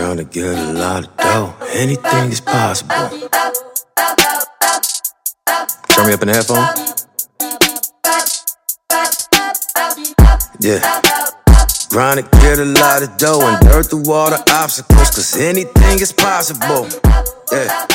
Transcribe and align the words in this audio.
Trying 0.00 0.16
to 0.16 0.24
get 0.24 0.46
a 0.46 0.72
lot 0.72 1.04
of 1.04 1.16
dough. 1.18 1.54
Anything 1.74 2.32
is 2.32 2.40
possible. 2.40 2.90
Turn 5.90 6.06
me 6.06 6.14
up 6.14 6.22
in 6.22 6.28
the 6.28 6.34
headphone. 6.34 6.64
Yeah. 10.58 10.80
Grind 11.90 12.16
to 12.18 12.38
get 12.40 12.58
a 12.58 12.64
lot 12.64 13.02
of 13.02 13.18
dough 13.18 13.46
and 13.46 13.60
dirt 13.60 13.90
the 13.90 14.42
obstacles, 14.50 15.10
cause 15.10 15.36
anything 15.36 16.00
is 16.00 16.12
possible. 16.14 16.88
Yeah. 17.52 17.86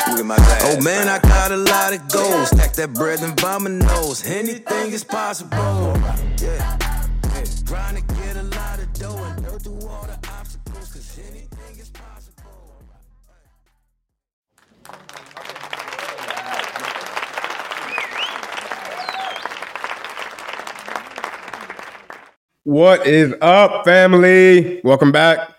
Oh 0.62 0.80
man, 0.84 1.10
I 1.10 1.18
got 1.18 1.52
a 1.52 1.58
lot 1.58 1.92
of 1.92 2.08
goals. 2.10 2.50
Stack 2.50 2.74
that 2.74 2.94
bread 2.94 3.24
and 3.24 3.38
vomit 3.40 3.72
nose. 3.72 4.24
Anything 4.28 4.92
is 4.92 5.04
possible. 5.04 5.98
Yeah. 6.40 6.78
Grind 7.66 7.98
What 22.66 23.06
is 23.06 23.32
up, 23.42 23.86
family? 23.86 24.82
Welcome 24.84 25.12
back 25.12 25.54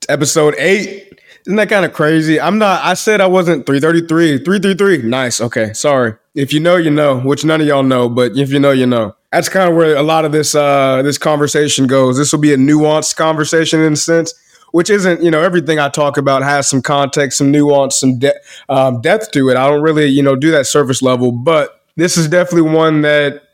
to 0.00 0.10
episode 0.10 0.54
eight. 0.56 1.20
Isn't 1.44 1.56
that 1.56 1.68
kind 1.68 1.84
of 1.84 1.92
crazy? 1.92 2.40
I'm 2.40 2.56
not, 2.56 2.82
I 2.82 2.94
said 2.94 3.20
I 3.20 3.26
wasn't 3.26 3.66
333. 3.66 4.38
333. 4.38 5.06
Nice. 5.06 5.42
Okay. 5.42 5.74
Sorry. 5.74 6.14
If 6.34 6.54
you 6.54 6.60
know, 6.60 6.76
you 6.76 6.90
know, 6.90 7.20
which 7.20 7.44
none 7.44 7.60
of 7.60 7.66
y'all 7.66 7.82
know, 7.82 8.08
but 8.08 8.38
if 8.38 8.50
you 8.50 8.58
know, 8.58 8.70
you 8.70 8.86
know. 8.86 9.14
That's 9.32 9.50
kind 9.50 9.68
of 9.68 9.76
where 9.76 9.96
a 9.96 10.02
lot 10.02 10.24
of 10.24 10.32
this 10.32 10.54
uh 10.54 11.02
this 11.02 11.18
conversation 11.18 11.86
goes. 11.86 12.16
This 12.16 12.32
will 12.32 12.40
be 12.40 12.54
a 12.54 12.56
nuanced 12.56 13.16
conversation 13.16 13.82
in 13.82 13.92
a 13.92 13.96
sense, 13.96 14.32
which 14.70 14.88
isn't, 14.88 15.22
you 15.22 15.30
know, 15.30 15.42
everything 15.42 15.78
I 15.78 15.90
talk 15.90 16.16
about 16.16 16.42
has 16.42 16.66
some 16.66 16.80
context, 16.80 17.36
some 17.36 17.50
nuance, 17.50 18.00
some 18.00 18.18
de- 18.18 18.40
um, 18.70 19.02
depth 19.02 19.30
to 19.32 19.50
it. 19.50 19.58
I 19.58 19.68
don't 19.68 19.82
really, 19.82 20.06
you 20.06 20.22
know, 20.22 20.34
do 20.34 20.50
that 20.52 20.66
surface 20.66 21.02
level, 21.02 21.32
but 21.32 21.82
this 21.96 22.16
is 22.16 22.28
definitely 22.28 22.70
one 22.70 23.02
that 23.02 23.45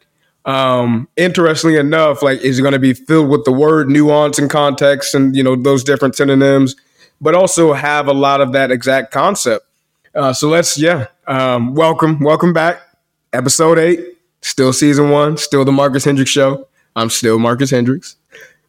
um 0.44 1.08
interestingly 1.16 1.76
enough 1.76 2.20
like 2.20 2.40
is 2.40 2.60
going 2.60 2.72
to 2.72 2.78
be 2.78 2.92
filled 2.92 3.28
with 3.28 3.44
the 3.44 3.52
word 3.52 3.88
nuance 3.88 4.38
and 4.38 4.50
context 4.50 5.14
and 5.14 5.36
you 5.36 5.42
know 5.42 5.54
those 5.54 5.84
different 5.84 6.16
synonyms 6.16 6.74
but 7.20 7.34
also 7.34 7.72
have 7.72 8.08
a 8.08 8.12
lot 8.12 8.40
of 8.40 8.52
that 8.52 8.72
exact 8.72 9.12
concept. 9.12 9.64
Uh 10.14 10.32
so 10.32 10.48
let's 10.48 10.76
yeah 10.76 11.06
um 11.28 11.74
welcome 11.74 12.18
welcome 12.18 12.52
back. 12.52 12.80
Episode 13.32 13.78
8 13.78 14.00
still 14.40 14.72
season 14.72 15.10
1 15.10 15.36
still 15.36 15.64
the 15.64 15.70
Marcus 15.70 16.04
Hendricks 16.04 16.30
show. 16.30 16.66
I'm 16.96 17.08
still 17.08 17.38
Marcus 17.38 17.70
Hendricks. 17.70 18.16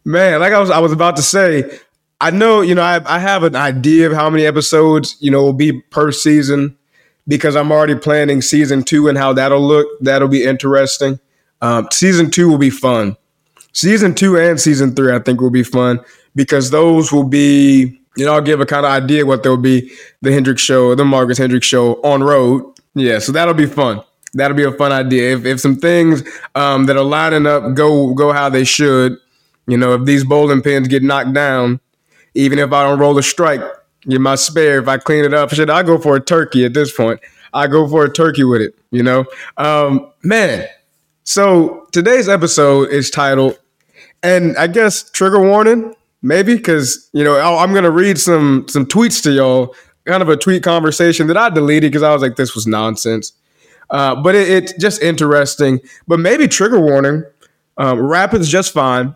Man 0.06 0.42
like 0.42 0.54
I 0.54 0.60
was 0.60 0.70
I 0.70 0.78
was 0.78 0.92
about 0.92 1.16
to 1.16 1.24
say 1.24 1.80
I 2.22 2.30
know 2.30 2.62
you 2.62 2.76
know 2.76 2.84
I 2.84 3.02
I 3.06 3.18
have 3.18 3.42
an 3.42 3.56
idea 3.56 4.06
of 4.06 4.14
how 4.14 4.30
many 4.30 4.46
episodes 4.46 5.16
you 5.20 5.32
know 5.32 5.42
will 5.42 5.54
be 5.54 5.82
per 5.82 6.12
season 6.12 6.78
because 7.28 7.56
I'm 7.56 7.72
already 7.72 7.96
planning 7.96 8.44
season 8.44 8.84
2 8.84 9.08
and 9.08 9.18
how 9.18 9.34
that'll 9.34 9.66
look. 9.66 9.88
That'll 10.02 10.28
be 10.28 10.44
interesting 10.44 11.20
um, 11.64 11.88
season 11.92 12.30
two 12.30 12.50
will 12.50 12.58
be 12.58 12.70
fun. 12.70 13.16
Season 13.72 14.14
two 14.14 14.38
and 14.38 14.60
season 14.60 14.94
three, 14.94 15.16
I 15.16 15.20
think, 15.20 15.40
will 15.40 15.50
be 15.50 15.64
fun 15.64 16.02
because 16.36 16.70
those 16.70 17.12
will 17.12 17.24
be, 17.24 18.00
you 18.18 18.26
know, 18.26 18.34
I'll 18.34 18.42
give 18.42 18.60
a 18.60 18.66
kind 18.66 18.86
of 18.86 18.92
idea 18.92 19.26
what 19.26 19.44
they'll 19.44 19.58
be 19.58 19.92
the 20.22 20.32
Hendricks 20.32 20.62
show, 20.62 20.94
the 20.94 21.06
Marcus 21.06 21.38
Hendricks 21.38 21.66
show 21.66 22.02
on 22.04 22.22
road. 22.22 22.66
Yeah, 22.96 23.20
so 23.20 23.32
that'll 23.32 23.54
be 23.54 23.66
fun. 23.66 24.02
That'll 24.34 24.58
be 24.58 24.66
a 24.66 24.74
fun 24.74 24.92
idea. 24.92 25.38
If, 25.38 25.46
if 25.46 25.62
some 25.62 25.78
things 25.78 26.22
um, 26.54 26.86
that 26.88 26.98
are 26.98 27.04
lining 27.04 27.48
up 27.48 27.74
go 27.76 28.14
go 28.14 28.34
how 28.34 28.50
they 28.50 28.66
should, 28.66 29.18
you 29.66 29.78
know, 29.78 29.94
if 29.94 30.04
these 30.04 30.26
bowling 30.26 30.62
pins 30.62 30.90
get 30.90 31.02
knocked 31.02 31.34
down, 31.34 31.80
even 32.34 32.60
if 32.60 32.74
I 32.74 32.84
don't 32.84 33.00
roll 33.00 33.18
a 33.18 33.24
strike, 33.24 33.62
you 34.06 34.20
my 34.20 34.36
spare. 34.36 34.80
If 34.80 34.90
I 34.90 34.98
clean 34.98 35.24
it 35.24 35.34
up, 35.34 35.52
shit, 35.52 35.70
I 35.70 35.82
go 35.82 35.98
for 35.98 36.18
a 36.18 36.20
turkey 36.20 36.66
at 36.66 36.74
this 36.74 36.94
point. 36.94 37.22
I 37.54 37.68
go 37.68 37.88
for 37.88 38.04
a 38.04 38.12
turkey 38.12 38.44
with 38.44 38.62
it, 38.62 38.76
you 38.92 39.02
know. 39.02 39.26
Um, 39.58 40.12
man, 40.24 40.68
so 41.24 41.88
today's 41.92 42.28
episode 42.30 42.90
is 42.90 43.10
titled, 43.10 43.58
and 44.22 44.58
I 44.58 44.68
guess 44.68 45.10
trigger 45.12 45.42
warning, 45.42 45.96
maybe 46.22 46.56
because 46.56 47.10
you 47.14 47.24
know 47.24 47.36
I- 47.36 47.64
I'm 47.64 47.74
gonna 47.74 47.92
read 47.92 48.20
some 48.20 48.66
some 48.70 48.86
tweets 48.86 49.22
to 49.24 49.32
y'all, 49.32 49.76
kind 50.06 50.22
of 50.22 50.30
a 50.30 50.38
tweet 50.38 50.64
conversation 50.64 51.28
that 51.28 51.38
I 51.38 51.50
deleted 51.50 51.92
because 51.92 52.04
I 52.04 52.12
was 52.14 52.22
like, 52.22 52.36
this 52.36 52.56
was 52.56 52.68
nonsense. 52.68 53.34
Uh, 53.90 54.16
but 54.16 54.34
it, 54.36 54.50
it's 54.50 54.74
just 54.82 55.02
interesting. 55.02 55.80
But 56.08 56.20
maybe 56.20 56.48
trigger 56.48 56.80
warning. 56.80 57.24
Um, 57.78 58.00
rap 58.00 58.34
is 58.34 58.50
just 58.50 58.72
fine. 58.74 59.16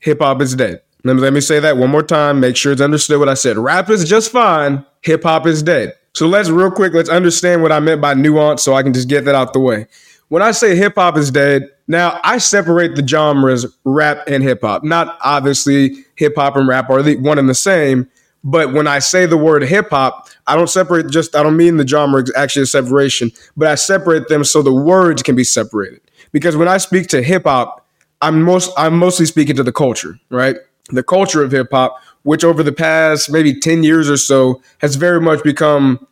Hip 0.00 0.20
hop 0.20 0.40
is 0.40 0.54
dead. 0.54 0.82
Let 1.04 1.16
me, 1.16 1.22
let 1.22 1.32
me 1.32 1.40
say 1.40 1.60
that 1.60 1.76
one 1.76 1.90
more 1.90 2.02
time. 2.02 2.40
Make 2.40 2.56
sure 2.56 2.72
it's 2.72 2.80
understood 2.80 3.18
what 3.18 3.28
I 3.28 3.34
said. 3.34 3.56
Rap 3.58 3.90
is 3.90 4.08
just 4.08 4.30
fine. 4.30 4.84
Hip 5.02 5.22
hop 5.22 5.46
is 5.46 5.62
dead. 5.62 5.94
So 6.14 6.26
let's 6.26 6.48
real 6.50 6.70
quick. 6.70 6.94
Let's 6.94 7.08
understand 7.08 7.62
what 7.62 7.72
I 7.72 7.80
meant 7.80 8.00
by 8.00 8.14
nuance, 8.14 8.62
so 8.62 8.74
I 8.74 8.82
can 8.82 8.92
just 8.92 9.08
get 9.08 9.24
that 9.24 9.34
out 9.34 9.52
the 9.52 9.60
way 9.60 9.86
when 10.28 10.42
I 10.42 10.50
say 10.50 10.76
hip 10.76 10.94
hop 10.96 11.16
is 11.16 11.30
dead, 11.30 11.70
now 11.88 12.20
I 12.24 12.38
separate 12.38 12.96
the 12.96 13.06
genres 13.06 13.66
rap 13.84 14.24
and 14.26 14.42
hip 14.42 14.60
hop. 14.62 14.82
Not 14.82 15.18
obviously 15.22 16.04
hip 16.16 16.34
hop 16.36 16.56
and 16.56 16.66
rap 16.66 16.90
are 16.90 17.02
the 17.02 17.16
one 17.16 17.38
and 17.38 17.48
the 17.48 17.54
same, 17.54 18.08
but 18.42 18.72
when 18.72 18.86
I 18.86 18.98
say 18.98 19.26
the 19.26 19.36
word 19.36 19.62
hip 19.62 19.90
hop, 19.90 20.28
I 20.46 20.56
don't 20.56 20.68
separate 20.68 21.10
just 21.10 21.36
I 21.36 21.42
don't 21.42 21.56
mean 21.56 21.76
the 21.76 21.86
genre 21.86 22.24
actually 22.36 22.62
a 22.62 22.66
separation, 22.66 23.30
but 23.56 23.68
I 23.68 23.76
separate 23.76 24.28
them 24.28 24.44
so 24.44 24.62
the 24.62 24.72
words 24.72 25.22
can 25.22 25.36
be 25.36 25.44
separated. 25.44 26.00
Because 26.32 26.56
when 26.56 26.68
I 26.68 26.78
speak 26.78 27.06
to 27.08 27.22
hip 27.22 27.44
hop, 27.44 27.86
I'm 28.20 28.42
most 28.42 28.72
I'm 28.76 28.98
mostly 28.98 29.26
speaking 29.26 29.56
to 29.56 29.62
the 29.62 29.72
culture, 29.72 30.18
right? 30.30 30.56
The 30.90 31.02
culture 31.02 31.42
of 31.42 31.52
hip 31.52 31.68
hop, 31.70 32.00
which 32.22 32.44
over 32.44 32.62
the 32.62 32.72
past 32.72 33.30
maybe 33.30 33.58
10 33.58 33.82
years 33.82 34.10
or 34.10 34.16
so 34.16 34.62
has 34.78 34.96
very 34.96 35.20
much 35.20 35.42
become 35.44 36.04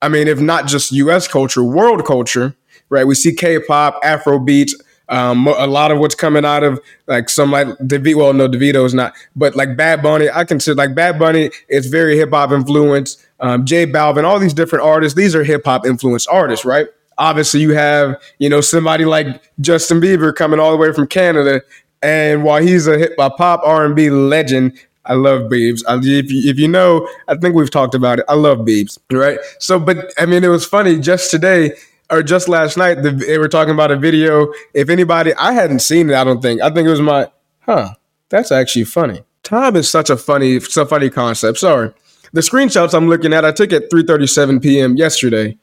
I 0.00 0.08
mean, 0.08 0.28
if 0.28 0.40
not 0.40 0.66
just 0.66 0.92
US 0.92 1.26
culture, 1.26 1.62
world 1.62 2.06
culture, 2.06 2.54
right? 2.90 3.06
We 3.06 3.14
see 3.14 3.34
K-pop, 3.34 4.00
Afro 4.02 4.38
beats, 4.38 4.74
um, 5.08 5.46
a 5.46 5.66
lot 5.66 5.90
of 5.90 5.98
what's 5.98 6.14
coming 6.14 6.44
out 6.44 6.62
of 6.62 6.80
like 7.06 7.30
some 7.30 7.50
like 7.50 7.66
David. 7.86 8.16
Well, 8.16 8.32
no, 8.34 8.46
Davido's 8.46 8.92
not, 8.92 9.14
but 9.34 9.56
like 9.56 9.76
Bad 9.76 10.02
Bunny, 10.02 10.28
I 10.30 10.44
consider 10.44 10.74
like 10.74 10.94
Bad 10.94 11.18
Bunny 11.18 11.50
is 11.68 11.86
very 11.86 12.16
hip 12.16 12.30
hop 12.30 12.52
influenced. 12.52 13.24
Um, 13.40 13.64
J 13.64 13.86
Balvin, 13.86 14.24
all 14.24 14.38
these 14.38 14.52
different 14.52 14.84
artists, 14.84 15.16
these 15.16 15.34
are 15.34 15.44
hip 15.44 15.62
hop 15.64 15.86
influenced 15.86 16.28
artists, 16.28 16.64
right? 16.64 16.88
Obviously, 17.16 17.60
you 17.60 17.70
have 17.72 18.20
you 18.38 18.50
know 18.50 18.60
somebody 18.60 19.06
like 19.06 19.50
Justin 19.60 20.00
Bieber 20.00 20.34
coming 20.34 20.60
all 20.60 20.72
the 20.72 20.76
way 20.76 20.92
from 20.92 21.06
Canada, 21.06 21.62
and 22.02 22.44
while 22.44 22.60
he's 22.62 22.86
a 22.86 22.98
hip 22.98 23.14
hop 23.18 23.38
pop 23.38 23.62
R 23.64 23.86
and 23.86 23.96
B 23.96 24.10
legend, 24.10 24.78
I 25.06 25.14
love 25.14 25.50
Biebs. 25.50 25.82
If, 25.88 26.30
you, 26.30 26.50
if 26.50 26.58
you 26.58 26.68
know, 26.68 27.08
I 27.28 27.36
think 27.36 27.54
we've 27.54 27.70
talked 27.70 27.94
about 27.94 28.18
it. 28.18 28.26
I 28.28 28.34
love 28.34 28.58
Biebs, 28.58 28.98
right? 29.10 29.38
So, 29.58 29.80
but 29.80 30.12
I 30.18 30.26
mean, 30.26 30.44
it 30.44 30.48
was 30.48 30.66
funny 30.66 30.98
just 30.98 31.30
today 31.30 31.72
or 32.10 32.22
just 32.22 32.48
last 32.48 32.76
night. 32.76 33.02
The, 33.02 33.10
they 33.10 33.38
were 33.38 33.48
talking 33.48 33.74
about 33.74 33.90
a 33.90 33.96
video. 33.96 34.52
If 34.74 34.88
anybody, 34.88 35.34
I 35.34 35.52
hadn't 35.52 35.80
seen 35.80 36.10
it. 36.10 36.16
I 36.16 36.24
don't 36.24 36.40
think. 36.40 36.60
I 36.60 36.70
think 36.70 36.86
it 36.86 36.90
was 36.90 37.00
my. 37.00 37.30
Huh. 37.60 37.94
That's 38.28 38.52
actually 38.52 38.84
funny. 38.84 39.22
Time 39.42 39.76
is 39.76 39.88
such 39.88 40.10
a 40.10 40.16
funny, 40.16 40.60
so 40.60 40.84
funny 40.84 41.10
concept. 41.10 41.58
Sorry. 41.58 41.92
The 42.32 42.42
screenshots 42.42 42.92
I'm 42.92 43.08
looking 43.08 43.32
at, 43.32 43.44
I 43.44 43.52
took 43.52 43.72
at 43.72 43.90
3:37 43.90 44.62
p.m. 44.62 44.96
yesterday, 44.96 45.56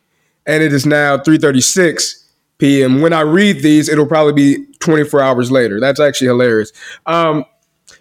and 0.47 0.63
it 0.63 0.73
is 0.73 0.85
now 0.85 1.17
3:36 1.17 2.25
p.m. 2.57 3.01
When 3.01 3.13
I 3.13 3.21
read 3.21 3.61
these, 3.61 3.89
it'll 3.89 4.07
probably 4.07 4.33
be 4.33 4.65
24 4.79 5.21
hours 5.21 5.51
later. 5.51 5.79
That's 5.79 5.99
actually 5.99 6.27
hilarious. 6.27 6.71
Um, 7.05 7.45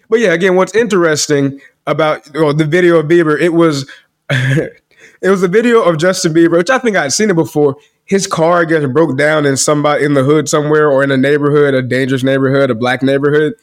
but 0.09 0.19
yeah, 0.19 0.33
again, 0.33 0.55
what's 0.55 0.73
interesting 0.73 1.61
about 1.85 2.27
well, 2.33 2.53
the 2.53 2.65
video 2.65 2.97
of 2.97 3.05
Bieber, 3.05 3.39
it 3.39 3.53
was 3.53 3.89
it 4.29 5.29
was 5.29 5.43
a 5.43 5.47
video 5.47 5.83
of 5.83 5.97
Justin 5.97 6.33
Bieber, 6.33 6.57
which 6.57 6.69
I 6.69 6.79
think 6.79 6.97
I'd 6.97 7.13
seen 7.13 7.29
it 7.29 7.35
before. 7.35 7.75
His 8.05 8.27
car 8.27 8.61
I 8.61 8.65
guess 8.65 8.85
broke 8.85 9.17
down 9.17 9.45
in 9.45 9.57
somebody 9.57 10.05
in 10.05 10.13
the 10.13 10.23
hood 10.23 10.47
somewhere 10.47 10.89
or 10.89 11.03
in 11.03 11.11
a 11.11 11.17
neighborhood, 11.17 11.73
a 11.73 11.81
dangerous 11.81 12.23
neighborhood, 12.23 12.69
a 12.69 12.75
black 12.75 13.01
neighborhood, 13.01 13.53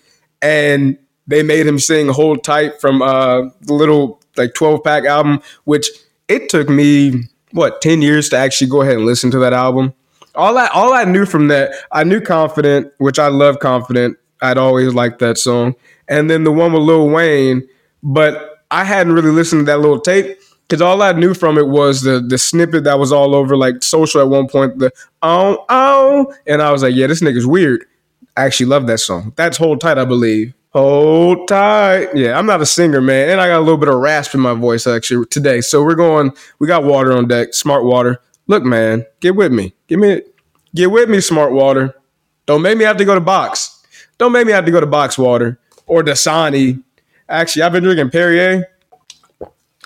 and 0.40 0.98
they 1.26 1.42
made 1.42 1.66
him 1.66 1.78
sing 1.78 2.08
"Hold 2.08 2.42
Tight" 2.42 2.80
from 2.80 3.02
uh, 3.02 3.48
the 3.60 3.72
little 3.72 4.20
like 4.36 4.54
12 4.54 4.82
pack 4.82 5.04
album, 5.04 5.40
which 5.64 5.88
it 6.28 6.48
took 6.48 6.68
me 6.68 7.24
what 7.52 7.80
10 7.82 8.02
years 8.02 8.28
to 8.30 8.36
actually 8.36 8.68
go 8.68 8.82
ahead 8.82 8.96
and 8.96 9.06
listen 9.06 9.30
to 9.30 9.38
that 9.38 9.52
album. 9.52 9.94
All 10.34 10.56
I 10.56 10.66
all 10.68 10.92
I 10.92 11.04
knew 11.04 11.26
from 11.26 11.48
that, 11.48 11.74
I 11.92 12.04
knew 12.04 12.20
Confident, 12.20 12.92
which 12.98 13.18
I 13.18 13.28
love 13.28 13.58
Confident. 13.58 14.18
I'd 14.40 14.58
always 14.58 14.92
liked 14.94 15.20
that 15.20 15.38
song. 15.38 15.74
And 16.08 16.28
then 16.28 16.44
the 16.44 16.52
one 16.52 16.72
with 16.72 16.82
Lil 16.82 17.08
Wayne, 17.08 17.68
but 18.02 18.64
I 18.70 18.84
hadn't 18.84 19.12
really 19.12 19.30
listened 19.30 19.60
to 19.60 19.64
that 19.66 19.80
little 19.80 20.00
tape 20.00 20.38
because 20.68 20.80
all 20.80 21.02
I 21.02 21.12
knew 21.12 21.34
from 21.34 21.58
it 21.58 21.68
was 21.68 22.02
the 22.02 22.20
the 22.20 22.38
snippet 22.38 22.84
that 22.84 22.98
was 22.98 23.12
all 23.12 23.34
over 23.34 23.56
like 23.56 23.82
social 23.82 24.20
at 24.20 24.28
one 24.28 24.48
point, 24.48 24.78
the 24.78 24.90
oh 25.22 25.64
oh, 25.68 26.34
and 26.46 26.62
I 26.62 26.72
was 26.72 26.82
like, 26.82 26.94
yeah, 26.94 27.06
this 27.06 27.20
nigga's 27.20 27.46
weird. 27.46 27.84
I 28.36 28.44
actually 28.44 28.66
love 28.66 28.86
that 28.86 28.98
song. 28.98 29.32
That's 29.36 29.58
Hold 29.58 29.80
Tight, 29.80 29.98
I 29.98 30.04
believe. 30.04 30.54
Hold 30.72 31.48
tight. 31.48 32.08
Yeah, 32.14 32.38
I'm 32.38 32.46
not 32.46 32.62
a 32.62 32.66
singer, 32.66 33.02
man. 33.02 33.28
And 33.28 33.40
I 33.42 33.48
got 33.48 33.58
a 33.58 33.60
little 33.60 33.76
bit 33.76 33.90
of 33.90 33.96
rasp 33.96 34.34
in 34.34 34.40
my 34.40 34.54
voice 34.54 34.86
actually 34.86 35.26
today. 35.26 35.60
So 35.60 35.82
we're 35.82 35.94
going, 35.94 36.32
we 36.60 36.66
got 36.66 36.82
water 36.82 37.12
on 37.12 37.28
deck, 37.28 37.52
smart 37.52 37.84
water. 37.84 38.22
Look, 38.46 38.64
man, 38.64 39.04
get 39.20 39.36
with 39.36 39.52
me. 39.52 39.74
Give 39.86 40.00
me 40.00 40.22
get 40.74 40.90
with 40.90 41.10
me, 41.10 41.20
smart 41.20 41.52
water. 41.52 41.94
Don't 42.46 42.62
make 42.62 42.78
me 42.78 42.84
have 42.84 42.96
to 42.96 43.04
go 43.04 43.14
to 43.14 43.20
box. 43.20 43.84
Don't 44.16 44.32
make 44.32 44.46
me 44.46 44.52
have 44.52 44.64
to 44.64 44.70
go 44.70 44.80
to 44.80 44.86
box 44.86 45.18
water 45.18 45.58
or 45.86 46.02
Dasani. 46.02 46.82
Actually, 47.28 47.62
I've 47.62 47.72
been 47.72 47.84
drinking 47.84 48.10
Perrier. 48.10 48.64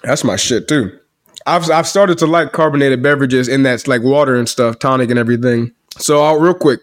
That's 0.07 0.23
my 0.23 0.37
shit 0.37 0.69
too. 0.69 0.97
I've 1.47 1.69
I've 1.69 1.87
started 1.87 2.17
to 2.19 2.27
like 2.27 2.53
carbonated 2.53 3.03
beverages 3.03 3.49
in 3.49 3.65
that's 3.65 3.89
like 3.89 4.03
water 4.03 4.37
and 4.37 4.49
stuff, 4.49 4.79
tonic 4.79 5.11
and 5.11 5.19
everything. 5.19 5.73
So 5.99 6.23
I'll, 6.23 6.39
real 6.39 6.55
quick, 6.55 6.81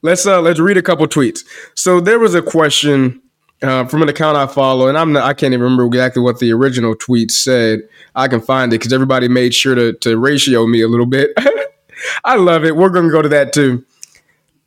let's 0.00 0.26
uh 0.26 0.40
let's 0.40 0.58
read 0.58 0.78
a 0.78 0.82
couple 0.82 1.06
tweets. 1.06 1.40
So 1.74 2.00
there 2.00 2.18
was 2.18 2.34
a 2.34 2.40
question 2.40 3.20
uh, 3.62 3.84
from 3.86 4.02
an 4.02 4.08
account 4.08 4.38
I 4.38 4.46
follow, 4.46 4.88
and 4.88 4.96
I'm 4.96 5.12
not, 5.12 5.22
I 5.22 5.34
can't 5.34 5.52
even 5.52 5.62
remember 5.62 5.84
exactly 5.84 6.22
what 6.22 6.40
the 6.40 6.50
original 6.52 6.96
tweet 6.96 7.30
said. 7.30 7.80
I 8.14 8.26
can 8.26 8.40
find 8.40 8.72
it 8.72 8.78
because 8.78 8.92
everybody 8.92 9.28
made 9.28 9.54
sure 9.54 9.74
to 9.74 9.92
to 9.92 10.16
ratio 10.16 10.66
me 10.66 10.80
a 10.80 10.88
little 10.88 11.06
bit. 11.06 11.30
I 12.24 12.36
love 12.36 12.64
it. 12.64 12.76
We're 12.76 12.88
gonna 12.88 13.10
go 13.10 13.20
to 13.20 13.28
that 13.28 13.52
too. 13.52 13.84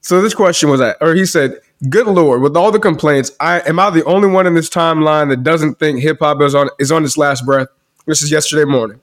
So 0.01 0.21
this 0.21 0.35
question 0.35 0.69
was 0.69 0.79
that, 0.79 0.97
or 1.01 1.15
he 1.15 1.25
said, 1.25 1.59
"Good 1.89 2.05
Lord, 2.05 2.41
with 2.41 2.55
all 2.55 2.71
the 2.71 2.79
complaints, 2.79 3.31
I 3.39 3.61
am 3.61 3.79
I 3.79 3.89
the 3.89 4.05
only 4.05 4.27
one 4.27 4.45
in 4.45 4.53
this 4.53 4.69
timeline 4.69 5.29
that 5.29 5.41
doesn't 5.41 5.79
think 5.79 6.01
hip 6.01 6.19
hop 6.19 6.39
is 6.41 6.53
on 6.53 6.69
is 6.77 6.91
on 6.91 7.03
its 7.03 7.17
last 7.17 7.43
breath?" 7.47 7.67
This 8.05 8.21
is 8.21 8.31
yesterday 8.31 8.65
morning. 8.65 9.01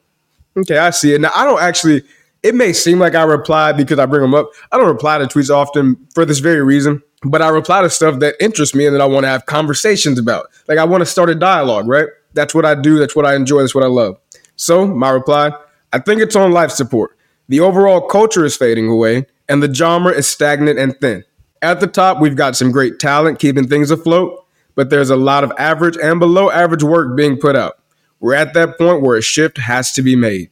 Okay, 0.56 0.78
I 0.78 0.90
see 0.90 1.14
it 1.14 1.20
now. 1.20 1.31
I 1.34 1.44
don't 1.44 1.60
actually. 1.60 2.02
It 2.43 2.54
may 2.56 2.72
seem 2.72 2.99
like 2.99 3.14
I 3.14 3.22
reply 3.22 3.72
because 3.72 3.99
I 3.99 4.06
bring 4.06 4.22
them 4.22 4.34
up. 4.34 4.50
I 4.72 4.76
don't 4.76 4.88
reply 4.88 5.19
to 5.19 5.26
tweets 5.26 5.49
often 5.49 5.96
for 6.12 6.25
this 6.25 6.40
very 6.40 6.62
reason, 6.62 7.00
but 7.25 7.40
I 7.40 7.49
reply 7.49 7.82
to 7.82 7.90
stuff 7.90 8.19
that 8.19 8.34
interests 8.40 8.75
me 8.75 8.84
and 8.84 8.94
that 8.94 9.00
I 9.00 9.06
want 9.06 9.25
to 9.25 9.28
have 9.28 9.46
conversations 9.46 10.19
about. 10.19 10.46
Like 10.69 10.78
I 10.78 10.84
want 10.84 11.02
to 11.02 11.06
start 11.06 11.31
a 11.31 11.37
dialogue, 11.37 11.87
right? 11.87 12.08
That's 12.34 12.54
what 12.54 12.64
I 12.64 12.75
do. 12.75 12.99
That's 12.99 13.14
what 13.14 13.26
I 13.26 13.37
enjoy. 13.37 13.60
That's 13.60 13.75
what 13.75 13.84
I 13.84 13.88
love. 13.88 14.19
So 14.56 14.87
my 14.87 15.10
reply: 15.10 15.52
I 15.93 15.99
think 15.99 16.20
it's 16.20 16.37
on 16.37 16.52
life 16.52 16.70
support. 16.70 17.16
The 17.49 17.60
overall 17.60 18.00
culture 18.00 18.44
is 18.44 18.56
fading 18.56 18.88
away, 18.88 19.26
and 19.49 19.62
the 19.62 19.72
genre 19.72 20.12
is 20.12 20.26
stagnant 20.26 20.78
and 20.78 20.99
thin. 21.00 21.25
At 21.60 21.81
the 21.81 21.87
top, 21.87 22.20
we've 22.20 22.37
got 22.37 22.56
some 22.56 22.72
great 22.72 22.99
talent 22.99 23.38
keeping 23.38 23.69
things 23.69 23.90
afloat, 23.90 24.44
but 24.75 24.90
there's 24.90 25.10
a 25.10 25.16
lot 25.16 25.44
of 25.44 25.52
average 25.58 25.96
and 25.96 26.19
below 26.19 26.50
average 26.50 26.82
work 26.82 27.16
being 27.16 27.37
put 27.37 27.56
out. 27.56 27.78
We're 28.22 28.34
at 28.34 28.54
that 28.54 28.78
point 28.78 29.02
where 29.02 29.16
a 29.19 29.22
shift 29.22 29.58
has 29.58 29.92
to 29.92 30.02
be 30.02 30.16
made. 30.16 30.48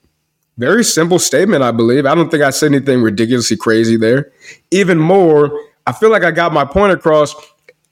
Very 0.58 0.84
simple 0.84 1.20
statement, 1.20 1.62
I 1.62 1.70
believe. 1.70 2.04
I 2.04 2.14
don't 2.14 2.28
think 2.28 2.42
I 2.42 2.50
said 2.50 2.72
anything 2.72 3.00
ridiculously 3.00 3.56
crazy 3.56 3.96
there. 3.96 4.30
Even 4.72 4.98
more, 4.98 5.58
I 5.86 5.92
feel 5.92 6.10
like 6.10 6.24
I 6.24 6.32
got 6.32 6.52
my 6.52 6.64
point 6.64 6.92
across, 6.92 7.34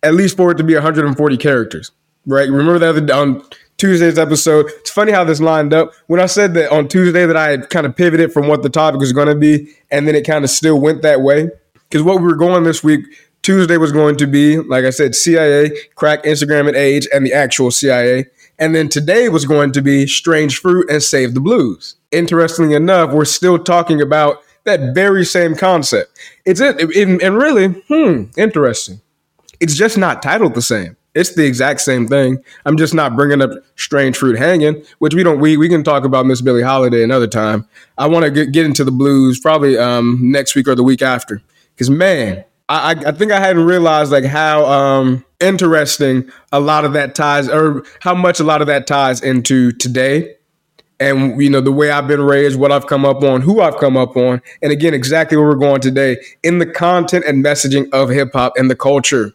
at 0.03 0.15
least 0.15 0.37
for 0.37 0.51
it 0.51 0.57
to 0.57 0.65
be 0.65 0.75
140 0.75 1.37
characters, 1.37 1.93
right? 2.27 2.51
Remember 2.51 2.79
that 2.81 3.11
on 3.11 3.43
Tuesday's 3.79 4.19
episode. 4.19 4.67
It's 4.81 4.91
funny 4.91 5.13
how 5.13 5.23
this 5.23 5.41
lined 5.41 5.73
up. 5.73 5.93
When 6.09 6.19
I 6.19 6.27
said 6.27 6.55
that 6.55 6.73
on 6.73 6.89
Tuesday 6.89 7.25
that 7.25 7.37
I 7.37 7.49
had 7.51 7.71
kind 7.71 7.87
of 7.87 7.95
pivoted 7.95 8.33
from 8.33 8.49
what 8.49 8.65
the 8.65 8.69
topic 8.69 9.01
was 9.01 9.13
going 9.13 9.29
to 9.29 9.37
be, 9.37 9.73
and 9.93 10.09
then 10.09 10.17
it 10.17 10.27
kind 10.27 10.45
of 10.45 10.51
still 10.51 10.81
went 10.81 11.03
that 11.03 11.21
way. 11.21 11.51
Because 11.89 12.03
what 12.03 12.21
we 12.21 12.27
were 12.27 12.37
going 12.37 12.65
this 12.65 12.83
week, 12.83 13.07
Tuesday 13.43 13.77
was 13.77 13.93
going 13.93 14.17
to 14.17 14.27
be, 14.27 14.59
like 14.59 14.85
I 14.85 14.91
said, 14.91 15.15
CIA, 15.15 15.71
crack 15.95 16.25
Instagram 16.25 16.67
and 16.67 16.77
age, 16.77 17.07
and 17.15 17.25
the 17.25 17.33
actual 17.33 17.71
CIA. 17.71 18.27
And 18.59 18.75
then 18.75 18.89
today 18.89 19.29
was 19.29 19.45
going 19.45 19.73
to 19.73 19.83
be 19.83 20.07
Strange 20.07 20.59
Fruit 20.59 20.91
and 20.91 21.03
Save 21.03 21.35
the 21.35 21.41
Blues. 21.41 21.97
Interestingly 22.11 22.75
enough, 22.75 23.13
we're 23.13 23.25
still 23.25 23.59
talking 23.59 24.03
about 24.03 24.43
that 24.65 24.95
very 24.95 25.25
same 25.25 25.55
concept. 25.55 26.19
It's 26.45 26.61
it, 26.61 26.77
it 26.79 27.23
and 27.23 27.37
really, 27.37 27.69
hmm, 27.69 28.25
interesting. 28.37 29.01
It's 29.61 29.75
just 29.75 29.97
not 29.97 30.23
titled 30.23 30.55
the 30.55 30.63
same. 30.63 30.97
It's 31.15 31.35
the 31.35 31.47
exact 31.47 31.81
same 31.81 32.07
thing. 32.07 32.39
I'm 32.65 32.77
just 32.77 32.95
not 32.95 33.17
bringing 33.17 33.43
up 33.43 33.51
strange 33.77 34.17
fruit 34.17 34.39
hanging, 34.39 34.85
which 34.99 35.15
we 35.15 35.23
don't. 35.23 35.41
We 35.41 35.57
we 35.57 35.69
can 35.69 35.83
talk 35.83 36.05
about 36.05 36.27
Miss 36.27 36.41
Billie 36.41 36.63
Holiday 36.63 37.03
another 37.03 37.27
time. 37.27 37.67
I 37.97 38.07
want 38.07 38.25
to 38.25 38.31
get, 38.31 38.53
get 38.53 38.67
into 38.67 38.85
the 38.85 38.93
blues 38.93 39.41
probably 39.41 39.79
um, 39.79 40.19
next 40.21 40.55
week 40.55 40.69
or 40.69 40.75
the 40.75 40.85
week 40.85 41.03
after. 41.03 41.43
Because 41.75 41.91
man, 41.91 42.45
I, 42.69 42.91
I 43.07 43.13
think 43.13 43.33
I 43.33 43.41
hadn't 43.41 43.65
realized 43.65 44.13
like 44.13 44.25
how 44.25 44.67
um, 44.67 45.25
interesting 45.41 46.31
a 46.53 46.61
lot 46.61 46.85
of 46.85 46.93
that 46.93 47.15
ties, 47.15 47.49
or 47.49 47.83
how 48.01 48.15
much 48.15 48.41
a 48.41 48.45
lot 48.45 48.61
of 48.61 48.67
that 48.67 48.87
ties 48.87 49.23
into 49.23 49.73
today 49.73 50.35
and 51.01 51.41
you 51.41 51.49
know 51.49 51.61
the 51.61 51.73
way 51.73 51.91
I've 51.91 52.09
been 52.09 52.21
raised, 52.21 52.59
what 52.59 52.73
I've 52.73 52.87
come 52.87 53.05
up 53.05 53.23
on, 53.23 53.41
who 53.41 53.61
I've 53.61 53.79
come 53.79 53.97
up 53.97 54.17
on, 54.17 54.43
and 54.63 54.73
again, 54.73 54.95
exactly 54.95 55.37
where 55.37 55.47
we're 55.47 55.55
going 55.55 55.81
today 55.81 56.17
in 56.43 56.59
the 56.59 56.67
content 56.67 57.25
and 57.27 57.45
messaging 57.45 57.89
of 57.93 58.09
hip 58.11 58.33
hop 58.33 58.55
and 58.57 58.71
the 58.71 58.77
culture 58.77 59.33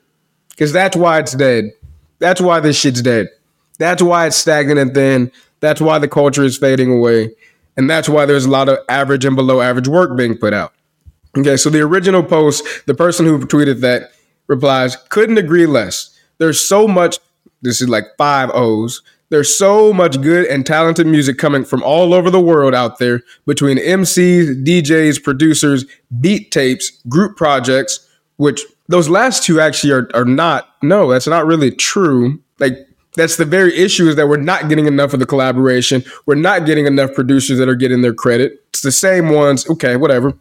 because 0.50 0.72
that's 0.72 0.96
why 0.96 1.20
it's 1.20 1.34
dead. 1.34 1.72
That's 2.20 2.40
why 2.40 2.60
this 2.60 2.80
shit's 2.80 3.02
dead. 3.02 3.30
That's 3.80 4.02
why 4.02 4.28
it's 4.28 4.36
stagnant 4.36 4.80
and 4.80 4.94
thin. 4.94 5.32
That's 5.60 5.82
why 5.82 6.00
the 6.00 6.08
culture 6.08 6.44
is 6.44 6.58
fading 6.58 6.92
away. 6.92 7.32
And 7.76 7.90
that's 7.90 8.08
why 8.08 8.26
there's 8.26 8.46
a 8.46 8.50
lot 8.50 8.70
of 8.70 8.78
average 8.88 9.26
and 9.26 9.36
below 9.36 9.62
average 9.62 9.88
work 9.88 10.16
being 10.16 10.38
put 10.38 10.54
out. 10.54 10.74
Okay, 11.38 11.58
so 11.58 11.70
the 11.70 11.82
original 11.82 12.24
post, 12.24 12.86
the 12.86 12.94
person 12.94 13.26
who 13.26 13.40
tweeted 13.40 13.82
that 13.82 14.12
replies, 14.48 14.96
couldn't 15.10 15.38
agree 15.38 15.66
less. 15.66 16.18
There's 16.38 16.60
so 16.60 16.88
much, 16.88 17.18
this 17.62 17.82
is 17.82 17.90
like 17.90 18.06
five 18.18 18.52
O's. 18.54 19.02
There's 19.30 19.58
so 19.58 19.92
much 19.94 20.22
good 20.22 20.46
and 20.46 20.64
talented 20.64 21.08
music 21.08 21.40
coming 21.40 21.66
from 21.66 21.82
all 21.82 22.14
over 22.14 22.30
the 22.30 22.40
world 22.40 22.76
out 22.76 23.00
there 23.00 23.22
between 23.48 23.78
MCs, 23.78 24.64
DJs, 24.64 25.24
producers, 25.24 25.86
beat 26.22 26.52
tapes, 26.52 26.92
group 27.10 27.36
projects, 27.36 28.08
which 28.38 28.62
those 28.88 29.10
last 29.10 29.44
two 29.44 29.60
actually 29.60 29.92
are, 29.94 30.10
are 30.14 30.26
not 30.26 30.70
no 30.82 31.12
that's 31.12 31.28
not 31.28 31.46
really 31.46 31.72
true 31.72 32.40
like 32.60 32.74
that's 33.16 33.38
the 33.38 33.46
very 33.46 33.76
issue 33.76 34.08
is 34.08 34.16
that 34.16 34.28
we're 34.28 34.38
not 34.38 34.70
getting 34.70 34.88
enough 34.88 35.14
of 35.14 35.20
the 35.20 35.26
collaboration 35.26 36.04
we're 36.26 36.36
not 36.36 36.66
getting 36.66 36.86
enough 36.86 37.14
producers 37.14 37.58
that 37.58 37.70
are 37.70 37.76
getting 37.76 38.02
their 38.02 38.14
credit 38.14 38.62
the 38.84 38.92
same 38.92 39.30
ones 39.30 39.68
okay 39.70 39.96
whatever 39.96 40.34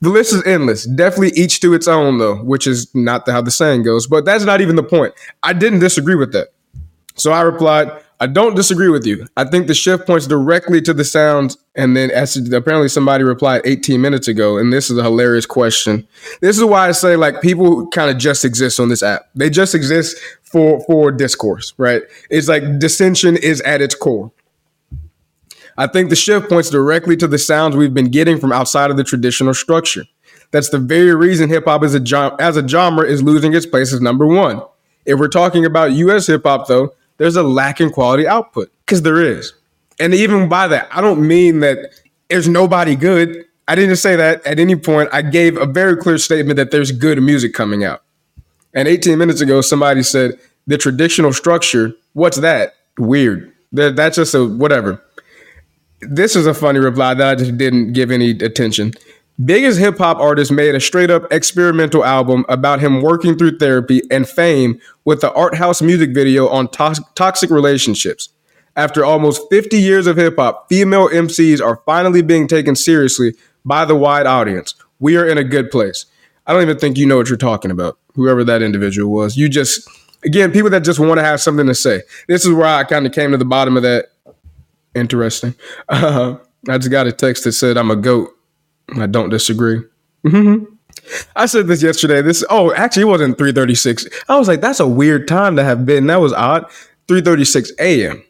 the 0.00 0.10
list 0.10 0.32
is 0.32 0.44
endless 0.46 0.84
definitely 0.84 1.32
each 1.40 1.60
to 1.60 1.72
its 1.74 1.88
own 1.88 2.18
though 2.18 2.36
which 2.36 2.66
is 2.66 2.92
not 2.94 3.28
how 3.28 3.40
the 3.40 3.50
saying 3.50 3.82
goes 3.82 4.06
but 4.06 4.24
that's 4.24 4.44
not 4.44 4.60
even 4.60 4.76
the 4.76 4.82
point 4.82 5.14
i 5.42 5.52
didn't 5.52 5.78
disagree 5.78 6.14
with 6.14 6.32
that 6.32 6.48
so 7.16 7.32
i 7.32 7.40
replied 7.40 7.90
I 8.20 8.26
don't 8.26 8.54
disagree 8.54 8.88
with 8.88 9.04
you. 9.06 9.26
I 9.36 9.44
think 9.44 9.66
the 9.66 9.74
shift 9.74 10.06
points 10.06 10.26
directly 10.26 10.80
to 10.82 10.94
the 10.94 11.04
sounds. 11.04 11.58
And 11.74 11.96
then 11.96 12.10
as 12.10 12.36
apparently 12.36 12.88
somebody 12.88 13.24
replied 13.24 13.62
18 13.64 14.00
minutes 14.00 14.28
ago, 14.28 14.56
and 14.56 14.72
this 14.72 14.90
is 14.90 14.96
a 14.96 15.02
hilarious 15.02 15.46
question. 15.46 16.06
This 16.40 16.56
is 16.56 16.64
why 16.64 16.88
I 16.88 16.92
say 16.92 17.16
like 17.16 17.42
people 17.42 17.86
kind 17.88 18.10
of 18.10 18.16
just 18.16 18.44
exist 18.44 18.78
on 18.78 18.88
this 18.88 19.02
app. 19.02 19.28
They 19.34 19.50
just 19.50 19.74
exist 19.74 20.16
for 20.42 20.80
for 20.86 21.10
discourse, 21.10 21.74
right? 21.76 22.02
It's 22.30 22.48
like 22.48 22.78
dissension 22.78 23.36
is 23.36 23.60
at 23.62 23.82
its 23.82 23.94
core. 23.94 24.30
I 25.76 25.86
think 25.86 26.10
the 26.10 26.16
shift 26.16 26.48
points 26.48 26.70
directly 26.70 27.16
to 27.16 27.26
the 27.26 27.38
sounds 27.38 27.76
we've 27.76 27.94
been 27.94 28.10
getting 28.10 28.38
from 28.38 28.52
outside 28.52 28.90
of 28.90 28.96
the 28.96 29.04
traditional 29.04 29.54
structure. 29.54 30.04
That's 30.50 30.68
the 30.68 30.78
very 30.78 31.14
reason 31.14 31.48
hip 31.48 31.64
hop 31.64 31.82
as 31.82 31.94
a 31.94 32.68
genre 32.68 33.04
is 33.04 33.22
losing 33.22 33.54
its 33.54 33.66
place 33.66 33.92
as 33.92 34.00
number 34.00 34.26
one. 34.26 34.62
If 35.04 35.18
we're 35.18 35.28
talking 35.28 35.64
about 35.64 35.92
U.S. 35.92 36.28
hip 36.28 36.42
hop, 36.44 36.68
though, 36.68 36.94
there's 37.16 37.36
a 37.36 37.42
lack 37.42 37.80
in 37.80 37.90
quality 37.90 38.26
output 38.26 38.70
because 38.86 39.02
there 39.02 39.20
is. 39.20 39.52
And 39.98 40.14
even 40.14 40.48
by 40.48 40.68
that, 40.68 40.88
I 40.90 41.00
don't 41.00 41.26
mean 41.26 41.60
that 41.60 41.78
there's 42.28 42.48
nobody 42.48 42.96
good. 42.96 43.44
I 43.68 43.74
didn't 43.74 43.96
say 43.96 44.16
that 44.16 44.46
at 44.46 44.58
any 44.58 44.76
point. 44.76 45.08
I 45.12 45.22
gave 45.22 45.56
a 45.56 45.66
very 45.66 45.96
clear 45.96 46.18
statement 46.18 46.56
that 46.56 46.70
there's 46.70 46.92
good 46.92 47.20
music 47.22 47.52
coming 47.52 47.84
out. 47.84 48.02
And 48.72 48.88
18 48.88 49.18
minutes 49.18 49.40
ago, 49.40 49.60
somebody 49.60 50.02
said 50.02 50.38
the 50.66 50.78
traditional 50.78 51.32
structure. 51.32 51.94
What's 52.12 52.38
that? 52.38 52.74
Weird. 52.98 53.52
That, 53.72 53.96
that's 53.96 54.16
just 54.16 54.34
a 54.34 54.44
whatever. 54.44 55.02
This 56.08 56.36
is 56.36 56.46
a 56.46 56.54
funny 56.54 56.78
reply 56.78 57.14
that 57.14 57.26
I 57.26 57.34
just 57.34 57.56
didn't 57.56 57.92
give 57.92 58.10
any 58.10 58.30
attention. 58.30 58.92
Biggest 59.44 59.80
hip 59.80 59.98
hop 59.98 60.18
artist 60.18 60.52
made 60.52 60.76
a 60.76 60.80
straight 60.80 61.10
up 61.10 61.30
experimental 61.32 62.04
album 62.04 62.44
about 62.48 62.78
him 62.78 63.02
working 63.02 63.36
through 63.36 63.58
therapy 63.58 64.00
and 64.10 64.28
fame 64.28 64.80
with 65.04 65.20
the 65.20 65.32
art 65.32 65.56
house 65.56 65.82
music 65.82 66.14
video 66.14 66.48
on 66.48 66.68
to- 66.68 67.04
toxic 67.16 67.50
relationships. 67.50 68.28
After 68.76 69.04
almost 69.04 69.42
50 69.50 69.76
years 69.76 70.06
of 70.06 70.16
hip 70.16 70.36
hop, 70.36 70.68
female 70.68 71.08
MCs 71.08 71.60
are 71.60 71.80
finally 71.84 72.22
being 72.22 72.46
taken 72.46 72.76
seriously 72.76 73.34
by 73.64 73.84
the 73.84 73.96
wide 73.96 74.26
audience. 74.26 74.74
We 75.00 75.16
are 75.16 75.26
in 75.26 75.38
a 75.38 75.44
good 75.44 75.70
place. 75.70 76.06
I 76.46 76.52
don't 76.52 76.62
even 76.62 76.78
think 76.78 76.96
you 76.96 77.06
know 77.06 77.16
what 77.16 77.28
you're 77.28 77.36
talking 77.36 77.70
about, 77.70 77.98
whoever 78.14 78.44
that 78.44 78.62
individual 78.62 79.12
was. 79.12 79.36
You 79.36 79.48
just, 79.48 79.88
again, 80.24 80.52
people 80.52 80.70
that 80.70 80.84
just 80.84 81.00
want 81.00 81.18
to 81.18 81.24
have 81.24 81.40
something 81.40 81.66
to 81.66 81.74
say. 81.74 82.02
This 82.28 82.44
is 82.44 82.52
where 82.52 82.66
I 82.66 82.84
kind 82.84 83.06
of 83.06 83.12
came 83.12 83.30
to 83.32 83.36
the 83.36 83.44
bottom 83.44 83.76
of 83.76 83.82
that. 83.82 84.10
Interesting. 84.94 85.54
Uh, 85.88 86.36
I 86.68 86.78
just 86.78 86.90
got 86.90 87.06
a 87.06 87.12
text 87.12 87.44
that 87.44 87.52
said, 87.52 87.76
I'm 87.76 87.90
a 87.90 87.96
goat. 87.96 88.30
I 88.96 89.06
don't 89.06 89.30
disagree. 89.30 89.82
Mm-hmm. 90.24 90.64
I 91.36 91.46
said 91.46 91.66
this 91.66 91.82
yesterday. 91.82 92.22
This 92.22 92.44
oh, 92.48 92.72
actually, 92.72 93.02
it 93.02 93.06
wasn't 93.06 93.36
three 93.36 93.52
thirty 93.52 93.74
six. 93.74 94.06
I 94.28 94.38
was 94.38 94.48
like, 94.48 94.60
that's 94.60 94.80
a 94.80 94.88
weird 94.88 95.26
time 95.26 95.56
to 95.56 95.64
have 95.64 95.84
been. 95.84 96.06
That 96.06 96.20
was 96.20 96.32
odd. 96.32 96.70
Three 97.08 97.20
thirty 97.20 97.44
six 97.44 97.72
a.m. 97.78 98.22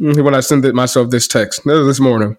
Mm-hmm, 0.00 0.22
when 0.22 0.34
I 0.34 0.40
sent 0.40 0.64
it 0.64 0.74
myself 0.74 1.10
this 1.10 1.28
text 1.28 1.62
this 1.64 2.00
morning. 2.00 2.36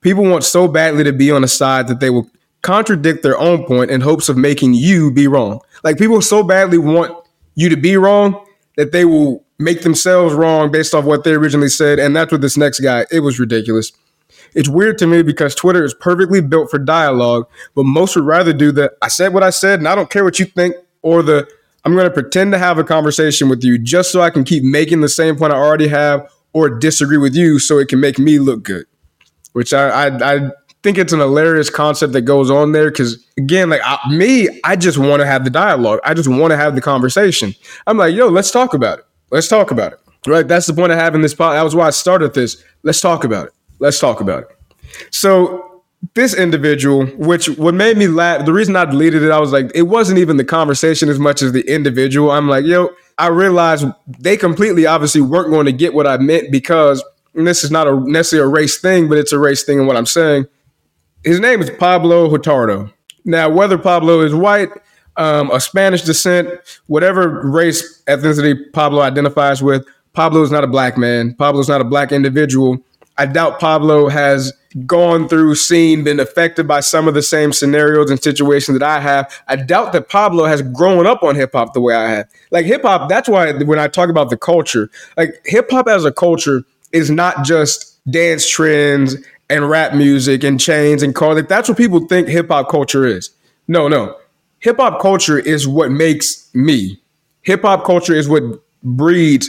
People 0.00 0.24
want 0.24 0.44
so 0.44 0.68
badly 0.68 1.04
to 1.04 1.12
be 1.12 1.30
on 1.30 1.44
a 1.44 1.48
side 1.48 1.88
that 1.88 2.00
they 2.00 2.10
will 2.10 2.30
contradict 2.62 3.22
their 3.22 3.38
own 3.38 3.64
point 3.64 3.90
in 3.90 4.00
hopes 4.00 4.28
of 4.28 4.36
making 4.36 4.74
you 4.74 5.12
be 5.12 5.26
wrong. 5.26 5.60
Like 5.82 5.98
people 5.98 6.20
so 6.22 6.42
badly 6.42 6.78
want 6.78 7.16
you 7.54 7.68
to 7.68 7.76
be 7.76 7.96
wrong 7.96 8.46
that 8.76 8.92
they 8.92 9.04
will 9.04 9.44
make 9.58 9.82
themselves 9.82 10.34
wrong 10.34 10.70
based 10.70 10.94
off 10.94 11.04
what 11.04 11.24
they 11.24 11.32
originally 11.32 11.68
said. 11.68 11.98
And 11.98 12.14
that's 12.14 12.30
what 12.32 12.40
this 12.40 12.56
next 12.56 12.80
guy. 12.80 13.06
It 13.10 13.20
was 13.20 13.38
ridiculous. 13.38 13.92
It's 14.54 14.68
weird 14.68 14.98
to 14.98 15.06
me 15.06 15.22
because 15.22 15.54
Twitter 15.54 15.84
is 15.84 15.94
perfectly 15.94 16.40
built 16.40 16.70
for 16.70 16.78
dialogue, 16.78 17.46
but 17.74 17.84
most 17.84 18.16
would 18.16 18.24
rather 18.24 18.52
do 18.52 18.72
the 18.72 18.92
I 19.02 19.08
said 19.08 19.34
what 19.34 19.42
I 19.42 19.50
said 19.50 19.78
and 19.78 19.88
I 19.88 19.94
don't 19.94 20.10
care 20.10 20.24
what 20.24 20.38
you 20.38 20.46
think 20.46 20.74
or 21.02 21.22
the 21.22 21.48
I'm 21.84 21.94
going 21.94 22.06
to 22.06 22.10
pretend 22.10 22.52
to 22.52 22.58
have 22.58 22.78
a 22.78 22.84
conversation 22.84 23.48
with 23.48 23.62
you 23.62 23.78
just 23.78 24.10
so 24.10 24.20
I 24.20 24.30
can 24.30 24.44
keep 24.44 24.62
making 24.62 25.00
the 25.00 25.08
same 25.08 25.36
point 25.36 25.52
I 25.52 25.56
already 25.56 25.88
have 25.88 26.30
or 26.52 26.68
disagree 26.70 27.18
with 27.18 27.34
you 27.34 27.58
so 27.58 27.78
it 27.78 27.88
can 27.88 28.00
make 28.00 28.18
me 28.18 28.38
look 28.38 28.62
good. 28.62 28.86
Which 29.52 29.72
I 29.72 30.06
I, 30.06 30.36
I 30.36 30.50
think 30.82 30.98
it's 30.98 31.12
an 31.12 31.20
hilarious 31.20 31.70
concept 31.70 32.12
that 32.12 32.22
goes 32.22 32.50
on 32.50 32.72
there 32.72 32.90
because 32.90 33.24
again, 33.36 33.70
like 33.70 33.80
I, 33.84 33.98
me, 34.10 34.48
I 34.64 34.76
just 34.76 34.98
want 34.98 35.20
to 35.20 35.26
have 35.26 35.44
the 35.44 35.50
dialogue. 35.50 36.00
I 36.04 36.14
just 36.14 36.28
want 36.28 36.52
to 36.52 36.56
have 36.56 36.74
the 36.74 36.80
conversation. 36.80 37.54
I'm 37.86 37.96
like, 37.96 38.14
yo, 38.14 38.28
let's 38.28 38.50
talk 38.50 38.74
about 38.74 39.00
it. 39.00 39.04
Let's 39.30 39.48
talk 39.48 39.70
about 39.70 39.92
it. 39.92 40.00
Right? 40.26 40.46
That's 40.46 40.66
the 40.66 40.74
point 40.74 40.92
of 40.92 40.98
having 40.98 41.22
this 41.22 41.34
pod. 41.34 41.56
That 41.56 41.62
was 41.62 41.74
why 41.74 41.86
I 41.86 41.90
started 41.90 42.34
this. 42.34 42.62
Let's 42.82 43.00
talk 43.00 43.24
about 43.24 43.46
it. 43.46 43.52
Let's 43.78 43.98
talk 43.98 44.20
about 44.20 44.44
it. 44.44 44.58
So 45.10 45.82
this 46.14 46.34
individual, 46.34 47.06
which 47.06 47.48
what 47.58 47.74
made 47.74 47.96
me 47.96 48.08
laugh, 48.08 48.44
the 48.46 48.52
reason 48.52 48.76
I 48.76 48.84
deleted 48.84 49.22
it, 49.22 49.30
I 49.30 49.40
was 49.40 49.52
like, 49.52 49.70
it 49.74 49.82
wasn't 49.82 50.18
even 50.18 50.36
the 50.36 50.44
conversation 50.44 51.08
as 51.08 51.18
much 51.18 51.42
as 51.42 51.52
the 51.52 51.62
individual. 51.72 52.30
I'm 52.30 52.48
like, 52.48 52.64
yo, 52.64 52.90
I 53.18 53.28
realized 53.28 53.86
they 54.06 54.36
completely 54.36 54.86
obviously 54.86 55.20
weren't 55.20 55.50
going 55.50 55.66
to 55.66 55.72
get 55.72 55.94
what 55.94 56.06
I 56.06 56.16
meant 56.18 56.50
because 56.52 57.04
this 57.34 57.64
is 57.64 57.70
not 57.70 57.86
a 57.86 58.00
necessarily 58.00 58.48
a 58.48 58.52
race 58.52 58.78
thing, 58.80 59.08
but 59.08 59.18
it's 59.18 59.32
a 59.32 59.38
race 59.38 59.64
thing 59.64 59.78
in 59.78 59.86
what 59.86 59.96
I'm 59.96 60.06
saying. 60.06 60.46
His 61.24 61.40
name 61.40 61.60
is 61.60 61.70
Pablo 61.70 62.30
Hurtado. 62.30 62.92
Now, 63.24 63.50
whether 63.50 63.76
Pablo 63.76 64.20
is 64.20 64.34
white, 64.34 64.70
um, 65.18 65.50
a 65.50 65.60
Spanish 65.60 66.02
descent, 66.02 66.48
whatever 66.86 67.40
race 67.48 68.02
ethnicity 68.06 68.72
Pablo 68.72 69.02
identifies 69.02 69.62
with, 69.62 69.86
Pablo 70.12 70.42
is 70.42 70.50
not 70.50 70.64
a 70.64 70.68
black 70.68 70.96
man. 70.96 71.34
Pablo 71.34 71.60
is 71.60 71.68
not 71.68 71.80
a 71.80 71.84
black 71.84 72.12
individual. 72.12 72.78
I 73.18 73.26
doubt 73.26 73.58
Pablo 73.58 74.08
has 74.08 74.52
gone 74.86 75.28
through, 75.28 75.56
seen, 75.56 76.04
been 76.04 76.20
affected 76.20 76.68
by 76.68 76.80
some 76.80 77.08
of 77.08 77.14
the 77.14 77.22
same 77.22 77.52
scenarios 77.52 78.10
and 78.10 78.22
situations 78.22 78.78
that 78.78 78.88
I 78.88 79.00
have. 79.00 79.32
I 79.48 79.56
doubt 79.56 79.92
that 79.92 80.08
Pablo 80.08 80.44
has 80.44 80.62
grown 80.62 81.06
up 81.06 81.22
on 81.22 81.34
hip 81.34 81.50
hop 81.52 81.74
the 81.74 81.80
way 81.80 81.94
I 81.94 82.08
have. 82.10 82.28
Like 82.50 82.64
hip 82.64 82.82
hop, 82.82 83.08
that's 83.08 83.28
why 83.28 83.52
when 83.52 83.78
I 83.78 83.88
talk 83.88 84.08
about 84.08 84.30
the 84.30 84.36
culture, 84.36 84.88
like 85.16 85.40
hip 85.44 85.70
hop 85.70 85.88
as 85.88 86.04
a 86.04 86.12
culture 86.12 86.62
is 86.92 87.10
not 87.10 87.44
just 87.44 87.98
dance 88.10 88.48
trends 88.48 89.16
and 89.50 89.68
rap 89.68 89.94
music 89.94 90.44
and 90.44 90.60
chains 90.60 91.02
and 91.02 91.14
cars. 91.14 91.36
Like 91.36 91.48
that's 91.48 91.68
what 91.68 91.78
people 91.78 92.06
think 92.06 92.28
hip 92.28 92.48
hop 92.48 92.68
culture 92.68 93.06
is. 93.06 93.30
No, 93.66 93.88
no. 93.88 94.16
Hip 94.60 94.78
hop 94.78 95.00
culture 95.00 95.38
is 95.38 95.68
what 95.68 95.90
makes 95.90 96.50
me. 96.54 97.00
Hip 97.42 97.62
hop 97.62 97.84
culture 97.84 98.14
is 98.14 98.28
what 98.28 98.42
breeds 98.82 99.48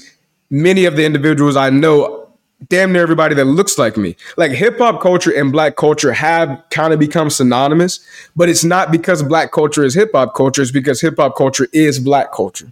many 0.50 0.86
of 0.86 0.96
the 0.96 1.06
individuals 1.06 1.56
I 1.56 1.70
know 1.70 2.20
damn 2.68 2.92
near 2.92 3.02
everybody 3.02 3.34
that 3.36 3.46
looks 3.46 3.78
like 3.78 3.98
me. 3.98 4.16
Like 4.38 4.52
hip 4.52 4.78
hop 4.78 5.02
culture 5.02 5.32
and 5.32 5.52
black 5.52 5.78
culture 5.78 6.12
have 6.12 6.62
kind 6.72 6.94
of 6.94 7.00
become 7.00 7.30
synonymous, 7.30 8.06
but 8.36 8.50
it's 8.50 8.64
not 8.64 8.92
because 8.92 9.24
black 9.24 9.52
culture 9.52 9.84
is 9.84 9.94
hip 9.94 10.12
hop 10.14 10.36
culture, 10.36 10.62
it's 10.62 10.72
because 10.72 11.02
hip 11.02 11.16
hop 11.18 11.36
culture 11.36 11.68
is 11.74 12.00
black 12.00 12.32
culture. 12.32 12.72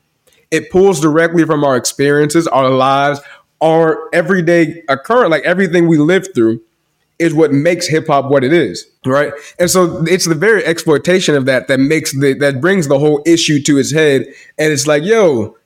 It 0.51 0.69
pulls 0.71 0.99
directly 0.99 1.45
from 1.45 1.63
our 1.63 1.75
experiences, 1.75 2.47
our 2.47 2.69
lives, 2.69 3.19
our 3.61 4.09
everyday 4.13 4.83
occurrence, 4.89 5.31
like 5.31 5.43
everything 5.43 5.87
we 5.87 5.97
live 5.97 6.27
through 6.35 6.61
is 7.19 7.33
what 7.33 7.51
makes 7.51 7.87
hip 7.87 8.07
hop 8.07 8.29
what 8.29 8.43
it 8.43 8.53
is, 8.53 8.85
right? 9.05 9.33
And 9.59 9.69
so 9.69 10.03
it's 10.05 10.25
the 10.25 10.35
very 10.35 10.63
exploitation 10.65 11.35
of 11.35 11.45
that 11.45 11.67
that 11.67 11.79
makes 11.79 12.11
the 12.13 12.33
that 12.35 12.61
brings 12.61 12.87
the 12.87 12.99
whole 12.99 13.23
issue 13.25 13.61
to 13.63 13.77
its 13.77 13.91
head. 13.91 14.27
And 14.57 14.71
it's 14.71 14.85
like, 14.87 15.03
yo, 15.03 15.57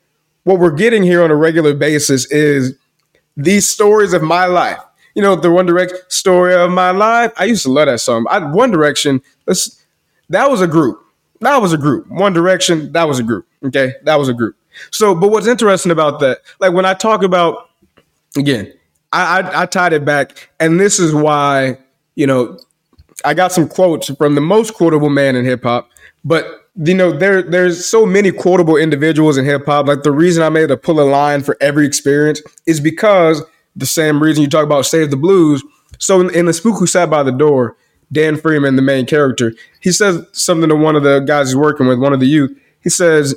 what 0.43 0.60
we're 0.60 0.72
getting 0.72 1.03
here 1.03 1.24
on 1.24 1.31
a 1.31 1.36
regular 1.36 1.74
basis 1.74 2.31
is 2.31 2.75
these 3.36 3.67
stories 3.67 4.13
of 4.13 4.22
my 4.22 4.46
life. 4.46 4.79
You 5.13 5.22
know, 5.22 5.36
the 5.36 5.51
One 5.51 5.65
Direction 5.65 5.98
story 6.08 6.55
of 6.55 6.72
my 6.72 6.91
life. 6.91 7.34
I 7.36 7.46
used 7.46 7.63
to 7.63 7.72
love 7.72 7.88
that 7.88 8.00
song. 8.00 8.25
I, 8.29 8.39
One 8.39 8.72
Direction, 8.72 9.22
that 9.46 10.50
was 10.50 10.62
a 10.62 10.67
group. 10.67 11.03
That 11.41 11.62
was 11.62 11.74
a 11.74 11.77
group. 11.77 12.08
One 12.08 12.31
Direction, 12.31 12.93
that 12.93 13.08
was 13.10 13.20
a 13.20 13.24
group. 13.24 13.46
Okay, 13.65 13.93
that 14.03 14.15
was 14.15 14.29
a 14.29 14.34
group. 14.34 14.55
So, 14.91 15.13
but 15.13 15.29
what's 15.29 15.48
interesting 15.48 15.91
about 15.91 16.22
that, 16.22 16.39
like 16.62 16.72
when 16.72 16.86
I 16.86 16.93
talk 16.93 17.24
about, 17.24 17.70
again, 18.38 18.74
I, 19.13 19.41
I, 19.41 19.62
I 19.63 19.65
tied 19.65 19.94
it 19.94 20.06
back, 20.06 20.50
and 20.60 20.80
this 20.80 21.00
is 21.00 21.13
why 21.13 21.77
you 22.15 22.27
know 22.27 22.60
I 23.25 23.34
got 23.34 23.51
some 23.51 23.68
quotes 23.68 24.10
from 24.15 24.36
the 24.36 24.41
most 24.41 24.74
quotable 24.74 25.10
man 25.10 25.36
in 25.36 25.46
hip 25.46 25.63
hop, 25.63 25.89
but 26.24 26.62
you 26.75 26.94
know, 26.94 27.12
there 27.12 27.41
there's 27.41 27.86
so 27.86 28.06
many 28.06 28.32
quotable 28.32 28.77
individuals 28.77 29.38
in 29.38 29.46
hip 29.46 29.65
hop. 29.65 29.88
Like 29.88 30.03
the 30.03 30.12
reason 30.12 30.44
I 30.44 30.50
made 30.50 30.68
to 30.68 30.77
pull 30.77 31.00
a 31.00 31.08
line 31.10 31.44
for 31.44 31.58
every 31.60 31.86
experience 31.86 32.41
is 32.65 32.80
because 32.80 33.44
the 33.75 33.86
same 33.86 34.22
reason 34.22 34.44
you 34.44 34.50
talk 34.50 34.65
about 34.65 34.86
Save 34.86 35.12
the 35.12 35.18
Blues. 35.18 35.63
So 36.00 36.22
in, 36.22 36.34
in 36.34 36.46
the 36.46 36.53
Spook 36.53 36.80
Who 36.80 36.88
Sat 36.88 37.10
by 37.10 37.24
the 37.24 37.32
Door, 37.32 37.75
Dan 38.12 38.38
Freeman, 38.38 38.75
the 38.75 38.82
main 38.82 39.06
character, 39.06 39.53
he 39.82 39.91
says 39.91 40.25
something 40.32 40.70
to 40.70 40.75
one 40.75 40.96
of 40.96 41.03
the 41.03 41.20
guys 41.20 41.50
he's 41.50 41.56
working 41.56 41.88
with, 41.88 42.00
one 42.00 42.13
of 42.13 42.20
the 42.20 42.27
youth. 42.27 42.58
He 42.82 42.89
says, 42.89 43.36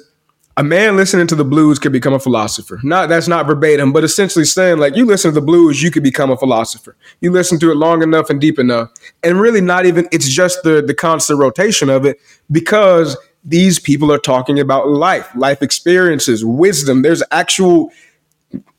a 0.56 0.62
man 0.62 0.96
listening 0.96 1.26
to 1.26 1.34
the 1.34 1.44
blues 1.44 1.78
could 1.78 1.92
become 1.92 2.12
a 2.12 2.20
philosopher. 2.20 2.78
Not 2.82 3.08
that's 3.08 3.26
not 3.26 3.46
verbatim, 3.46 3.92
but 3.92 4.04
essentially 4.04 4.44
saying 4.44 4.78
like 4.78 4.96
you 4.96 5.04
listen 5.04 5.30
to 5.30 5.34
the 5.34 5.44
blues, 5.44 5.82
you 5.82 5.90
could 5.90 6.02
become 6.02 6.30
a 6.30 6.36
philosopher. 6.36 6.96
You 7.20 7.32
listen 7.32 7.58
to 7.60 7.70
it 7.72 7.76
long 7.76 8.02
enough 8.02 8.30
and 8.30 8.40
deep 8.40 8.58
enough, 8.58 8.90
and 9.22 9.40
really 9.40 9.60
not 9.60 9.86
even. 9.86 10.06
It's 10.12 10.28
just 10.28 10.62
the 10.62 10.80
the 10.80 10.94
constant 10.94 11.40
rotation 11.40 11.90
of 11.90 12.06
it 12.06 12.20
because 12.50 13.16
these 13.44 13.78
people 13.78 14.12
are 14.12 14.18
talking 14.18 14.58
about 14.60 14.88
life, 14.88 15.28
life 15.34 15.60
experiences, 15.60 16.44
wisdom. 16.44 17.02
There's 17.02 17.22
actual 17.30 17.90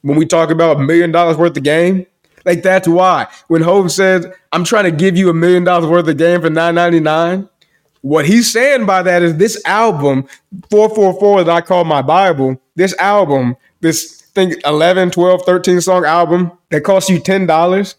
when 0.01 0.17
we 0.17 0.25
talk 0.25 0.50
about 0.50 0.77
a 0.77 0.79
million 0.79 1.12
dollars 1.12 1.38
worth 1.38 1.58
of 1.58 1.63
game. 1.63 2.05
Like 2.46 2.63
that's 2.63 2.88
why 2.88 3.27
when 3.48 3.62
Hov 3.63 3.91
says, 3.91 4.27
"I'm 4.53 4.63
trying 4.63 4.86
to 4.86 4.91
give 4.91 5.17
you 5.17 5.29
a 5.29 5.34
million 5.34 5.65
dollars 5.65 5.89
worth 5.89 6.08
of 6.08 6.17
game 6.17 6.41
for 6.41 6.50
9.99." 6.50 7.50
What 8.05 8.27
he's 8.27 8.53
saying 8.53 8.85
by 8.85 9.01
that 9.01 9.24
is 9.24 9.38
this 9.38 9.59
album, 9.65 10.27
444 10.69 11.45
that 11.45 11.51
I 11.51 11.62
call 11.62 11.85
my 11.85 12.03
Bible, 12.03 12.62
this 12.75 12.95
album, 13.00 13.57
this 13.81 14.21
thing 14.35 14.53
11, 14.63 15.09
12, 15.09 15.41
13 15.43 15.81
song 15.81 16.05
album 16.05 16.51
that 16.69 16.81
costs 16.81 17.09
you 17.09 17.19
$10, 17.19 17.95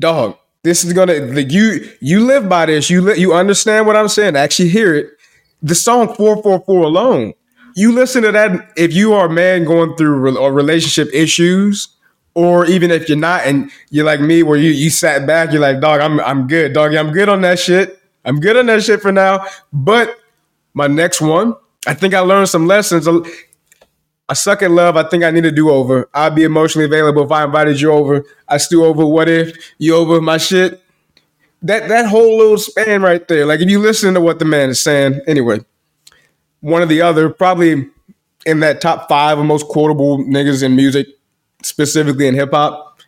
dog, 0.00 0.38
this 0.62 0.84
is 0.84 0.94
gonna 0.94 1.16
like 1.34 1.52
you 1.52 1.86
you 2.00 2.24
live 2.24 2.48
by 2.48 2.64
this. 2.64 2.88
You 2.88 3.02
li- 3.02 3.20
you 3.20 3.34
understand 3.34 3.86
what 3.86 3.94
I'm 3.94 4.08
saying. 4.08 4.36
Actually 4.36 4.70
hear 4.70 4.94
it. 4.94 5.10
The 5.60 5.74
song 5.74 6.14
444 6.14 6.84
alone. 6.84 7.34
You 7.74 7.92
listen 7.92 8.22
to 8.22 8.32
that 8.32 8.72
if 8.74 8.94
you 8.94 9.12
are 9.12 9.26
a 9.26 9.30
man 9.30 9.64
going 9.64 9.96
through 9.96 10.18
re- 10.18 10.34
or 10.34 10.50
relationship 10.50 11.12
issues, 11.12 11.88
or 12.34 12.64
even 12.64 12.90
if 12.90 13.06
you're 13.06 13.18
not 13.18 13.42
and 13.44 13.70
you're 13.90 14.06
like 14.06 14.22
me 14.22 14.42
where 14.42 14.56
you 14.56 14.70
you 14.70 14.88
sat 14.88 15.26
back, 15.26 15.52
you're 15.52 15.60
like, 15.60 15.82
dog, 15.82 16.00
I'm 16.00 16.20
I'm 16.20 16.46
good, 16.46 16.72
dog, 16.72 16.94
I'm 16.94 17.12
good 17.12 17.28
on 17.28 17.42
that 17.42 17.58
shit. 17.58 18.00
I'm 18.26 18.40
good 18.40 18.56
on 18.56 18.66
that 18.66 18.82
shit 18.82 19.00
for 19.00 19.12
now. 19.12 19.46
But 19.72 20.18
my 20.74 20.88
next 20.88 21.20
one, 21.20 21.54
I 21.86 21.94
think 21.94 22.12
I 22.12 22.20
learned 22.20 22.48
some 22.48 22.66
lessons. 22.66 23.08
I 24.28 24.34
suck 24.34 24.62
at 24.62 24.72
love. 24.72 24.96
I 24.96 25.04
think 25.04 25.22
I 25.22 25.30
need 25.30 25.44
to 25.44 25.52
do 25.52 25.70
over. 25.70 26.10
I'll 26.12 26.30
be 26.30 26.42
emotionally 26.42 26.84
available 26.84 27.24
if 27.24 27.30
I 27.30 27.44
invited 27.44 27.80
you 27.80 27.92
over. 27.92 28.24
I 28.48 28.58
stew 28.58 28.84
over. 28.84 29.06
What 29.06 29.28
if 29.28 29.56
you 29.78 29.94
over 29.94 30.20
my 30.20 30.36
shit? 30.36 30.82
That 31.62 31.88
that 31.88 32.06
whole 32.06 32.36
little 32.36 32.58
span 32.58 33.02
right 33.02 33.26
there. 33.28 33.46
Like 33.46 33.60
if 33.60 33.70
you 33.70 33.78
listen 33.78 34.14
to 34.14 34.20
what 34.20 34.40
the 34.40 34.44
man 34.44 34.68
is 34.68 34.80
saying, 34.80 35.20
anyway, 35.26 35.60
one 36.60 36.82
or 36.82 36.86
the 36.86 37.02
other, 37.02 37.30
probably 37.30 37.88
in 38.44 38.60
that 38.60 38.80
top 38.80 39.08
five 39.08 39.38
of 39.38 39.46
most 39.46 39.68
quotable 39.68 40.18
niggas 40.18 40.62
in 40.62 40.76
music, 40.76 41.06
specifically 41.62 42.26
in 42.26 42.34
hip 42.34 42.50
hop, 42.50 43.00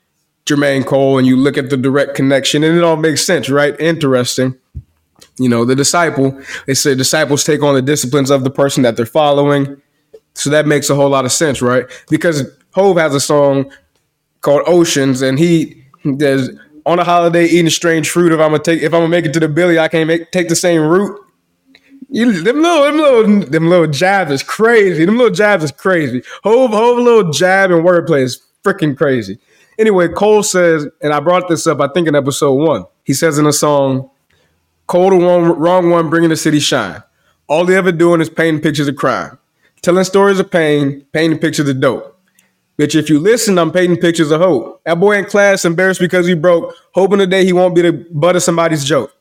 Jermaine 0.46 0.86
Cole, 0.86 1.18
and 1.18 1.26
you 1.26 1.36
look 1.36 1.58
at 1.58 1.68
the 1.68 1.76
direct 1.76 2.14
connection, 2.14 2.64
and 2.64 2.76
it 2.76 2.82
all 2.82 2.96
makes 2.96 3.24
sense, 3.26 3.50
right? 3.50 3.78
Interesting 3.80 4.56
you 5.38 5.48
know, 5.48 5.64
the 5.64 5.74
disciple, 5.74 6.38
they 6.66 6.74
say 6.74 6.94
disciples 6.94 7.44
take 7.44 7.62
on 7.62 7.74
the 7.74 7.82
disciplines 7.82 8.30
of 8.30 8.44
the 8.44 8.50
person 8.50 8.82
that 8.82 8.96
they're 8.96 9.06
following. 9.06 9.80
So 10.34 10.50
that 10.50 10.66
makes 10.66 10.88
a 10.90 10.94
whole 10.94 11.08
lot 11.08 11.24
of 11.24 11.32
sense, 11.32 11.60
right? 11.60 11.86
Because 12.08 12.44
Hov 12.72 12.96
has 12.96 13.14
a 13.14 13.20
song 13.20 13.70
called 14.40 14.62
Oceans, 14.66 15.22
and 15.22 15.38
he 15.38 15.84
does 16.16 16.50
on 16.86 16.98
a 16.98 17.04
holiday 17.04 17.46
eating 17.46 17.70
strange 17.70 18.08
fruit. 18.10 18.32
If 18.32 18.40
I'm 18.40 18.50
gonna 18.50 18.62
take, 18.62 18.82
if 18.82 18.94
I'm 18.94 19.00
gonna 19.00 19.08
make 19.08 19.26
it 19.26 19.32
to 19.34 19.40
the 19.40 19.48
Billie, 19.48 19.78
I 19.78 19.88
can't 19.88 20.06
make 20.06 20.30
take 20.30 20.48
the 20.48 20.56
same 20.56 20.82
route. 20.82 21.20
You, 22.10 22.40
them 22.42 22.62
little, 22.62 22.84
them 22.84 22.96
little, 22.96 23.50
them 23.50 23.68
little 23.68 23.86
jabs 23.86 24.30
is 24.30 24.42
crazy. 24.42 25.04
Them 25.04 25.18
little 25.18 25.34
jabs 25.34 25.64
is 25.64 25.72
crazy. 25.72 26.22
Hove, 26.42 26.70
Hov, 26.70 26.98
little 26.98 27.30
jab 27.32 27.70
and 27.70 27.84
wordplay 27.84 28.22
is 28.22 28.40
freaking 28.64 28.96
crazy. 28.96 29.38
Anyway, 29.78 30.08
Cole 30.08 30.42
says, 30.42 30.86
and 31.02 31.12
I 31.12 31.20
brought 31.20 31.48
this 31.48 31.66
up, 31.66 31.80
I 31.80 31.88
think 31.88 32.08
in 32.08 32.14
episode 32.14 32.54
one. 32.54 32.84
He 33.04 33.12
says 33.12 33.38
in 33.38 33.46
a 33.46 33.52
song, 33.52 34.10
The 34.90 34.98
one, 34.98 35.58
wrong 35.58 35.90
one, 35.90 36.10
bringing 36.10 36.30
the 36.30 36.36
city 36.36 36.60
shine. 36.60 37.02
All 37.46 37.64
they 37.64 37.76
ever 37.76 37.92
doing 37.92 38.20
is 38.20 38.30
painting 38.30 38.62
pictures 38.62 38.88
of 38.88 38.96
crime, 38.96 39.38
telling 39.82 40.04
stories 40.04 40.38
of 40.38 40.50
pain, 40.50 41.04
painting 41.12 41.38
pictures 41.38 41.68
of 41.68 41.80
dope. 41.80 42.18
Bitch, 42.78 42.94
if 42.94 43.10
you 43.10 43.18
listen, 43.18 43.58
I'm 43.58 43.72
painting 43.72 43.98
pictures 43.98 44.30
of 44.30 44.40
hope. 44.40 44.80
That 44.84 45.00
boy 45.00 45.18
in 45.18 45.24
class 45.24 45.64
embarrassed 45.64 46.00
because 46.00 46.26
he 46.26 46.34
broke, 46.34 46.74
hoping 46.94 47.18
today 47.18 47.44
he 47.44 47.52
won't 47.52 47.74
be 47.74 47.82
the 47.82 47.92
butt 48.12 48.36
of 48.36 48.42
somebody's 48.42 48.84
joke. 48.84 49.12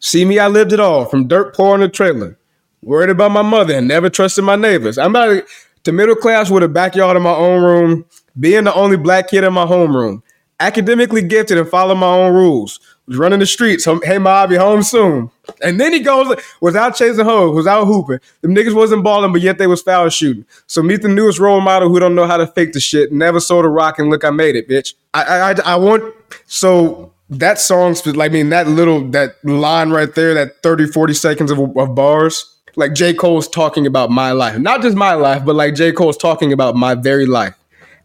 See 0.00 0.24
me, 0.24 0.38
I 0.38 0.48
lived 0.48 0.72
it 0.72 0.80
all, 0.80 1.04
from 1.06 1.28
dirt 1.28 1.54
poor 1.54 1.74
in 1.74 1.82
a 1.82 1.88
trailer. 1.88 2.36
Worried 2.82 3.10
about 3.10 3.30
my 3.30 3.42
mother 3.42 3.74
and 3.74 3.88
never 3.88 4.10
trusted 4.10 4.44
my 4.44 4.56
neighbors. 4.56 4.98
I'm 4.98 5.10
about 5.10 5.44
to 5.84 5.92
middle 5.92 6.16
class 6.16 6.50
with 6.50 6.62
a 6.62 6.68
backyard 6.68 7.16
in 7.16 7.22
my 7.22 7.34
own 7.34 7.62
room, 7.62 8.04
being 8.38 8.64
the 8.64 8.74
only 8.74 8.96
black 8.96 9.28
kid 9.28 9.44
in 9.44 9.52
my 9.52 9.64
homeroom. 9.64 10.22
Academically 10.60 11.22
gifted 11.22 11.58
and 11.58 11.68
follow 11.68 11.94
my 11.94 12.06
own 12.06 12.34
rules. 12.34 12.80
Running 13.08 13.38
the 13.38 13.46
streets. 13.46 13.86
Hey, 14.04 14.18
ma, 14.18 14.46
be 14.46 14.56
home 14.56 14.82
soon. 14.82 15.30
And 15.62 15.80
then 15.80 15.92
he 15.92 16.00
goes, 16.00 16.34
without 16.60 16.96
chasing 16.96 17.24
hoes, 17.24 17.54
without 17.54 17.82
out 17.82 17.86
hooping. 17.86 18.18
The 18.40 18.48
niggas 18.48 18.74
wasn't 18.74 19.04
balling, 19.04 19.32
but 19.32 19.42
yet 19.42 19.58
they 19.58 19.66
was 19.66 19.82
foul 19.82 20.08
shooting. 20.08 20.44
So 20.66 20.82
meet 20.82 21.02
the 21.02 21.08
newest 21.08 21.38
role 21.38 21.60
model 21.60 21.88
who 21.88 22.00
don't 22.00 22.14
know 22.14 22.26
how 22.26 22.36
to 22.36 22.46
fake 22.46 22.72
the 22.72 22.80
shit. 22.80 23.12
Never 23.12 23.40
sold 23.40 23.64
a 23.64 23.68
rock 23.68 23.98
and 23.98 24.10
look, 24.10 24.24
I 24.24 24.30
made 24.30 24.56
it, 24.56 24.68
bitch. 24.68 24.94
I 25.14 25.24
I, 25.24 25.50
I, 25.50 25.54
I 25.64 25.76
want 25.76 26.14
so 26.46 27.12
that 27.30 27.58
song, 27.58 27.96
like 28.06 28.30
I 28.30 28.34
mean, 28.34 28.50
that 28.50 28.66
little 28.68 29.06
that 29.10 29.36
line 29.44 29.90
right 29.90 30.12
there, 30.14 30.34
that 30.34 30.62
30, 30.62 30.86
40 30.86 31.14
seconds 31.14 31.50
of, 31.50 31.58
of 31.76 31.94
bars. 31.94 32.52
Like 32.78 32.92
J. 32.92 33.14
Cole's 33.14 33.48
talking 33.48 33.86
about 33.86 34.10
my 34.10 34.32
life. 34.32 34.58
Not 34.58 34.82
just 34.82 34.96
my 34.96 35.14
life, 35.14 35.46
but 35.46 35.54
like 35.54 35.74
J. 35.74 35.92
Cole's 35.92 36.18
talking 36.18 36.52
about 36.52 36.76
my 36.76 36.94
very 36.94 37.24
life 37.24 37.54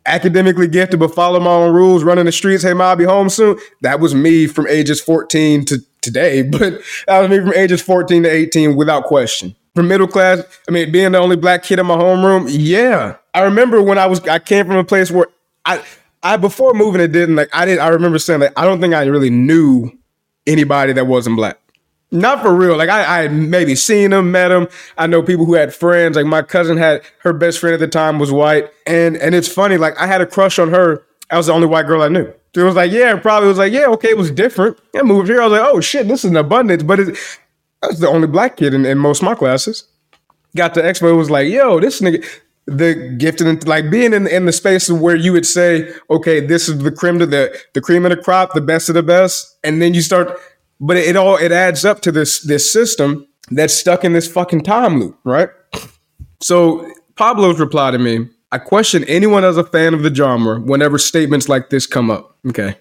academically 0.06 0.68
gifted 0.68 1.00
but 1.00 1.14
follow 1.14 1.40
my 1.40 1.52
own 1.52 1.74
rules, 1.74 2.04
running 2.04 2.26
the 2.26 2.32
streets. 2.32 2.64
Hey, 2.64 2.74
ma, 2.74 2.90
I'll 2.90 2.96
be 2.96 3.04
home 3.04 3.30
soon. 3.30 3.58
That 3.82 4.00
was 4.00 4.16
me 4.16 4.48
from 4.48 4.68
ages 4.68 5.02
14 5.02 5.66
to 5.66 5.80
today, 6.02 6.42
but 6.50 6.82
that 7.08 7.20
was 7.20 7.30
me 7.30 7.40
from 7.40 7.54
ages 7.54 7.82
14 7.82 8.24
to 8.24 8.30
18 8.30 8.76
without 8.76 9.06
question. 9.06 9.56
From 9.76 9.88
middle 9.88 10.08
class, 10.08 10.44
I 10.68 10.72
mean, 10.72 10.92
being 10.92 11.14
the 11.14 11.18
only 11.18 11.38
black 11.38 11.64
kid 11.64 11.80
in 11.80 11.86
my 11.86 11.96
homeroom, 11.96 12.48
yeah. 12.50 13.16
I 13.34 13.44
remember 13.44 13.82
when 13.82 13.98
I 13.98 14.06
was, 14.06 14.20
I 14.28 14.40
came 14.40 14.66
from 14.66 14.76
a 14.76 14.84
place 14.84 15.10
where 15.10 15.28
I, 15.66 15.82
I 16.24 16.38
before 16.38 16.74
moving, 16.74 17.02
it 17.02 17.12
didn't 17.12 17.36
like 17.36 17.50
I 17.54 17.66
didn't. 17.66 17.82
I 17.82 17.88
remember 17.90 18.20
saying 18.20 18.42
like 18.42 18.54
I 18.58 18.66
don't 18.66 18.82
think 18.82 18.94
I 18.94 19.06
really 19.06 19.30
knew 19.30 19.92
anybody 20.46 20.94
that 20.94 21.08
wasn't 21.08 21.36
black. 21.36 21.60
Not 22.12 22.42
for 22.42 22.54
real. 22.54 22.76
Like 22.76 22.90
I, 22.90 23.24
I 23.24 23.28
maybe 23.30 23.74
seen 23.76 24.10
them, 24.12 24.32
met 24.32 24.50
them. 24.50 24.68
I 24.98 25.08
know 25.08 25.24
people 25.24 25.46
who 25.46 25.54
had 25.54 25.74
friends. 25.74 26.18
Like 26.18 26.26
my 26.26 26.42
cousin 26.42 26.78
had 26.78 27.04
her 27.20 27.32
best 27.32 27.60
friend 27.60 27.74
at 27.74 27.80
the 27.80 27.88
time 27.88 28.20
was 28.20 28.32
white, 28.32 28.70
and 28.86 29.16
and 29.18 29.34
it's 29.34 29.48
funny. 29.48 29.78
Like 29.78 29.98
I 29.98 30.08
had 30.08 30.20
a 30.20 30.26
crush 30.26 30.60
on 30.60 30.70
her. 30.72 31.06
I 31.30 31.38
was 31.38 31.48
the 31.48 31.54
only 31.54 31.68
white 31.68 31.88
girl 31.88 32.02
I 32.02 32.10
knew. 32.10 32.32
So 32.54 32.62
it 32.62 32.66
was 32.66 32.76
like, 32.76 32.92
yeah, 32.92 33.18
probably 33.18 33.48
was 33.48 33.58
like, 33.58 33.72
yeah, 33.72 33.86
okay, 33.88 34.10
it 34.10 34.18
was 34.18 34.30
different. 34.30 34.78
I 34.94 35.04
moved 35.04 35.30
here. 35.30 35.42
I 35.42 35.48
was 35.48 35.58
like, 35.58 35.74
oh 35.74 35.80
shit, 35.80 36.10
this 36.10 36.26
is 36.26 36.32
an 36.32 36.36
abundance. 36.36 36.84
But 36.84 37.00
it, 37.00 37.18
I 37.82 37.88
was 37.88 38.00
the 38.00 38.10
only 38.10 38.28
black 38.28 38.58
kid 38.58 38.74
in, 38.74 38.86
in 38.86 38.98
most 38.98 39.24
my 39.24 39.34
classes. 39.34 39.86
Got 40.58 40.74
to 40.74 40.82
expo, 40.82 41.12
it 41.12 41.14
was 41.14 41.30
like, 41.30 41.48
yo, 41.48 41.80
this 41.80 42.02
nigga, 42.02 42.26
the 42.66 43.16
gifted, 43.18 43.48
and 43.48 43.66
like 43.66 43.90
being 43.90 44.14
in 44.14 44.28
in 44.28 44.46
the 44.46 44.52
space 44.52 44.90
where 44.90 45.16
you 45.16 45.32
would 45.32 45.46
say, 45.46 45.94
okay, 46.10 46.46
this 46.46 46.68
is 46.68 46.80
the 46.80 46.92
cream 46.92 47.22
of 47.22 47.32
the 47.32 47.58
the 47.74 47.80
cream 47.80 48.06
of 48.06 48.10
the 48.10 48.18
crop, 48.18 48.54
the 48.54 48.60
best 48.60 48.90
of 48.90 48.96
the 48.96 49.04
best, 49.04 49.58
and 49.64 49.82
then 49.82 49.94
you 49.94 50.02
start 50.02 50.38
but 50.82 50.98
it 50.98 51.16
all 51.16 51.38
it 51.38 51.52
adds 51.52 51.86
up 51.86 52.02
to 52.02 52.12
this 52.12 52.42
this 52.42 52.72
system 52.72 53.28
that's 53.52 53.74
stuck 53.74 54.04
in 54.04 54.14
this 54.14 54.30
fucking 54.30 54.64
time 54.64 55.00
loop, 55.00 55.18
right? 55.24 55.50
So 56.42 56.92
Pablo's 57.16 57.60
reply 57.60 57.92
to 57.92 58.00
me, 58.00 58.28
I 58.52 58.58
question 58.58 59.04
anyone 59.06 59.46
as 59.46 59.58
a 59.58 59.64
fan 59.64 59.94
of 59.94 60.04
the 60.04 60.14
genre 60.14 60.60
whenever 60.60 60.98
statements 60.98 61.48
like 61.48 61.70
this 61.70 61.86
come 61.86 62.10
up. 62.10 62.36
Okay. 62.48 62.76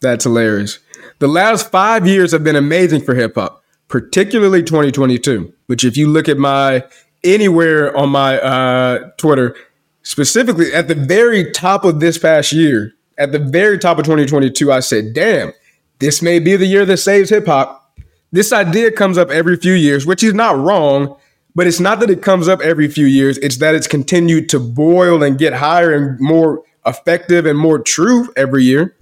That's 0.00 0.24
hilarious. 0.24 0.78
The 1.18 1.28
last 1.28 1.70
five 1.70 2.06
years 2.06 2.32
have 2.32 2.44
been 2.44 2.56
amazing 2.56 3.02
for 3.02 3.14
hip 3.14 3.34
hop, 3.34 3.62
particularly 3.88 4.62
2022. 4.62 5.52
Which, 5.66 5.84
if 5.84 5.96
you 5.96 6.08
look 6.08 6.28
at 6.28 6.38
my 6.38 6.84
anywhere 7.22 7.94
on 7.96 8.08
my 8.08 8.40
uh, 8.40 9.10
Twitter, 9.18 9.54
specifically 10.02 10.72
at 10.72 10.88
the 10.88 10.94
very 10.94 11.50
top 11.52 11.84
of 11.84 12.00
this 12.00 12.16
past 12.16 12.52
year, 12.52 12.94
at 13.18 13.32
the 13.32 13.38
very 13.38 13.78
top 13.78 13.98
of 13.98 14.04
2022, 14.04 14.72
I 14.72 14.80
said, 14.80 15.12
damn, 15.12 15.52
this 16.00 16.22
may 16.22 16.38
be 16.38 16.56
the 16.56 16.66
year 16.66 16.84
that 16.86 16.96
saves 16.96 17.30
hip 17.30 17.46
hop. 17.46 17.94
This 18.32 18.52
idea 18.52 18.90
comes 18.90 19.18
up 19.18 19.30
every 19.30 19.56
few 19.56 19.74
years, 19.74 20.06
which 20.06 20.22
is 20.22 20.34
not 20.34 20.58
wrong, 20.58 21.16
but 21.54 21.66
it's 21.66 21.80
not 21.80 22.00
that 22.00 22.10
it 22.10 22.22
comes 22.22 22.48
up 22.48 22.60
every 22.60 22.88
few 22.88 23.06
years. 23.06 23.38
It's 23.38 23.58
that 23.58 23.74
it's 23.74 23.86
continued 23.86 24.48
to 24.50 24.60
boil 24.60 25.22
and 25.22 25.38
get 25.38 25.52
higher 25.52 25.92
and 25.92 26.18
more 26.20 26.62
effective 26.86 27.44
and 27.44 27.58
more 27.58 27.78
true 27.78 28.32
every 28.36 28.64
year. 28.64 28.96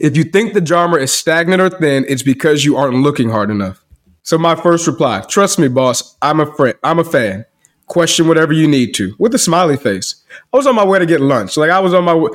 If 0.00 0.16
you 0.16 0.24
think 0.24 0.54
the 0.54 0.64
genre 0.64 1.00
is 1.00 1.12
stagnant 1.12 1.60
or 1.60 1.70
thin, 1.70 2.04
it's 2.08 2.22
because 2.22 2.64
you 2.64 2.76
aren't 2.76 3.02
looking 3.02 3.30
hard 3.30 3.50
enough. 3.50 3.84
So 4.22 4.38
my 4.38 4.54
first 4.54 4.86
reply, 4.86 5.22
trust 5.28 5.58
me, 5.58 5.68
boss, 5.68 6.16
I'm 6.22 6.38
a 6.40 6.54
friend. 6.54 6.76
I'm 6.84 6.98
a 6.98 7.04
fan. 7.04 7.44
Question 7.86 8.28
whatever 8.28 8.52
you 8.52 8.68
need 8.68 8.94
to 8.94 9.14
with 9.18 9.34
a 9.34 9.38
smiley 9.38 9.76
face. 9.76 10.22
I 10.52 10.56
was 10.56 10.66
on 10.66 10.74
my 10.74 10.84
way 10.84 10.98
to 10.98 11.06
get 11.06 11.20
lunch. 11.20 11.56
Like 11.56 11.70
I 11.70 11.80
was 11.80 11.94
on 11.94 12.04
my 12.04 12.14
way, 12.14 12.30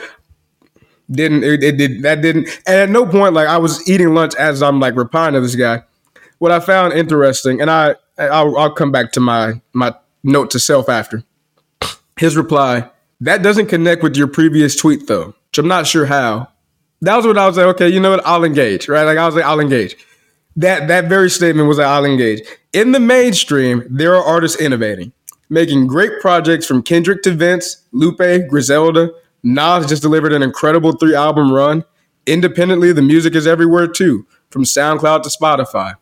didn't 1.13 1.43
it, 1.43 1.63
it, 1.63 1.77
did 1.77 2.01
that 2.03 2.21
didn't 2.21 2.47
and 2.65 2.75
at 2.75 2.89
no 2.89 3.05
point 3.05 3.33
like 3.33 3.47
I 3.47 3.57
was 3.57 3.87
eating 3.89 4.13
lunch 4.13 4.35
as 4.35 4.61
I'm 4.61 4.79
like 4.79 4.95
replying 4.95 5.33
to 5.33 5.41
this 5.41 5.55
guy. 5.55 5.83
What 6.39 6.51
I 6.51 6.59
found 6.59 6.93
interesting, 6.93 7.61
and 7.61 7.71
I 7.71 7.95
I'll, 8.17 8.57
I'll 8.57 8.71
come 8.73 8.91
back 8.91 9.11
to 9.13 9.19
my 9.19 9.61
my 9.73 9.93
note 10.23 10.51
to 10.51 10.59
self 10.59 10.89
after. 10.89 11.23
His 12.17 12.37
reply 12.37 12.89
that 13.21 13.41
doesn't 13.41 13.67
connect 13.67 14.03
with 14.03 14.17
your 14.17 14.27
previous 14.27 14.75
tweet 14.75 15.07
though, 15.07 15.27
which 15.27 15.57
I'm 15.57 15.67
not 15.67 15.87
sure 15.87 16.05
how. 16.05 16.49
That 17.01 17.15
was 17.15 17.25
what 17.25 17.37
I 17.37 17.47
was 17.47 17.57
like. 17.57 17.67
Okay, 17.67 17.89
you 17.89 17.99
know 17.99 18.11
what? 18.11 18.25
I'll 18.25 18.43
engage. 18.43 18.87
Right? 18.87 19.03
Like 19.03 19.17
I 19.17 19.25
was 19.25 19.35
like, 19.35 19.45
I'll 19.45 19.59
engage. 19.59 19.95
That 20.55 20.87
that 20.87 21.05
very 21.05 21.29
statement 21.29 21.67
was 21.67 21.77
like, 21.77 21.87
I'll 21.87 22.05
engage. 22.05 22.41
In 22.73 22.91
the 22.91 22.99
mainstream, 22.99 23.83
there 23.89 24.15
are 24.15 24.23
artists 24.23 24.59
innovating, 24.59 25.13
making 25.49 25.87
great 25.87 26.19
projects 26.21 26.65
from 26.65 26.83
Kendrick 26.83 27.21
to 27.23 27.31
Vince, 27.31 27.83
Lupe, 27.91 28.47
Griselda, 28.49 29.11
Nas 29.43 29.85
just 29.87 30.01
delivered 30.01 30.33
an 30.33 30.41
incredible 30.41 30.93
three 30.93 31.15
album 31.15 31.51
run. 31.51 31.83
Independently, 32.25 32.93
the 32.93 33.01
music 33.01 33.35
is 33.35 33.45
everywhere 33.45 33.87
too, 33.87 34.25
from 34.49 34.63
SoundCloud 34.63 35.23
to 35.23 35.29
Spotify. 35.29 35.95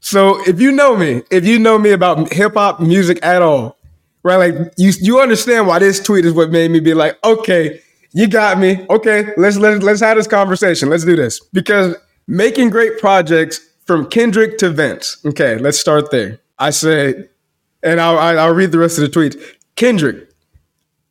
So 0.00 0.42
if 0.48 0.60
you 0.60 0.72
know 0.72 0.96
me, 0.96 1.22
if 1.30 1.44
you 1.44 1.58
know 1.58 1.78
me 1.78 1.90
about 1.90 2.32
hip 2.32 2.54
hop 2.54 2.80
music 2.80 3.18
at 3.22 3.42
all, 3.42 3.76
right? 4.22 4.36
Like 4.36 4.72
you, 4.76 4.92
you 5.00 5.20
understand 5.20 5.66
why 5.66 5.78
this 5.78 6.00
tweet 6.00 6.24
is 6.24 6.32
what 6.32 6.50
made 6.50 6.70
me 6.70 6.80
be 6.80 6.94
like, 6.94 7.18
okay, 7.24 7.80
you 8.12 8.26
got 8.26 8.58
me. 8.58 8.86
Okay, 8.88 9.32
let's 9.36 9.56
let's 9.56 9.82
let's 9.82 10.00
have 10.00 10.16
this 10.16 10.26
conversation. 10.26 10.88
Let's 10.88 11.04
do 11.04 11.16
this 11.16 11.40
because 11.52 11.96
making 12.26 12.70
great 12.70 12.98
projects 12.98 13.60
from 13.84 14.08
Kendrick 14.08 14.58
to 14.58 14.70
Vince. 14.70 15.18
Okay, 15.24 15.58
let's 15.58 15.78
start 15.78 16.10
there. 16.10 16.40
I 16.58 16.70
said, 16.70 17.28
and 17.82 18.00
I'll 18.00 18.18
I'll 18.38 18.54
read 18.54 18.72
the 18.72 18.78
rest 18.78 18.98
of 18.98 19.02
the 19.02 19.08
tweet. 19.08 19.36
Kendrick, 19.76 20.29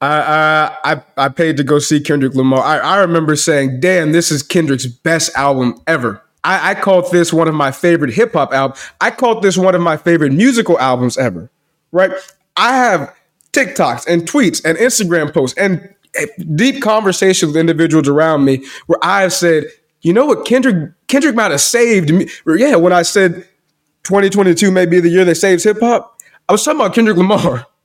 I, 0.01 0.77
I 0.83 1.01
I 1.17 1.29
paid 1.29 1.57
to 1.57 1.63
go 1.63 1.79
see 1.79 1.99
Kendrick 1.99 2.33
Lamar. 2.33 2.63
I, 2.63 2.77
I 2.77 2.97
remember 2.99 3.35
saying, 3.35 3.81
"Damn, 3.81 4.11
this 4.13 4.31
is 4.31 4.41
Kendrick's 4.41 4.85
best 4.85 5.35
album 5.35 5.81
ever." 5.87 6.21
I, 6.43 6.71
I 6.71 6.75
called 6.75 7.11
this 7.11 7.33
one 7.33 7.49
of 7.49 7.55
my 7.55 7.71
favorite 7.71 8.13
hip 8.13 8.33
hop 8.33 8.53
albums. 8.53 8.79
I 9.01 9.11
called 9.11 9.43
this 9.43 9.57
one 9.57 9.75
of 9.75 9.81
my 9.81 9.97
favorite 9.97 10.31
musical 10.31 10.79
albums 10.79 11.17
ever. 11.17 11.51
Right? 11.91 12.11
I 12.55 12.75
have 12.75 13.13
TikToks 13.51 14.07
and 14.07 14.21
tweets 14.21 14.63
and 14.63 14.77
Instagram 14.77 15.33
posts 15.33 15.57
and 15.57 15.93
eh, 16.15 16.27
deep 16.55 16.81
conversations 16.81 17.49
with 17.49 17.57
individuals 17.57 18.07
around 18.07 18.45
me 18.45 18.63
where 18.87 18.99
I 19.03 19.23
have 19.23 19.33
said, 19.33 19.65
"You 20.01 20.13
know 20.13 20.25
what, 20.25 20.45
Kendrick 20.45 20.93
Kendrick 21.07 21.35
might 21.35 21.51
have 21.51 21.61
saved 21.61 22.13
me." 22.13 22.29
Yeah, 22.47 22.77
when 22.77 22.93
I 22.93 23.01
said 23.01 23.45
2022 24.03 24.71
may 24.71 24.85
be 24.85 25.01
the 25.01 25.09
year 25.09 25.25
that 25.25 25.35
saves 25.35 25.65
hip 25.65 25.81
hop, 25.81 26.17
I 26.47 26.53
was 26.53 26.63
talking 26.63 26.79
about 26.79 26.93
Kendrick 26.95 27.17
Lamar. 27.17 27.65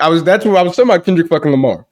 I 0.00 0.08
was 0.08 0.24
that's 0.24 0.44
what 0.44 0.56
I 0.56 0.62
was 0.62 0.76
talking 0.76 0.90
about 0.90 1.04
Kendrick 1.04 1.28
fucking 1.28 1.50
Lamar 1.50 1.86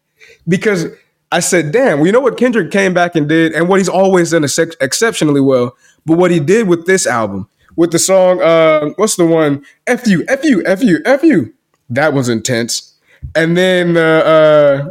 because 0.48 0.86
I 1.32 1.40
said, 1.40 1.72
damn, 1.72 1.98
well, 1.98 2.06
you 2.06 2.12
know 2.12 2.20
what 2.20 2.36
Kendrick 2.36 2.70
came 2.70 2.94
back 2.94 3.16
and 3.16 3.28
did, 3.28 3.52
and 3.52 3.68
what 3.68 3.78
he's 3.78 3.88
always 3.88 4.30
done 4.30 4.44
ex- 4.44 4.58
exceptionally 4.80 5.40
well. 5.40 5.76
But 6.04 6.18
what 6.18 6.30
he 6.30 6.38
did 6.38 6.68
with 6.68 6.86
this 6.86 7.06
album, 7.06 7.48
with 7.74 7.90
the 7.90 7.98
song, 7.98 8.40
uh, 8.40 8.90
what's 8.96 9.16
the 9.16 9.26
one? 9.26 9.64
F 9.86 10.06
you, 10.06 10.24
F 10.28 10.44
you, 10.44 10.62
F 10.64 10.82
you, 10.82 11.00
F 11.04 11.22
you. 11.22 11.52
That 11.90 12.12
was 12.12 12.28
intense. 12.28 12.94
And 13.34 13.56
then 13.56 13.96
uh, 13.96 14.00
uh 14.00 14.90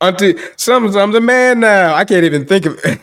Auntie, 0.00 0.36
some 0.56 0.94
I'm 0.96 1.12
the 1.12 1.20
man 1.20 1.60
now. 1.60 1.94
I 1.94 2.04
can't 2.04 2.24
even 2.24 2.46
think 2.46 2.66
of 2.66 2.78
it. 2.84 3.00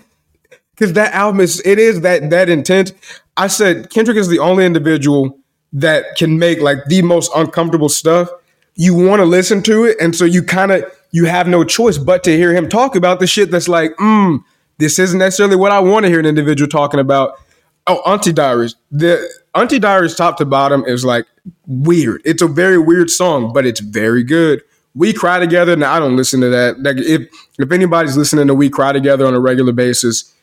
Because 0.76 0.94
that 0.94 1.14
album 1.14 1.42
is 1.42 1.62
it 1.66 1.80
is 1.80 2.02
that 2.02 2.30
that 2.30 2.50
intense. 2.50 2.94
I 3.38 3.48
said 3.48 3.90
Kendrick 3.90 4.18
is 4.18 4.28
the 4.28 4.40
only 4.40 4.66
individual 4.66 5.38
that 5.74 6.16
can 6.18 6.40
make 6.40 6.60
like 6.62 6.86
the 6.88 7.02
most 7.02 7.32
uncomfortable 7.36 7.90
stuff 7.90 8.30
you 8.76 8.94
want 8.94 9.20
to 9.20 9.26
listen 9.26 9.62
to 9.64 9.86
it, 9.86 9.98
and 10.00 10.16
so 10.16 10.26
you 10.26 10.44
kind 10.44 10.72
of 10.72 10.84
you 11.12 11.26
have 11.26 11.48
no 11.48 11.64
choice 11.64 11.98
but 11.98 12.24
to 12.24 12.36
hear 12.36 12.54
him 12.54 12.68
talk 12.68 12.96
about 12.96 13.20
the 13.20 13.28
shit 13.28 13.52
that's 13.52 13.68
like, 13.68 13.96
mm, 13.98 14.44
this 14.80 14.98
isn't 14.98 15.20
necessarily 15.20 15.56
what 15.56 15.72
I 15.72 15.80
want 15.80 16.06
to 16.06 16.10
hear 16.10 16.20
an 16.20 16.26
individual 16.26 16.68
talking 16.68 17.00
about. 17.00 17.40
Oh, 17.86 17.98
Auntie 18.06 18.34
Diaries. 18.34 18.76
The 18.92 19.30
Auntie 19.54 19.80
Diaries 19.80 20.16
top 20.16 20.38
to 20.38 20.46
bottom 20.46 20.84
is 20.86 21.06
like 21.06 21.26
weird. 21.68 22.22
It's 22.26 22.42
a 22.42 22.48
very 22.48 22.78
weird 22.78 23.10
song, 23.10 23.54
but 23.54 23.66
it's 23.66 23.80
very 23.80 24.24
good. 24.24 24.64
We 24.96 25.14
cry 25.14 25.40
together. 25.40 25.76
Now 25.76 25.94
I 25.94 26.00
don't 26.00 26.16
listen 26.16 26.42
to 26.42 26.50
that. 26.50 26.82
Like 26.82 26.98
if 26.98 27.28
if 27.60 27.72
anybody's 27.72 28.18
listening 28.18 28.48
to 28.48 28.54
We 28.54 28.70
Cry 28.70 28.92
Together 28.92 29.26
on 29.26 29.34
a 29.34 29.40
regular 29.40 29.74
basis, 29.74 30.34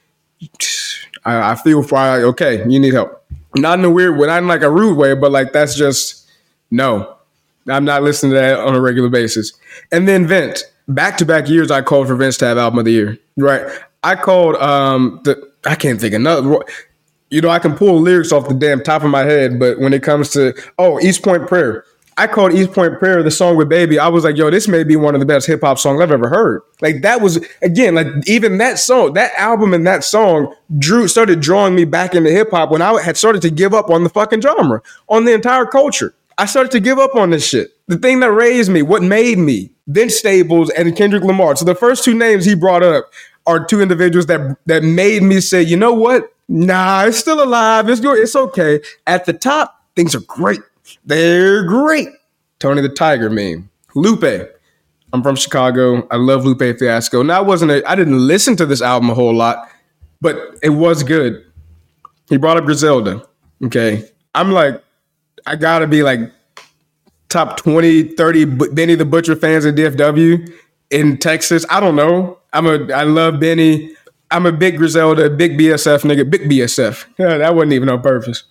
I, 1.25 1.53
I 1.53 1.55
feel 1.55 1.83
for 1.83 1.99
okay, 1.99 2.65
you 2.69 2.79
need 2.79 2.95
help. 2.95 3.25
Not 3.57 3.79
in 3.79 3.85
a 3.85 3.91
weird 3.91 4.19
way, 4.19 4.27
not 4.27 4.43
in 4.43 4.49
like 4.49 4.63
a 4.63 4.71
rude 4.71 4.97
way, 4.97 5.15
but 5.15 5.33
like 5.33 5.53
that's 5.53 5.75
just 5.77 6.29
no. 6.71 7.17
I'm 7.69 7.85
not 7.85 8.03
listening 8.03 8.33
to 8.33 8.39
that 8.39 8.59
on 8.59 8.75
a 8.75 8.81
regular 8.81 9.09
basis. 9.09 9.53
And 9.93 10.09
then 10.09 10.27
Vince, 10.27 10.65
back 10.89 11.19
to 11.19 11.27
back 11.27 11.49
years, 11.49 11.71
I 11.71 11.83
called 11.83 12.07
for 12.07 12.17
Vince 12.17 12.37
to 12.39 12.47
have 12.47 12.59
album 12.59 12.79
of 12.79 12.85
the 12.85 12.93
year. 12.93 13.19
Right. 13.37 13.63
I 14.03 14.17
called 14.17 14.57
um 14.57 15.21
the 15.25 15.51
I 15.65 15.75
can't 15.75 16.01
think 16.01 16.15
of 16.15 16.21
another. 16.21 16.59
You 17.31 17.41
know, 17.41 17.51
I 17.51 17.61
can 17.61 17.77
pull 17.77 18.01
lyrics 18.01 18.33
off 18.33 18.49
the 18.49 18.55
damn 18.55 18.83
top 18.83 19.05
of 19.05 19.11
my 19.11 19.23
head, 19.23 19.59
but 19.59 19.79
when 19.79 19.93
it 19.93 20.03
comes 20.03 20.31
to 20.31 20.55
oh 20.79 20.99
East 21.01 21.23
Point 21.23 21.47
Prayer, 21.47 21.85
I 22.17 22.27
called 22.27 22.53
East 22.53 22.73
Point 22.73 22.99
Prayer 22.99 23.23
the 23.23 23.31
song 23.31 23.57
with 23.57 23.69
Baby. 23.69 23.99
I 23.99 24.09
was 24.09 24.25
like, 24.25 24.37
yo, 24.37 24.51
this 24.51 24.69
may 24.69 24.85
be 24.85 24.97
one 24.97 25.15
of 25.15 25.21
the 25.21 25.27
best 25.27 25.47
hip 25.47 25.61
hop 25.63 25.79
songs 25.79 26.01
I've 26.01 26.11
ever 26.11 26.29
heard. 26.29 26.63
Like 26.81 27.03
that 27.03 27.21
was 27.21 27.45
again, 27.63 27.95
like 27.95 28.09
even 28.27 28.59
that 28.59 28.79
song, 28.79 29.15
that 29.15 29.33
album 29.39 29.73
and 29.75 29.87
that 29.87 30.03
song 30.03 30.55
drew 30.79 31.09
started 31.09 31.41
drawing 31.41 31.75
me 31.75 31.85
back 31.85 32.15
into 32.15 32.31
hip 32.31 32.51
hop 32.51 32.71
when 32.71 32.83
I 32.83 33.01
had 33.01 33.17
started 33.17 33.43
to 33.43 33.51
give 33.51 33.73
up 33.73 33.91
on 33.91 34.03
the 34.03 34.11
fucking 34.11 34.41
genre, 34.41 34.83
on 35.09 35.25
the 35.25 35.33
entire 35.33 35.67
culture. 35.67 36.15
I 36.41 36.47
started 36.47 36.73
to 36.73 36.81
give 36.81 36.99
up 36.99 37.17
on 37.17 37.29
this 37.29 37.47
shit. 37.47 37.69
The 37.87 37.99
thing 37.99 38.21
that 38.21 38.33
raised 38.33 38.71
me, 38.71 38.81
what 38.81 39.03
made 39.03 39.37
me, 39.37 39.71
Vince 39.89 40.17
Staples 40.17 40.71
and 40.71 40.97
Kendrick 40.97 41.23
Lamar. 41.23 41.55
So 41.55 41.67
the 41.67 41.75
first 41.75 42.03
two 42.03 42.15
names 42.15 42.47
he 42.47 42.55
brought 42.55 42.83
up 42.83 43.13
are 43.47 43.63
two 43.63 43.83
individuals 43.83 44.25
that 44.27 44.57
that 44.65 44.83
made 44.83 45.23
me 45.23 45.41
say, 45.43 45.61
you 45.61 45.77
know 45.77 45.93
what? 45.93 46.33
Nah, 46.49 47.05
it's 47.05 47.19
still 47.19 47.43
alive. 47.43 47.91
It's 47.91 48.01
good. 48.01 48.19
It's 48.19 48.35
okay. 48.35 48.81
At 49.07 49.27
the 49.27 49.35
top, 49.35 49.85
things 49.95 50.15
are 50.15 50.21
great. 50.21 50.61
They're 51.05 51.63
great. 51.65 52.09
Tony 52.59 52.81
the 52.81 52.89
Tiger 52.89 53.29
meme. 53.29 53.69
Lupe. 53.95 54.51
I'm 55.13 55.23
from 55.23 55.37
Chicago. 55.37 56.09
I 56.11 56.17
love 56.17 56.47
Lupe 56.47 56.79
Fiasco. 56.79 57.23
Now 57.23 57.37
I 57.37 57.43
wasn't 57.43 57.71
a, 57.73 57.87
I 57.87 57.95
didn't 57.95 58.27
listen 58.27 58.57
to 58.57 58.65
this 58.65 58.81
album 58.81 59.11
a 59.11 59.15
whole 59.15 59.35
lot, 59.35 59.69
but 60.23 60.59
it 60.63 60.71
was 60.71 61.03
good. 61.03 61.45
He 62.31 62.39
brought 62.39 62.57
up 62.57 62.65
Griselda. 62.65 63.27
Okay. 63.63 64.09
I'm 64.35 64.53
like, 64.53 64.83
I 65.47 65.57
gotta 65.57 65.87
be 65.87 66.03
like 66.03 66.21
top 67.29 67.57
20, 67.57 68.15
30 68.15 68.45
Benny 68.45 68.95
the 68.95 69.05
Butcher 69.05 69.37
fans 69.37 69.65
in 69.65 69.75
DFW 69.75 70.53
in 70.91 71.17
Texas. 71.19 71.65
I 71.71 71.81
don't 71.81 71.97
know. 71.97 72.39
I'm 72.53 72.67
a 72.67 72.93
I 72.93 73.05
love 73.05 73.41
Benny. 73.41 73.95
I'm 74.31 74.47
a 74.47 74.53
big 74.53 74.77
Griselda, 74.77 75.29
big 75.29 75.59
BSF 75.59 76.03
nigga, 76.03 76.29
big 76.29 76.43
BSF. 76.43 77.05
Yeah, 77.19 77.39
that 77.39 77.55
wasn't 77.55 77.73
even 77.73 77.89
on 77.89 78.01
purpose. 78.01 78.45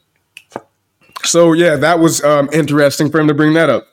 So 1.23 1.53
yeah, 1.53 1.75
that 1.77 1.99
was 1.99 2.23
um, 2.23 2.49
interesting 2.51 3.09
for 3.09 3.19
him 3.19 3.27
to 3.27 3.33
bring 3.33 3.53
that 3.53 3.69
up. 3.69 3.87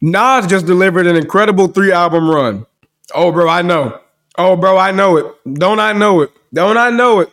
Nas 0.00 0.46
just 0.48 0.66
delivered 0.66 1.06
an 1.06 1.16
incredible 1.16 1.68
three 1.68 1.92
album 1.92 2.28
run. 2.28 2.66
Oh, 3.14 3.30
bro, 3.30 3.48
I 3.48 3.62
know. 3.62 4.00
Oh, 4.36 4.56
bro, 4.56 4.76
I 4.76 4.90
know 4.90 5.16
it. 5.16 5.26
Don't 5.54 5.78
I 5.78 5.92
know 5.92 6.22
it? 6.22 6.30
Don't 6.52 6.76
I 6.76 6.90
know 6.90 7.20
it? 7.20 7.30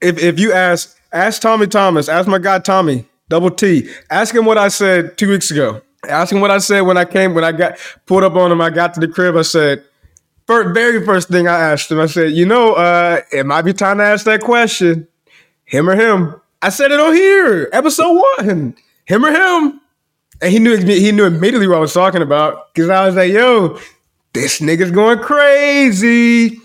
If 0.00 0.18
if 0.18 0.40
you 0.40 0.52
ask 0.52 0.98
ask 1.12 1.40
Tommy 1.40 1.66
Thomas, 1.68 2.08
ask 2.08 2.26
my 2.26 2.38
guy 2.38 2.58
Tommy 2.58 3.06
Double 3.32 3.50
T, 3.50 3.88
ask 4.10 4.34
him 4.34 4.44
what 4.44 4.58
I 4.58 4.68
said 4.68 5.16
two 5.16 5.30
weeks 5.30 5.50
ago. 5.50 5.80
Ask 6.06 6.30
him 6.34 6.42
what 6.42 6.50
I 6.50 6.58
said 6.58 6.82
when 6.82 6.98
I 6.98 7.06
came 7.06 7.32
when 7.32 7.44
I 7.44 7.52
got 7.52 7.78
pulled 8.04 8.24
up 8.24 8.34
on 8.34 8.52
him. 8.52 8.60
I 8.60 8.68
got 8.68 8.92
to 8.92 9.00
the 9.00 9.08
crib. 9.08 9.38
I 9.38 9.40
said 9.40 9.82
first, 10.46 10.74
very 10.74 11.02
first 11.02 11.28
thing 11.28 11.48
I 11.48 11.58
asked 11.58 11.90
him, 11.90 11.98
I 11.98 12.04
said, 12.04 12.32
you 12.32 12.44
know, 12.44 12.74
uh, 12.74 13.22
it 13.32 13.46
might 13.46 13.62
be 13.62 13.72
time 13.72 13.96
to 13.96 14.04
ask 14.04 14.26
that 14.26 14.42
question. 14.42 15.08
Him 15.64 15.88
or 15.88 15.96
him? 15.96 16.38
I 16.60 16.68
said 16.68 16.92
it 16.92 17.00
on 17.00 17.14
here, 17.14 17.70
episode 17.72 18.22
one. 18.36 18.76
Him 19.06 19.24
or 19.24 19.30
him? 19.30 19.80
And 20.42 20.52
he 20.52 20.58
knew 20.58 20.76
he 20.76 21.10
knew 21.10 21.24
immediately 21.24 21.68
what 21.68 21.78
I 21.78 21.80
was 21.80 21.94
talking 21.94 22.20
about 22.20 22.74
because 22.74 22.90
I 22.90 23.06
was 23.06 23.14
like, 23.16 23.32
yo, 23.32 23.78
this 24.34 24.60
nigga's 24.60 24.90
going 24.90 25.20
crazy. 25.20 26.60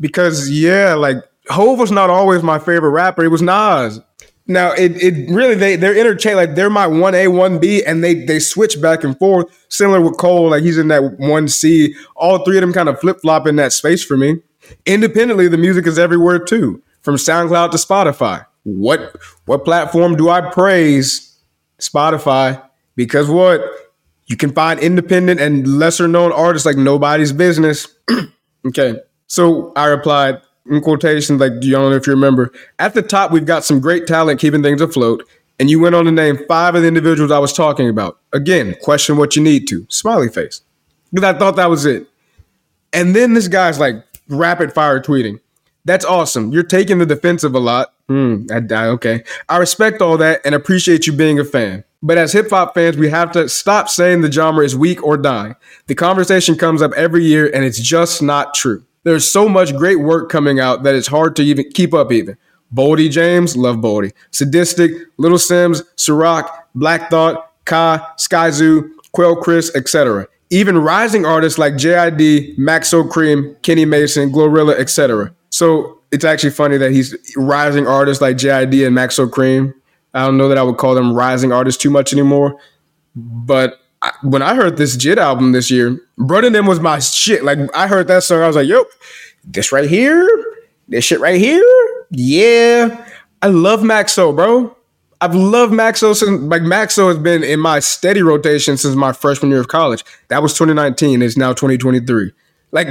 Because 0.00 0.50
yeah, 0.50 0.94
like 0.94 1.18
Hov 1.48 1.78
was 1.78 1.92
not 1.92 2.10
always 2.10 2.42
my 2.42 2.58
favorite 2.58 2.90
rapper. 2.90 3.22
It 3.22 3.28
was 3.28 3.40
Nas. 3.40 4.00
Now 4.48 4.72
it, 4.72 4.96
it 5.02 5.30
really 5.30 5.54
they 5.54 5.76
they're 5.76 5.96
interchange 5.96 6.36
like 6.36 6.54
they're 6.54 6.70
my 6.70 6.86
one 6.86 7.14
A 7.14 7.28
one 7.28 7.58
B 7.58 7.84
and 7.84 8.02
they 8.02 8.14
they 8.14 8.38
switch 8.38 8.80
back 8.80 9.04
and 9.04 9.16
forth 9.18 9.46
similar 9.68 10.00
with 10.00 10.16
Cole 10.16 10.50
like 10.50 10.62
he's 10.62 10.78
in 10.78 10.88
that 10.88 11.18
one 11.18 11.48
C. 11.48 11.94
All 12.16 12.44
three 12.44 12.56
of 12.56 12.62
them 12.62 12.72
kind 12.72 12.88
of 12.88 12.98
flip 12.98 13.20
flop 13.20 13.46
in 13.46 13.56
that 13.56 13.72
space 13.72 14.02
for 14.02 14.16
me. 14.16 14.36
Independently 14.86 15.48
the 15.48 15.58
music 15.58 15.86
is 15.86 15.98
everywhere 15.98 16.38
too 16.38 16.82
from 17.02 17.16
SoundCloud 17.16 17.70
to 17.72 17.76
Spotify. 17.76 18.46
What 18.64 19.16
what 19.44 19.64
platform 19.64 20.16
do 20.16 20.30
I 20.30 20.40
praise 20.40 21.38
Spotify? 21.78 22.62
Because 22.96 23.28
what? 23.28 23.60
You 24.26 24.36
can 24.36 24.52
find 24.52 24.78
independent 24.80 25.40
and 25.40 25.78
lesser 25.78 26.06
known 26.08 26.32
artists 26.32 26.66
like 26.66 26.76
nobody's 26.76 27.32
business. 27.32 27.86
Okay 28.66 28.96
so 29.28 29.72
I 29.76 29.86
replied 29.86 30.40
in 30.68 30.80
quotations, 30.80 31.40
like 31.40 31.52
you 31.60 31.72
don't 31.72 31.90
know 31.90 31.96
if 31.96 32.06
you 32.06 32.12
remember. 32.12 32.52
At 32.78 32.94
the 32.94 33.02
top, 33.02 33.30
we've 33.30 33.46
got 33.46 33.64
some 33.64 33.80
great 33.80 34.06
talent 34.06 34.40
keeping 34.40 34.62
things 34.62 34.80
afloat. 34.80 35.26
And 35.60 35.68
you 35.68 35.80
went 35.80 35.94
on 35.94 36.04
to 36.04 36.12
name 36.12 36.38
five 36.46 36.76
of 36.76 36.82
the 36.82 36.88
individuals 36.88 37.32
I 37.32 37.38
was 37.40 37.52
talking 37.52 37.88
about. 37.88 38.18
Again, 38.32 38.76
question 38.80 39.16
what 39.16 39.34
you 39.34 39.42
need 39.42 39.66
to. 39.68 39.86
Smiley 39.88 40.28
face. 40.28 40.62
Because 41.12 41.34
I 41.34 41.38
thought 41.38 41.56
that 41.56 41.68
was 41.68 41.84
it. 41.84 42.06
And 42.92 43.14
then 43.14 43.34
this 43.34 43.48
guy's 43.48 43.80
like 43.80 43.96
rapid 44.28 44.72
fire 44.72 45.00
tweeting. 45.00 45.40
That's 45.84 46.04
awesome. 46.04 46.52
You're 46.52 46.62
taking 46.62 46.98
the 46.98 47.06
defensive 47.06 47.54
a 47.54 47.58
lot. 47.58 47.94
Hmm, 48.08 48.46
I, 48.50 48.62
I, 48.72 48.86
okay. 48.88 49.24
I 49.48 49.56
respect 49.56 50.00
all 50.00 50.16
that 50.18 50.40
and 50.44 50.54
appreciate 50.54 51.06
you 51.06 51.12
being 51.12 51.38
a 51.38 51.44
fan. 51.44 51.84
But 52.02 52.18
as 52.18 52.32
hip 52.32 52.50
hop 52.50 52.74
fans, 52.74 52.96
we 52.96 53.08
have 53.10 53.32
to 53.32 53.48
stop 53.48 53.88
saying 53.88 54.20
the 54.20 54.30
genre 54.30 54.64
is 54.64 54.76
weak 54.76 55.02
or 55.02 55.16
dying. 55.16 55.56
The 55.86 55.94
conversation 55.94 56.56
comes 56.56 56.82
up 56.82 56.92
every 56.92 57.24
year 57.24 57.50
and 57.52 57.64
it's 57.64 57.80
just 57.80 58.22
not 58.22 58.54
true. 58.54 58.84
There's 59.04 59.30
so 59.30 59.48
much 59.48 59.76
great 59.76 60.00
work 60.00 60.30
coming 60.30 60.60
out 60.60 60.82
that 60.82 60.94
it's 60.94 61.06
hard 61.06 61.36
to 61.36 61.42
even 61.42 61.70
keep 61.72 61.94
up 61.94 62.12
even. 62.12 62.36
Boldy 62.74 63.10
James, 63.10 63.56
love 63.56 63.76
Boldy. 63.76 64.12
Sadistic, 64.30 64.92
Little 65.16 65.38
Simz, 65.38 65.82
Sa-Roc, 65.96 66.68
Black 66.74 67.10
Thought, 67.10 67.50
Ka, 67.64 68.14
Skyzoo, 68.18 68.90
Quelle 69.12 69.36
Chris, 69.36 69.74
etc. 69.74 70.26
Even 70.50 70.78
rising 70.78 71.24
artists 71.24 71.58
like 71.58 71.74
JID, 71.74 72.58
Maxo 72.58 73.08
Kream, 73.08 73.60
Kenny 73.62 73.84
Mason, 73.84 74.30
Glorilla, 74.30 74.78
etc. 74.78 75.34
So 75.50 76.00
it's 76.10 76.24
actually 76.24 76.50
funny 76.50 76.76
that 76.76 76.92
he's 76.92 77.16
rising 77.36 77.86
artists 77.86 78.20
like 78.20 78.36
JID 78.36 78.86
and 78.86 78.96
Maxo 78.96 79.28
Kream. 79.28 79.74
I 80.14 80.24
don't 80.24 80.38
know 80.38 80.48
that 80.48 80.58
I 80.58 80.62
would 80.62 80.76
call 80.76 80.94
them 80.94 81.14
rising 81.14 81.52
artists 81.52 81.80
too 81.80 81.90
much 81.90 82.12
anymore, 82.12 82.58
but 83.14 83.80
I, 84.02 84.12
when 84.22 84.42
I 84.42 84.54
heard 84.54 84.76
this 84.76 84.96
JID 84.96 85.18
album 85.18 85.52
this 85.52 85.70
year, 85.70 86.00
Bruddanem 86.18 86.68
was 86.68 86.80
my 86.80 86.98
shit. 86.98 87.44
Like 87.44 87.58
I 87.74 87.86
heard 87.86 88.08
that 88.08 88.22
song, 88.22 88.42
I 88.42 88.46
was 88.46 88.56
like, 88.56 88.68
yo, 88.68 88.84
this 89.44 89.72
right 89.72 89.88
here, 89.88 90.26
this 90.88 91.04
shit 91.04 91.20
right 91.20 91.40
here, 91.40 91.64
yeah. 92.10 93.04
I 93.42 93.48
love 93.48 93.80
Maxo, 93.80 94.34
bro. 94.34 94.74
I've 95.20 95.34
loved 95.34 95.72
Maxo 95.72 96.14
since 96.14 96.40
like 96.42 96.62
Maxo 96.62 97.08
has 97.08 97.18
been 97.18 97.42
in 97.42 97.58
my 97.58 97.80
steady 97.80 98.22
rotation 98.22 98.76
since 98.76 98.94
my 98.94 99.12
freshman 99.12 99.50
year 99.50 99.60
of 99.60 99.68
college. 99.68 100.04
That 100.28 100.42
was 100.42 100.52
2019. 100.54 101.22
It's 101.22 101.36
now 101.36 101.52
2023. 101.52 102.32
Like 102.70 102.88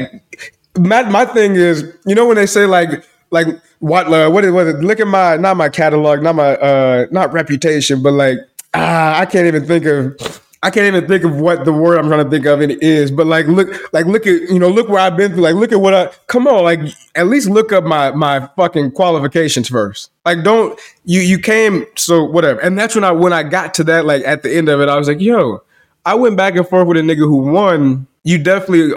my 0.77 1.03
my 1.03 1.25
thing 1.25 1.55
is, 1.55 1.83
you 2.05 2.15
know 2.15 2.25
when 2.25 2.35
they 2.35 2.45
say 2.45 2.65
like 2.65 3.05
like 3.31 3.47
what 3.79 4.11
uh, 4.11 4.29
what 4.29 4.43
is 4.43 4.51
what 4.51 4.67
is, 4.67 4.83
look 4.83 4.99
at 4.99 5.07
my 5.07 5.37
not 5.37 5.55
my 5.55 5.69
catalog, 5.69 6.21
not 6.21 6.35
my 6.35 6.55
uh 6.55 7.07
not 7.11 7.31
reputation, 7.31 8.01
but 8.01 8.11
like 8.11 8.39
ah 8.73 9.19
I 9.19 9.25
can't 9.25 9.47
even 9.47 9.65
think 9.65 9.85
of 9.85 10.41
I 10.63 10.71
can't 10.71 10.87
even 10.87 11.07
think 11.07 11.23
of 11.23 11.39
what 11.39 11.65
the 11.65 11.73
word 11.73 11.99
I'm 11.99 12.07
trying 12.07 12.23
to 12.23 12.29
think 12.29 12.45
of 12.47 12.61
it 12.61 12.81
is, 12.81 13.11
but 13.11 13.27
like 13.27 13.45
look, 13.45 13.69
like 13.93 14.05
look 14.05 14.25
at 14.25 14.41
you 14.49 14.57
know, 14.57 14.69
look 14.69 14.89
where 14.89 14.99
I've 14.99 15.15
been 15.15 15.33
through. 15.33 15.43
Like 15.43 15.55
look 15.55 15.71
at 15.71 15.79
what 15.79 15.93
I 15.93 16.09
come 16.25 16.47
on, 16.47 16.63
like 16.63 16.79
at 17.15 17.27
least 17.27 17.47
look 17.47 17.71
up 17.71 17.83
my 17.83 18.11
my 18.11 18.47
fucking 18.55 18.91
qualifications 18.91 19.69
first. 19.69 20.09
Like 20.25 20.43
don't 20.43 20.79
you 21.05 21.21
you 21.21 21.37
came 21.37 21.85
so 21.95 22.23
whatever, 22.23 22.59
and 22.59 22.77
that's 22.77 22.95
when 22.95 23.03
I 23.03 23.11
when 23.11 23.33
I 23.33 23.43
got 23.43 23.75
to 23.75 23.83
that 23.85 24.05
like 24.05 24.23
at 24.25 24.41
the 24.41 24.55
end 24.55 24.67
of 24.67 24.81
it, 24.81 24.89
I 24.89 24.97
was 24.97 25.07
like, 25.07 25.21
yo, 25.21 25.61
I 26.05 26.15
went 26.15 26.37
back 26.37 26.55
and 26.55 26.67
forth 26.67 26.87
with 26.87 26.97
a 26.97 27.01
nigga 27.01 27.17
who 27.17 27.37
won. 27.37 28.07
You 28.23 28.37
definitely 28.39 28.93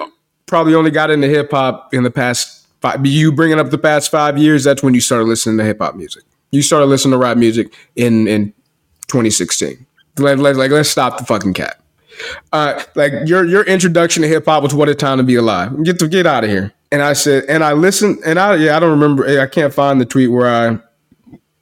probably 0.46 0.74
only 0.74 0.90
got 0.90 1.10
into 1.10 1.28
hip 1.28 1.50
hop 1.50 1.92
in 1.92 2.04
the 2.04 2.10
past 2.10 2.66
five. 2.80 3.04
You 3.04 3.32
bringing 3.32 3.60
up 3.60 3.70
the 3.70 3.78
past 3.78 4.10
five 4.10 4.38
years, 4.38 4.64
that's 4.64 4.82
when 4.82 4.94
you 4.94 5.00
started 5.00 5.24
listening 5.24 5.58
to 5.58 5.64
hip 5.64 5.78
hop 5.80 5.94
music. 5.94 6.24
You 6.52 6.62
started 6.62 6.86
listening 6.86 7.12
to 7.12 7.18
rap 7.18 7.36
music 7.36 7.74
in 7.96 8.26
in 8.26 8.54
2016. 9.08 9.86
Let, 10.18 10.38
let, 10.38 10.56
like 10.56 10.70
let's 10.70 10.90
stop 10.90 11.18
the 11.18 11.24
fucking 11.24 11.54
cat. 11.54 11.80
Uh, 12.52 12.82
like 12.94 13.12
your 13.26 13.44
your 13.44 13.64
introduction 13.64 14.22
to 14.22 14.28
hip 14.28 14.44
hop 14.44 14.62
was 14.62 14.74
what 14.74 14.88
a 14.88 14.94
time 14.94 15.18
to 15.18 15.24
be 15.24 15.36
alive. 15.36 15.82
Get 15.84 15.98
to 16.00 16.08
get 16.08 16.26
out 16.26 16.44
of 16.44 16.50
here. 16.50 16.72
And 16.92 17.02
I 17.02 17.12
said, 17.12 17.44
and 17.48 17.62
I 17.62 17.72
listened, 17.72 18.18
and 18.26 18.38
I 18.38 18.56
yeah, 18.56 18.76
I 18.76 18.80
don't 18.80 18.90
remember. 18.90 19.26
I 19.40 19.46
can't 19.46 19.72
find 19.72 20.00
the 20.00 20.04
tweet 20.04 20.30
where 20.30 20.48
I 20.48 20.78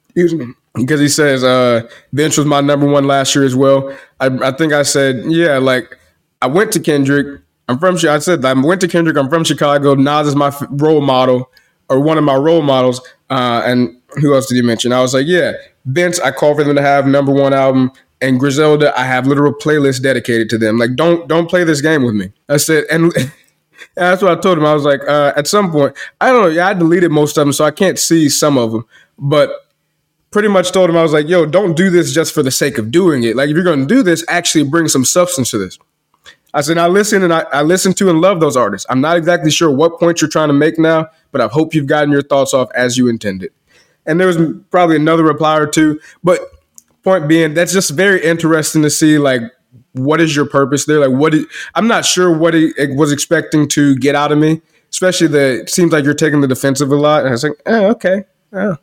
excuse 0.05 0.33
me 0.33 0.53
because 0.75 0.99
he 0.99 1.09
says 1.09 1.43
uh, 1.43 1.87
Vince 2.13 2.37
was 2.37 2.45
my 2.45 2.61
number 2.61 2.87
one 2.87 3.05
last 3.05 3.35
year 3.35 3.45
as 3.45 3.55
well. 3.55 3.95
I, 4.19 4.27
I 4.27 4.51
think 4.51 4.73
I 4.73 4.83
said 4.83 5.23
yeah, 5.27 5.57
like 5.57 5.97
I 6.41 6.47
went 6.47 6.71
to 6.73 6.79
Kendrick. 6.79 7.41
I'm 7.67 7.77
from. 7.77 7.95
I 7.95 8.19
said 8.19 8.43
I 8.43 8.53
went 8.53 8.81
to 8.81 8.87
Kendrick. 8.87 9.17
I'm 9.17 9.29
from 9.29 9.43
Chicago. 9.43 9.95
Nas 9.95 10.27
is 10.27 10.35
my 10.35 10.51
role 10.71 11.01
model 11.01 11.51
or 11.89 11.99
one 11.99 12.17
of 12.17 12.23
my 12.23 12.35
role 12.35 12.61
models. 12.61 13.01
Uh, 13.29 13.61
and 13.65 13.95
who 14.21 14.33
else 14.33 14.47
did 14.47 14.55
you 14.55 14.63
mention? 14.63 14.91
I 14.91 15.01
was 15.01 15.13
like, 15.13 15.27
yeah, 15.27 15.53
Vince. 15.85 16.19
I 16.19 16.31
called 16.31 16.57
for 16.57 16.63
them 16.63 16.75
to 16.75 16.81
have 16.81 17.05
number 17.05 17.31
one 17.31 17.53
album 17.53 17.91
and 18.21 18.39
Griselda, 18.39 18.97
I 18.99 19.05
have 19.05 19.27
literal 19.27 19.53
playlists 19.53 20.01
dedicated 20.01 20.49
to 20.49 20.57
them. 20.57 20.77
Like, 20.77 20.95
don't 20.95 21.27
don't 21.27 21.49
play 21.49 21.63
this 21.63 21.81
game 21.81 22.03
with 22.03 22.15
me. 22.15 22.31
I 22.49 22.57
said, 22.57 22.85
and 22.91 23.13
that's 23.95 24.21
what 24.21 24.37
I 24.37 24.41
told 24.41 24.57
him. 24.57 24.65
I 24.65 24.73
was 24.73 24.83
like, 24.83 25.01
uh, 25.07 25.33
at 25.35 25.47
some 25.47 25.71
point, 25.71 25.95
I 26.19 26.31
don't 26.31 26.41
know. 26.41 26.49
Yeah, 26.49 26.67
I 26.67 26.73
deleted 26.73 27.11
most 27.11 27.37
of 27.37 27.45
them, 27.45 27.53
so 27.53 27.63
I 27.63 27.71
can't 27.71 27.97
see 27.97 28.29
some 28.29 28.57
of 28.57 28.71
them. 28.71 28.85
But 29.17 29.51
pretty 30.31 30.47
much 30.47 30.71
told 30.71 30.89
him 30.89 30.97
I 30.97 31.03
was 31.03 31.13
like, 31.13 31.27
yo, 31.27 31.45
don't 31.45 31.75
do 31.75 31.89
this 31.89 32.13
just 32.13 32.33
for 32.33 32.43
the 32.43 32.51
sake 32.51 32.77
of 32.77 32.91
doing 32.91 33.23
it. 33.23 33.35
Like, 33.35 33.49
if 33.49 33.55
you're 33.55 33.63
going 33.63 33.87
to 33.87 33.93
do 33.93 34.03
this, 34.03 34.23
actually 34.27 34.63
bring 34.63 34.87
some 34.87 35.05
substance 35.05 35.51
to 35.51 35.57
this. 35.57 35.79
I 36.53 36.61
said, 36.61 36.77
I 36.77 36.87
listen 36.87 37.23
and 37.23 37.31
I, 37.31 37.41
I 37.51 37.61
listen 37.61 37.93
to 37.93 38.09
and 38.09 38.21
love 38.21 38.39
those 38.39 38.57
artists. 38.57 38.87
I'm 38.89 39.01
not 39.01 39.17
exactly 39.17 39.51
sure 39.51 39.69
what 39.69 39.99
point 39.99 40.19
you're 40.19 40.29
trying 40.29 40.47
to 40.49 40.53
make 40.53 40.79
now, 40.79 41.07
but 41.31 41.41
I 41.41 41.47
hope 41.47 41.75
you've 41.75 41.85
gotten 41.85 42.11
your 42.11 42.23
thoughts 42.23 42.53
off 42.53 42.69
as 42.75 42.97
you 42.97 43.07
intended. 43.07 43.51
And 44.05 44.19
there 44.19 44.27
was 44.27 44.37
probably 44.71 44.95
another 44.95 45.23
reply 45.23 45.57
or 45.59 45.67
two, 45.67 45.99
but 46.23 46.39
point 47.03 47.27
being, 47.27 47.53
that's 47.53 47.73
just 47.73 47.91
very 47.91 48.23
interesting 48.23 48.81
to 48.83 48.89
see 48.89 49.17
like 49.17 49.41
what 49.93 50.21
is 50.21 50.35
your 50.35 50.45
purpose 50.45 50.85
there? 50.85 50.99
Like, 51.07 51.17
what? 51.17 51.33
Is, 51.33 51.45
I'm 51.75 51.87
not 51.87 52.05
sure 52.05 52.35
what 52.35 52.55
it, 52.55 52.73
it 52.77 52.95
was 52.95 53.11
expecting 53.11 53.67
to 53.69 53.95
get 53.95 54.15
out 54.15 54.31
of 54.31 54.37
me. 54.37 54.61
Especially 54.91 55.27
the 55.27 55.65
seems 55.67 55.91
like 55.91 56.03
you're 56.03 56.13
taking 56.15 56.41
the 56.41 56.47
defensive 56.47 56.91
a 56.91 56.95
lot. 56.95 57.19
And 57.19 57.29
I 57.29 57.31
was 57.31 57.43
like, 57.43 57.61
oh, 57.67 57.85
okay, 57.91 58.23
oh, 58.53 58.77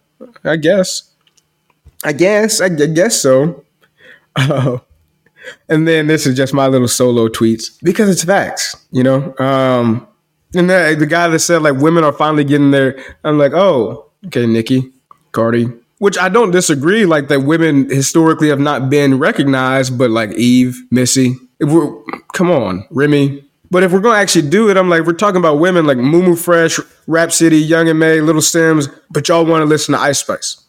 I 0.44 0.56
guess, 0.56 1.10
I 2.04 2.12
guess, 2.12 2.60
I, 2.60 2.66
I 2.66 2.68
guess 2.68 3.20
so. 3.20 3.64
Uh, 4.36 4.78
and 5.68 5.86
then 5.88 6.06
this 6.06 6.26
is 6.26 6.36
just 6.36 6.54
my 6.54 6.68
little 6.68 6.88
solo 6.88 7.28
tweets 7.28 7.76
because 7.82 8.08
it's 8.08 8.22
facts, 8.22 8.76
you 8.92 9.02
know. 9.02 9.34
Um, 9.38 10.06
and 10.54 10.70
the, 10.70 10.94
the 10.96 11.06
guy 11.06 11.26
that 11.26 11.40
said 11.40 11.62
like 11.62 11.76
women 11.76 12.04
are 12.04 12.12
finally 12.12 12.44
getting 12.44 12.70
there, 12.70 12.96
I'm 13.24 13.36
like, 13.36 13.52
oh, 13.52 14.10
okay, 14.26 14.46
Nikki, 14.46 14.92
Cardi, 15.32 15.72
which 15.98 16.18
I 16.18 16.28
don't 16.28 16.50
disagree. 16.50 17.06
Like 17.06 17.28
that 17.28 17.40
women 17.40 17.88
historically 17.88 18.48
have 18.48 18.60
not 18.60 18.90
been 18.90 19.18
recognized, 19.18 19.98
but 19.98 20.10
like 20.10 20.32
Eve, 20.32 20.82
Missy, 20.90 21.36
if 21.60 21.70
we're 21.70 21.92
come 22.32 22.50
on, 22.50 22.86
Remy. 22.90 23.44
But 23.70 23.82
if 23.82 23.92
we're 23.92 24.00
gonna 24.00 24.18
actually 24.18 24.48
do 24.48 24.70
it, 24.70 24.76
I'm 24.76 24.88
like, 24.88 25.04
we're 25.04 25.12
talking 25.12 25.38
about 25.38 25.58
women 25.58 25.86
like 25.86 25.98
Mumu 25.98 26.38
Fresh, 26.38 26.78
Rapsody, 27.06 27.58
Young 27.58 27.88
M.A, 27.88 28.20
Little 28.20 28.40
Simz, 28.40 28.88
but 29.10 29.28
y'all 29.28 29.44
want 29.44 29.62
to 29.62 29.66
listen 29.66 29.92
to 29.94 30.00
Ice 30.00 30.20
Spice. 30.20 30.62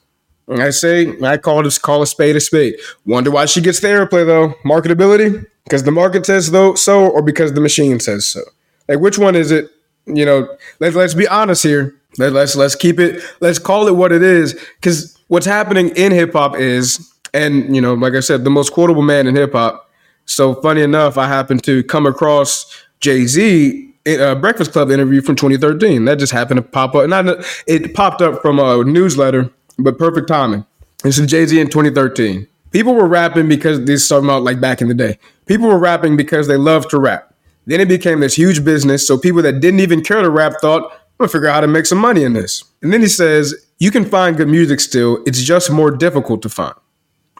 And 0.47 0.63
I 0.63 0.69
say, 0.69 1.13
I 1.21 1.37
call 1.37 1.61
this 1.63 1.77
call 1.77 2.01
a 2.01 2.07
spade 2.07 2.35
a 2.35 2.39
spade. 2.39 2.75
Wonder 3.05 3.31
why 3.31 3.45
she 3.45 3.61
gets 3.61 3.81
the 3.81 3.87
airplay 3.87 4.25
though? 4.25 4.53
Marketability? 4.65 5.45
Because 5.65 5.83
the 5.83 5.91
market 5.91 6.25
says 6.25 6.51
though 6.51 6.73
so, 6.75 7.07
or 7.07 7.21
because 7.21 7.53
the 7.53 7.61
machine 7.61 7.99
says 7.99 8.25
so? 8.25 8.41
Like 8.87 8.99
which 8.99 9.19
one 9.19 9.35
is 9.35 9.51
it? 9.51 9.69
You 10.05 10.25
know, 10.25 10.47
let's 10.79 10.95
let's 10.95 11.13
be 11.13 11.27
honest 11.27 11.63
here. 11.63 11.93
Let, 12.17 12.31
let's 12.31 12.55
let's 12.55 12.75
keep 12.75 12.99
it. 12.99 13.21
Let's 13.41 13.59
call 13.59 13.87
it 13.87 13.95
what 13.95 14.13
it 14.13 14.23
is. 14.23 14.53
Because 14.79 15.16
what's 15.27 15.45
happening 15.45 15.89
in 15.95 16.11
hip 16.11 16.33
hop 16.33 16.55
is, 16.57 17.13
and 17.33 17.75
you 17.75 17.81
know, 17.81 17.93
like 17.93 18.13
I 18.13 18.21
said, 18.21 18.43
the 18.43 18.49
most 18.49 18.73
quotable 18.73 19.01
man 19.01 19.27
in 19.27 19.35
hip 19.35 19.53
hop. 19.53 19.89
So 20.25 20.55
funny 20.55 20.81
enough, 20.81 21.17
I 21.17 21.27
happened 21.27 21.63
to 21.63 21.83
come 21.83 22.05
across 22.05 22.85
Jay 22.99 23.25
Z 23.25 23.87
a 24.07 24.35
Breakfast 24.35 24.71
Club 24.71 24.89
interview 24.89 25.21
from 25.21 25.35
2013. 25.35 26.05
That 26.05 26.19
just 26.19 26.31
happened 26.31 26.57
to 26.57 26.61
pop 26.61 26.95
up. 26.95 27.09
Not 27.09 27.45
it 27.67 27.93
popped 27.93 28.21
up 28.21 28.41
from 28.41 28.59
a 28.59 28.83
newsletter, 28.83 29.51
but 29.77 29.97
perfect 29.97 30.27
timing. 30.27 30.65
This 31.03 31.19
is 31.19 31.27
Jay 31.27 31.45
Z 31.45 31.59
in 31.59 31.67
2013. 31.69 32.47
People 32.71 32.93
were 32.95 33.07
rapping 33.07 33.47
because 33.47 33.83
this 33.85 34.03
is 34.03 34.09
talking 34.09 34.25
about 34.25 34.43
like 34.43 34.59
back 34.59 34.81
in 34.81 34.87
the 34.87 34.93
day. 34.93 35.19
People 35.45 35.67
were 35.67 35.79
rapping 35.79 36.17
because 36.17 36.47
they 36.47 36.57
loved 36.57 36.89
to 36.91 36.99
rap. 36.99 37.33
Then 37.65 37.81
it 37.81 37.87
became 37.87 38.21
this 38.21 38.35
huge 38.35 38.63
business. 38.63 39.05
So 39.05 39.17
people 39.17 39.41
that 39.41 39.59
didn't 39.59 39.81
even 39.81 40.01
care 40.03 40.21
to 40.21 40.29
rap 40.29 40.53
thought, 40.61 40.91
I'm 40.91 40.99
gonna 41.19 41.29
figure 41.29 41.47
out 41.47 41.55
how 41.55 41.61
to 41.61 41.67
make 41.67 41.85
some 41.85 41.97
money 41.97 42.23
in 42.23 42.33
this. 42.33 42.63
And 42.81 42.93
then 42.93 43.01
he 43.01 43.07
says, 43.07 43.66
you 43.79 43.91
can 43.91 44.05
find 44.05 44.37
good 44.37 44.47
music 44.47 44.79
still. 44.79 45.23
It's 45.25 45.41
just 45.41 45.69
more 45.71 45.91
difficult 45.91 46.41
to 46.43 46.49
find. 46.49 46.75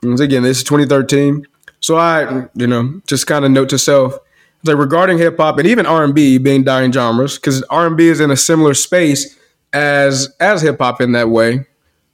And 0.01 0.19
again, 0.19 0.43
this 0.43 0.57
is 0.57 0.63
2013. 0.63 1.45
So 1.79 1.97
I, 1.97 2.47
you 2.55 2.67
know, 2.67 3.01
just 3.07 3.27
kind 3.27 3.45
of 3.45 3.51
note 3.51 3.69
to 3.69 3.77
self, 3.79 4.17
like 4.63 4.77
regarding 4.77 5.17
hip 5.17 5.37
hop 5.37 5.57
and 5.57 5.67
even 5.67 5.85
R 5.85 6.03
and 6.03 6.13
B 6.13 6.37
being 6.37 6.63
dying 6.63 6.91
genres, 6.91 7.35
because 7.35 7.63
R 7.63 7.87
and 7.87 7.97
B 7.97 8.07
is 8.07 8.19
in 8.19 8.31
a 8.31 8.37
similar 8.37 8.73
space 8.73 9.37
as 9.73 10.33
as 10.39 10.61
hip 10.61 10.77
hop 10.79 11.01
in 11.01 11.11
that 11.13 11.29
way. 11.29 11.65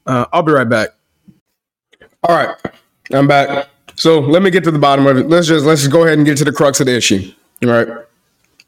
Uh, 0.05 0.25
I'll 0.33 0.43
be 0.43 0.51
right 0.51 0.67
back. 0.67 0.89
All 2.23 2.35
right, 2.35 2.55
I'm 3.11 3.27
back. 3.27 3.67
So 3.95 4.19
let 4.19 4.41
me 4.41 4.49
get 4.49 4.63
to 4.65 4.71
the 4.71 4.79
bottom 4.79 5.07
of 5.07 5.17
it. 5.17 5.29
Let's 5.29 5.47
just 5.47 5.65
let's 5.65 5.81
just 5.81 5.91
go 5.91 6.03
ahead 6.03 6.17
and 6.17 6.25
get 6.25 6.37
to 6.37 6.45
the 6.45 6.51
crux 6.51 6.79
of 6.79 6.87
the 6.87 6.95
issue. 6.95 7.31
All 7.63 7.69
right. 7.69 7.87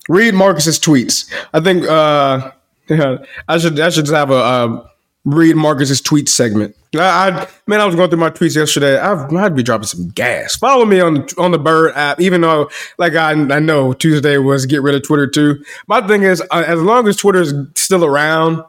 Read 0.08 0.34
Marcus's 0.34 0.80
tweets. 0.80 1.32
I 1.54 1.60
think 1.60 1.84
uh, 1.86 2.52
I 3.48 3.58
should 3.58 3.80
I 3.80 3.90
should 3.90 4.06
just 4.06 4.16
have 4.16 4.30
a 4.30 4.36
uh, 4.36 4.88
read 5.26 5.56
Marcus's 5.56 6.02
tweet 6.02 6.30
segment. 6.30 6.76
I, 6.96 7.00
I, 7.00 7.48
man, 7.68 7.82
I 7.82 7.86
was 7.86 7.96
going 7.96 8.10
through 8.10 8.20
my 8.20 8.30
tweets 8.30 8.56
yesterday. 8.56 8.98
I've, 8.98 9.34
I'd 9.34 9.56
be 9.56 9.64
dropping 9.64 9.88
some 9.88 10.10
gas. 10.10 10.56
Follow 10.56 10.86
me 10.86 11.00
on 11.02 11.28
on 11.38 11.52
the 11.52 11.60
Bird 11.60 11.94
app, 11.96 12.22
even 12.22 12.42
though 12.42 12.70
like 12.98 13.16
I 13.16 13.32
I 13.32 13.60
know 13.60 13.94
Tuesday 13.94 14.38
was 14.38 14.66
get 14.66 14.82
rid 14.82 14.96
of 14.96 15.04
Twitter 15.04 15.28
too. 15.28 15.64
My 15.88 16.06
thing 16.08 16.24
is, 16.24 16.42
uh, 16.52 16.64
as 16.66 16.82
long 16.82 17.08
as 17.08 17.18
Twitter's 17.18 17.54
still 17.76 18.06
around, 18.06 18.64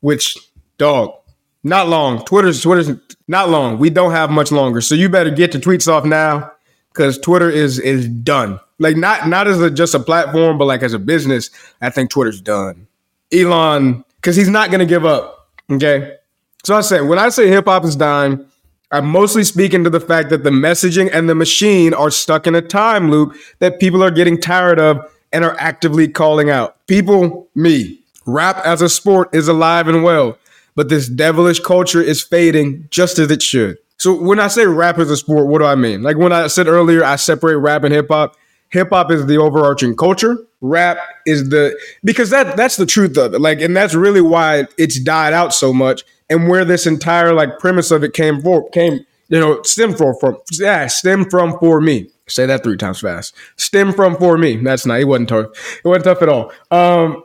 which 0.00 0.36
dog, 0.76 1.14
not 1.62 1.88
long. 1.88 2.24
Twitter's 2.24 2.60
Twitter's 2.62 2.90
not 3.28 3.48
long. 3.48 3.78
We 3.78 3.90
don't 3.90 4.12
have 4.12 4.30
much 4.30 4.52
longer, 4.52 4.80
so 4.80 4.94
you 4.94 5.08
better 5.08 5.30
get 5.30 5.54
your 5.54 5.62
tweets 5.62 5.90
off 5.90 6.04
now 6.04 6.52
because 6.92 7.18
Twitter 7.18 7.48
is 7.48 7.78
is 7.78 8.06
done. 8.08 8.60
Like 8.78 8.96
not 8.96 9.28
not 9.28 9.46
as 9.46 9.60
a, 9.60 9.70
just 9.70 9.94
a 9.94 10.00
platform, 10.00 10.58
but 10.58 10.66
like 10.66 10.82
as 10.82 10.92
a 10.92 10.98
business, 10.98 11.50
I 11.80 11.90
think 11.90 12.10
Twitter's 12.10 12.40
done. 12.40 12.86
Elon, 13.32 14.04
because 14.16 14.36
he's 14.36 14.48
not 14.48 14.70
going 14.70 14.80
to 14.80 14.86
give 14.86 15.04
up. 15.04 15.35
Okay, 15.70 16.16
so 16.64 16.76
I 16.76 16.80
say 16.80 17.00
when 17.00 17.18
I 17.18 17.28
say 17.28 17.48
hip 17.48 17.64
hop 17.66 17.84
is 17.84 17.96
dying, 17.96 18.44
I'm 18.92 19.06
mostly 19.06 19.42
speaking 19.42 19.82
to 19.84 19.90
the 19.90 20.00
fact 20.00 20.30
that 20.30 20.44
the 20.44 20.50
messaging 20.50 21.10
and 21.12 21.28
the 21.28 21.34
machine 21.34 21.92
are 21.92 22.10
stuck 22.10 22.46
in 22.46 22.54
a 22.54 22.62
time 22.62 23.10
loop 23.10 23.34
that 23.58 23.80
people 23.80 24.02
are 24.02 24.12
getting 24.12 24.40
tired 24.40 24.78
of 24.78 25.00
and 25.32 25.44
are 25.44 25.56
actively 25.58 26.06
calling 26.06 26.50
out. 26.50 26.86
People, 26.86 27.48
me, 27.56 27.98
rap 28.26 28.58
as 28.64 28.80
a 28.80 28.88
sport 28.88 29.34
is 29.34 29.48
alive 29.48 29.88
and 29.88 30.04
well, 30.04 30.38
but 30.76 30.88
this 30.88 31.08
devilish 31.08 31.58
culture 31.58 32.00
is 32.00 32.22
fading 32.22 32.86
just 32.90 33.18
as 33.18 33.30
it 33.30 33.42
should. 33.42 33.76
So 33.98 34.14
when 34.14 34.38
I 34.38 34.46
say 34.46 34.66
rap 34.66 34.98
as 34.98 35.10
a 35.10 35.16
sport, 35.16 35.48
what 35.48 35.58
do 35.58 35.64
I 35.64 35.74
mean? 35.74 36.02
Like 36.02 36.16
when 36.16 36.32
I 36.32 36.46
said 36.46 36.68
earlier, 36.68 37.02
I 37.02 37.16
separate 37.16 37.56
rap 37.56 37.82
and 37.82 37.92
hip 37.92 38.08
hop. 38.08 38.36
Hip 38.70 38.88
hop 38.90 39.10
is 39.10 39.26
the 39.26 39.38
overarching 39.38 39.96
culture. 39.96 40.38
Rap 40.60 40.98
is 41.24 41.50
the 41.50 41.78
because 42.02 42.30
that 42.30 42.56
that's 42.56 42.76
the 42.76 42.86
truth 42.86 43.16
of 43.16 43.34
it. 43.34 43.40
Like, 43.40 43.60
and 43.60 43.76
that's 43.76 43.94
really 43.94 44.20
why 44.20 44.66
it's 44.76 44.98
died 44.98 45.32
out 45.32 45.54
so 45.54 45.72
much, 45.72 46.04
and 46.28 46.48
where 46.48 46.64
this 46.64 46.86
entire 46.86 47.32
like 47.32 47.58
premise 47.58 47.90
of 47.90 48.02
it 48.02 48.12
came 48.12 48.42
for 48.42 48.68
came 48.70 49.04
you 49.28 49.38
know 49.38 49.62
stem 49.62 49.94
from 49.94 50.14
from 50.18 50.38
yeah 50.52 50.86
stem 50.86 51.28
from 51.28 51.58
for 51.58 51.80
me. 51.80 52.10
Say 52.28 52.46
that 52.46 52.64
three 52.64 52.76
times 52.76 53.00
fast. 53.00 53.34
Stem 53.56 53.92
from 53.92 54.16
for 54.16 54.36
me. 54.36 54.56
That's 54.56 54.84
not. 54.84 54.98
It 54.98 55.04
wasn't 55.04 55.28
tough. 55.28 55.46
It 55.84 55.86
wasn't 55.86 56.04
tough 56.04 56.22
at 56.22 56.28
all. 56.28 56.52
Um, 56.72 57.22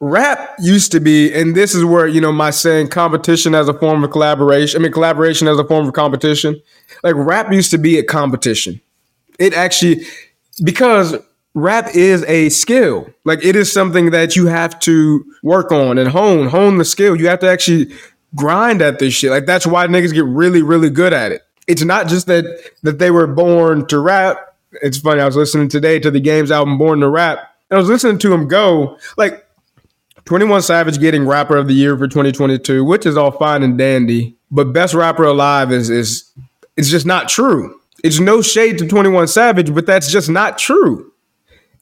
rap 0.00 0.56
used 0.58 0.90
to 0.92 1.00
be, 1.00 1.32
and 1.32 1.54
this 1.54 1.76
is 1.76 1.84
where 1.84 2.08
you 2.08 2.20
know 2.20 2.32
my 2.32 2.50
saying 2.50 2.88
competition 2.88 3.54
as 3.54 3.68
a 3.68 3.74
form 3.74 4.02
of 4.02 4.10
collaboration. 4.10 4.80
I 4.80 4.82
mean 4.82 4.92
collaboration 4.92 5.46
as 5.46 5.58
a 5.60 5.64
form 5.64 5.86
of 5.86 5.92
competition. 5.92 6.60
Like 7.04 7.14
rap 7.16 7.52
used 7.52 7.70
to 7.70 7.78
be 7.78 7.98
a 7.98 8.02
competition 8.02 8.80
it 9.38 9.54
actually 9.54 10.04
because 10.64 11.16
rap 11.54 11.94
is 11.94 12.24
a 12.24 12.48
skill. 12.48 13.08
Like 13.24 13.44
it 13.44 13.56
is 13.56 13.72
something 13.72 14.10
that 14.10 14.36
you 14.36 14.46
have 14.46 14.78
to 14.80 15.24
work 15.42 15.72
on 15.72 15.98
and 15.98 16.08
hone, 16.08 16.48
hone 16.48 16.78
the 16.78 16.84
skill. 16.84 17.16
You 17.16 17.28
have 17.28 17.40
to 17.40 17.48
actually 17.48 17.92
grind 18.34 18.82
at 18.82 18.98
this 18.98 19.14
shit. 19.14 19.30
Like 19.30 19.46
that's 19.46 19.66
why 19.66 19.86
niggas 19.86 20.12
get 20.12 20.24
really, 20.24 20.62
really 20.62 20.90
good 20.90 21.12
at 21.12 21.32
it. 21.32 21.42
It's 21.66 21.84
not 21.84 22.08
just 22.08 22.26
that 22.26 22.44
that 22.82 22.98
they 22.98 23.10
were 23.10 23.26
born 23.26 23.86
to 23.88 23.98
rap. 23.98 24.56
It's 24.82 24.98
funny. 24.98 25.20
I 25.20 25.26
was 25.26 25.36
listening 25.36 25.68
today 25.68 25.98
to 25.98 26.10
the 26.10 26.20
Games 26.20 26.50
album 26.50 26.78
"Born 26.78 27.00
to 27.00 27.08
Rap," 27.08 27.38
and 27.70 27.76
I 27.76 27.80
was 27.80 27.88
listening 27.88 28.18
to 28.18 28.32
him 28.32 28.48
go 28.48 28.98
like 29.16 29.46
21 30.24 30.62
Savage 30.62 31.00
getting 31.00 31.26
Rapper 31.26 31.56
of 31.56 31.68
the 31.68 31.74
Year 31.74 31.96
for 31.96 32.06
2022, 32.06 32.84
which 32.84 33.06
is 33.06 33.16
all 33.16 33.30
fine 33.30 33.62
and 33.62 33.78
dandy. 33.78 34.36
But 34.50 34.72
best 34.72 34.94
rapper 34.94 35.24
alive 35.24 35.72
is 35.72 35.90
is 35.90 36.30
it's 36.76 36.90
just 36.90 37.06
not 37.06 37.28
true. 37.28 37.77
It's 38.04 38.20
no 38.20 38.42
shade 38.42 38.78
to 38.78 38.86
21 38.86 39.28
Savage, 39.28 39.74
but 39.74 39.86
that's 39.86 40.10
just 40.10 40.28
not 40.28 40.58
true. 40.58 41.12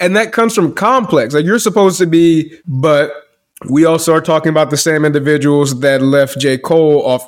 And 0.01 0.17
that 0.17 0.33
comes 0.33 0.55
from 0.55 0.75
complex. 0.75 1.35
Like 1.35 1.45
you're 1.45 1.59
supposed 1.59 1.99
to 1.99 2.07
be, 2.07 2.59
but 2.67 3.13
we 3.69 3.85
also 3.85 4.13
are 4.15 4.21
talking 4.21 4.51
about 4.51 4.71
the 4.71 4.77
same 4.77 5.05
individuals 5.05 5.81
that 5.81 6.03
left 6.03 6.39
J. 6.39 6.59
Cole 6.59 7.07
off. 7.07 7.27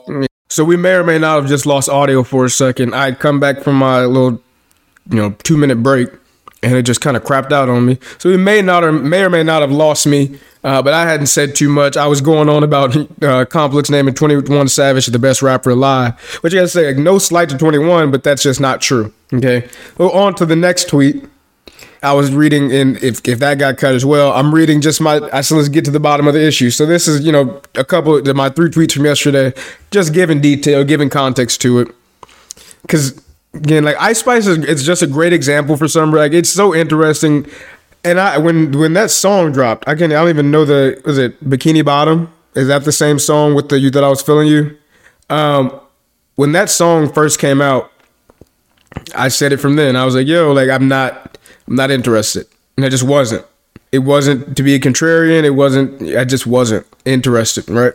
So 0.51 0.64
we 0.64 0.77
may 0.77 0.94
or 0.94 1.05
may 1.05 1.18
not 1.18 1.40
have 1.40 1.48
just 1.48 1.66
lost 1.66 1.88
audio 1.88 2.22
for 2.22 2.44
a 2.44 2.51
second. 2.51 2.94
I'd 2.94 3.18
come 3.18 3.40
back 3.40 3.62
from 3.62 3.77
my 3.77 4.05
little, 4.05 4.42
you 5.11 5.16
know, 5.16 5.31
two 5.42 5.57
minute 5.57 5.83
break 5.83 6.09
and 6.62 6.75
it 6.75 6.83
just 6.83 7.01
kind 7.01 7.16
of 7.16 7.23
crapped 7.23 7.53
out 7.53 7.68
on 7.68 7.87
me. 7.87 7.99
So 8.18 8.31
we 8.31 8.37
may 8.37 8.62
not 8.62 8.85
or 8.85 8.92
may 8.92 9.23
or 9.23 9.31
may 9.31 9.42
not 9.42 9.62
have 9.62 9.71
lost 9.71 10.07
me, 10.07 10.38
uh, 10.64 10.83
but 10.83 10.92
I 10.92 11.09
hadn't 11.09 11.27
said 11.27 11.55
too 11.55 11.68
much. 11.68 11.97
I 11.97 12.07
was 12.07 12.21
going 12.21 12.49
on 12.49 12.64
about 12.64 12.97
uh, 13.23 13.44
Complex 13.44 13.90
naming 13.90 14.14
21 14.14 14.68
Savage 14.68 15.07
the 15.07 15.18
best 15.18 15.40
rapper 15.42 15.71
alive, 15.71 16.18
which 16.40 16.53
I 16.53 16.57
gotta 16.57 16.68
say, 16.68 16.87
like, 16.88 16.97
no 16.97 17.18
slight 17.18 17.49
to 17.51 17.59
21, 17.59 18.11
but 18.11 18.25
that's 18.25 18.42
just 18.42 18.61
not 18.61 18.81
true. 18.81 19.12
Okay. 19.33 19.68
Well, 19.99 20.11
on 20.11 20.35
to 20.37 20.47
the 20.47 20.57
next 20.57 20.88
tweet. 20.88 21.25
I 22.01 22.12
was 22.12 22.33
reading, 22.33 22.73
and 22.73 22.97
if, 23.03 23.27
if 23.27 23.40
that 23.40 23.59
got 23.59 23.77
cut 23.77 23.92
as 23.92 24.05
well, 24.05 24.33
I'm 24.33 24.55
reading 24.55 24.81
just 24.81 25.01
my. 25.01 25.21
I 25.33 25.40
said, 25.40 25.57
let's 25.57 25.68
get 25.68 25.85
to 25.87 25.90
the 25.90 25.99
bottom 25.99 26.29
of 26.29 26.35
the 26.35 26.40
issue. 26.40 26.71
So 26.71 26.87
this 26.87 27.09
is, 27.09 27.27
you 27.27 27.33
know, 27.33 27.61
a 27.75 27.85
couple 27.85 28.16
of 28.16 28.37
my 28.37 28.51
three 28.51 28.71
tweets 28.71 28.92
from 28.92 29.05
yesterday, 29.05 29.53
just 29.90 30.14
giving 30.14 30.40
detail, 30.40 30.85
giving 30.85 31.11
context 31.11 31.61
to 31.62 31.81
it, 31.81 31.88
because 32.83 33.21
again, 33.54 33.84
like 33.84 33.96
Ice 34.00 34.20
Spice 34.20 34.46
is 34.46 34.58
it's 34.58 34.82
just 34.82 35.02
a 35.02 35.06
great 35.06 35.32
example 35.32 35.76
for 35.76 35.88
some. 35.88 36.12
Like 36.12 36.32
it's 36.32 36.50
so 36.50 36.74
interesting. 36.74 37.46
And 38.04 38.20
I 38.20 38.38
when 38.38 38.72
when 38.78 38.92
that 38.94 39.11
song 39.11 39.52
dropped, 39.52 39.87
I 39.88 39.94
can't. 39.94 40.12
I 40.12 40.16
don't 40.16 40.28
even 40.28 40.50
know 40.50 40.64
the 40.64 41.00
was 41.04 41.18
it 41.18 41.42
Bikini 41.44 41.84
Bottom? 41.84 42.32
Is 42.54 42.68
that 42.68 42.84
the 42.84 42.92
same 42.92 43.18
song 43.18 43.54
with 43.54 43.68
the 43.68 43.78
you 43.78 43.90
that 43.90 44.02
I 44.02 44.08
was 44.08 44.22
feeling 44.22 44.48
you? 44.48 44.76
Um, 45.30 45.80
when 46.37 46.52
that 46.52 46.70
song 46.70 47.12
first 47.12 47.38
came 47.38 47.61
out, 47.61 47.92
I 49.14 49.28
said 49.28 49.52
it 49.52 49.58
from 49.58 49.76
then. 49.76 49.96
I 49.96 50.04
was 50.04 50.14
like, 50.14 50.26
yo, 50.26 50.52
like 50.52 50.70
I'm 50.70 50.88
not 50.88 51.38
I'm 51.66 51.74
not 51.74 51.90
interested. 51.90 52.46
And 52.76 52.87
I 52.87 52.88
just 52.88 53.04
wasn't. 53.04 53.44
It 53.90 54.00
wasn't 54.00 54.56
to 54.56 54.62
be 54.62 54.74
a 54.74 54.78
contrarian, 54.78 55.44
it 55.44 55.50
wasn't 55.50 56.02
I 56.16 56.24
just 56.24 56.46
wasn't 56.46 56.87
interested, 57.04 57.68
right? 57.68 57.94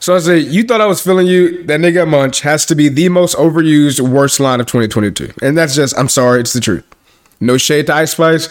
So 0.00 0.14
I 0.14 0.18
say, 0.18 0.38
you 0.38 0.64
thought 0.64 0.80
I 0.80 0.86
was 0.86 1.02
feeling 1.02 1.26
you. 1.26 1.62
That 1.64 1.80
nigga 1.80 2.08
Munch 2.08 2.40
has 2.42 2.66
to 2.66 2.74
be 2.74 2.88
the 2.88 3.08
most 3.08 3.36
overused, 3.36 4.00
worst 4.00 4.40
line 4.40 4.60
of 4.60 4.66
2022. 4.66 5.32
And 5.42 5.56
that's 5.56 5.74
just, 5.74 5.96
I'm 5.98 6.08
sorry, 6.08 6.40
it's 6.40 6.52
the 6.52 6.60
truth. 6.60 6.84
No 7.40 7.58
shade 7.58 7.86
to 7.86 7.94
Ice 7.94 8.12
Spice, 8.12 8.48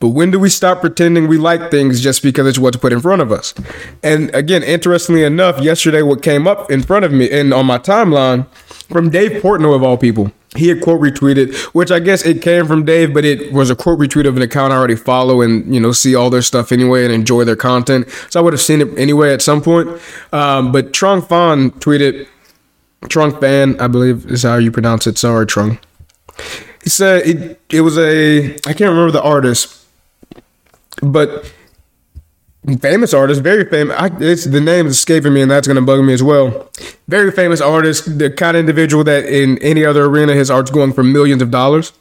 but 0.00 0.08
when 0.08 0.30
do 0.30 0.38
we 0.38 0.48
stop 0.48 0.80
pretending 0.80 1.28
we 1.28 1.38
like 1.38 1.70
things 1.70 2.00
just 2.00 2.22
because 2.22 2.46
it's 2.46 2.58
what's 2.58 2.76
put 2.76 2.92
in 2.92 3.00
front 3.00 3.22
of 3.22 3.30
us? 3.30 3.54
And 4.02 4.34
again, 4.34 4.62
interestingly 4.62 5.22
enough, 5.22 5.60
yesterday 5.60 6.02
what 6.02 6.22
came 6.22 6.46
up 6.46 6.70
in 6.70 6.82
front 6.82 7.04
of 7.04 7.12
me 7.12 7.30
and 7.30 7.54
on 7.54 7.66
my 7.66 7.78
timeline 7.78 8.46
from 8.88 9.10
Dave 9.10 9.42
Portnoy 9.42 9.74
of 9.74 9.82
all 9.82 9.96
people. 9.96 10.32
He 10.56 10.68
had 10.68 10.80
quote 10.80 11.00
retweeted, 11.00 11.54
which 11.74 11.90
I 11.90 11.98
guess 11.98 12.24
it 12.24 12.40
came 12.40 12.66
from 12.66 12.84
Dave, 12.84 13.12
but 13.12 13.24
it 13.24 13.52
was 13.52 13.70
a 13.70 13.76
quote 13.76 13.98
retweet 13.98 14.26
of 14.26 14.36
an 14.36 14.42
account 14.42 14.72
I 14.72 14.76
already 14.76 14.94
follow 14.94 15.40
and 15.40 15.74
you 15.74 15.80
know 15.80 15.92
see 15.92 16.14
all 16.14 16.30
their 16.30 16.42
stuff 16.42 16.70
anyway 16.70 17.04
and 17.04 17.12
enjoy 17.12 17.44
their 17.44 17.56
content. 17.56 18.08
So 18.30 18.38
I 18.38 18.42
would 18.42 18.52
have 18.52 18.62
seen 18.62 18.80
it 18.80 18.96
anyway 18.96 19.32
at 19.32 19.42
some 19.42 19.60
point. 19.60 19.88
Um, 20.32 20.70
but 20.70 20.92
Trung 20.92 21.26
Phan 21.26 21.72
tweeted, 21.72 22.28
Trung 23.04 23.40
Phan, 23.40 23.80
I 23.80 23.88
believe 23.88 24.26
is 24.26 24.44
how 24.44 24.56
you 24.56 24.70
pronounce 24.70 25.06
it. 25.06 25.18
Sorry, 25.18 25.46
Trung. 25.46 25.78
He 26.82 26.90
said 26.90 27.26
it. 27.26 27.60
It 27.70 27.80
was 27.80 27.98
a 27.98 28.54
I 28.54 28.72
can't 28.74 28.90
remember 28.90 29.10
the 29.10 29.22
artist, 29.22 29.84
but 31.02 31.50
famous 32.80 33.12
artist, 33.12 33.42
very 33.42 33.64
famous. 33.64 33.96
I, 33.98 34.10
it's 34.20 34.44
the 34.44 34.60
name 34.60 34.86
is 34.86 34.96
escaping 34.96 35.34
me, 35.34 35.42
and 35.42 35.50
that's 35.50 35.66
going 35.66 35.76
to 35.76 35.82
bug 35.82 36.02
me 36.04 36.12
as 36.14 36.22
well. 36.22 36.70
Very 37.08 37.30
famous 37.30 37.60
artist, 37.60 38.18
the 38.18 38.30
kind 38.30 38.56
of 38.56 38.60
individual 38.60 39.04
that 39.04 39.24
in 39.26 39.58
any 39.58 39.84
other 39.84 40.04
arena, 40.06 40.34
his 40.34 40.50
art's 40.50 40.70
going 40.70 40.92
for 40.92 41.04
millions 41.04 41.42
of 41.42 41.50
dollars. 41.50 41.92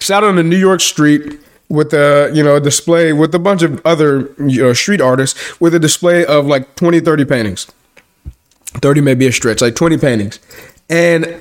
Shot 0.00 0.24
on 0.24 0.38
a 0.38 0.42
New 0.42 0.56
York 0.56 0.80
street 0.80 1.40
with 1.70 1.94
a 1.94 2.30
you 2.34 2.42
know 2.42 2.56
a 2.56 2.60
display 2.60 3.12
with 3.12 3.34
a 3.34 3.38
bunch 3.38 3.62
of 3.62 3.80
other 3.86 4.34
you 4.38 4.60
know, 4.60 4.72
street 4.72 5.00
artists 5.00 5.58
with 5.60 5.72
a 5.74 5.78
display 5.78 6.26
of 6.26 6.44
like 6.44 6.74
20 6.74 6.98
30 6.98 7.24
paintings 7.24 7.70
30 8.74 9.00
may 9.00 9.14
be 9.14 9.28
a 9.28 9.32
stretch 9.32 9.60
like 9.60 9.76
20 9.76 9.96
paintings 9.96 10.40
and 10.88 11.40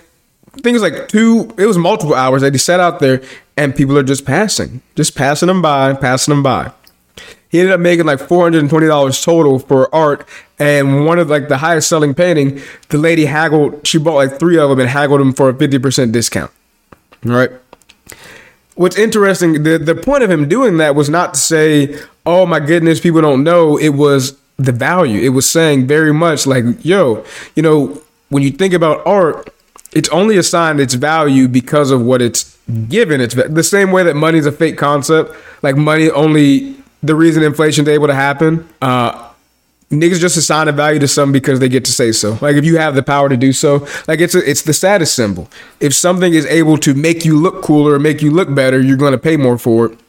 things 0.61 0.83
like 0.83 1.07
two 1.07 1.51
it 1.57 1.65
was 1.65 1.79
multiple 1.79 2.13
hours 2.13 2.43
that 2.43 2.53
he 2.53 2.59
sat 2.59 2.79
out 2.79 2.99
there 2.99 3.21
and 3.57 3.75
people 3.75 3.97
are 3.97 4.03
just 4.03 4.23
passing 4.23 4.81
just 4.95 5.15
passing 5.15 5.47
them 5.47 5.63
by 5.63 5.93
passing 5.93 6.31
them 6.31 6.43
by 6.43 6.71
he 7.49 7.59
ended 7.59 7.73
up 7.73 7.79
making 7.79 8.05
like 8.05 8.19
$420 8.19 9.23
total 9.23 9.59
for 9.59 9.93
art. 9.93 10.27
And 10.59 11.05
one 11.05 11.19
of 11.19 11.29
like 11.29 11.47
the 11.47 11.57
highest 11.57 11.89
selling 11.89 12.13
painting, 12.13 12.61
the 12.89 12.97
lady 12.97 13.25
haggled, 13.25 13.85
she 13.87 13.97
bought 13.97 14.15
like 14.15 14.39
three 14.39 14.57
of 14.57 14.69
them 14.69 14.79
and 14.79 14.89
haggled 14.89 15.19
them 15.19 15.33
for 15.33 15.49
a 15.49 15.53
50% 15.53 16.11
discount. 16.11 16.51
All 17.25 17.31
right. 17.31 17.51
What's 18.75 18.97
interesting, 18.97 19.63
the, 19.63 19.77
the 19.77 19.95
point 19.95 20.23
of 20.23 20.31
him 20.31 20.47
doing 20.47 20.77
that 20.77 20.95
was 20.95 21.09
not 21.09 21.33
to 21.33 21.39
say, 21.39 21.99
oh 22.25 22.45
my 22.45 22.59
goodness, 22.59 22.99
people 22.99 23.21
don't 23.21 23.43
know. 23.43 23.77
It 23.77 23.89
was 23.89 24.37
the 24.57 24.71
value. 24.71 25.19
It 25.19 25.29
was 25.29 25.49
saying 25.49 25.87
very 25.87 26.13
much 26.13 26.45
like, 26.45 26.63
yo, 26.85 27.25
you 27.55 27.63
know, 27.63 28.01
when 28.29 28.43
you 28.43 28.51
think 28.51 28.73
about 28.73 29.05
art, 29.05 29.53
it's 29.91 30.07
only 30.09 30.37
assigned 30.37 30.79
its 30.79 30.93
value 30.93 31.47
because 31.47 31.89
of 31.89 32.01
what 32.01 32.21
it's 32.21 32.57
given. 32.87 33.21
It's 33.21 33.33
the 33.33 33.63
same 33.63 33.91
way 33.91 34.03
that 34.03 34.15
money 34.15 34.37
is 34.37 34.45
a 34.45 34.51
fake 34.51 34.77
concept. 34.77 35.33
Like 35.63 35.75
money 35.75 36.11
only 36.11 36.75
the 37.01 37.15
reason 37.15 37.43
inflation's 37.43 37.87
able 37.87 38.07
to 38.07 38.15
happen. 38.15 38.67
Uh, 38.81 39.29
niggas 39.89 40.19
just 40.19 40.37
assign 40.37 40.67
a 40.67 40.71
value 40.71 40.99
to 40.99 41.07
something 41.07 41.33
because 41.33 41.59
they 41.59 41.69
get 41.69 41.85
to 41.85 41.91
say 41.91 42.11
so. 42.11 42.37
Like 42.41 42.55
if 42.55 42.65
you 42.65 42.77
have 42.77 42.95
the 42.95 43.03
power 43.03 43.29
to 43.29 43.37
do 43.37 43.51
so, 43.53 43.87
like 44.07 44.19
it's 44.19 44.35
a, 44.35 44.49
it's 44.49 44.61
the 44.61 44.73
status 44.73 45.13
symbol. 45.13 45.49
If 45.79 45.93
something 45.93 46.33
is 46.33 46.45
able 46.45 46.77
to 46.79 46.93
make 46.93 47.25
you 47.25 47.37
look 47.37 47.63
cooler 47.63 47.93
or 47.93 47.99
make 47.99 48.21
you 48.21 48.31
look 48.31 48.53
better, 48.53 48.79
you're 48.79 48.97
going 48.97 49.13
to 49.13 49.17
pay 49.17 49.37
more 49.37 49.57
for 49.57 49.87
it, 49.87 49.99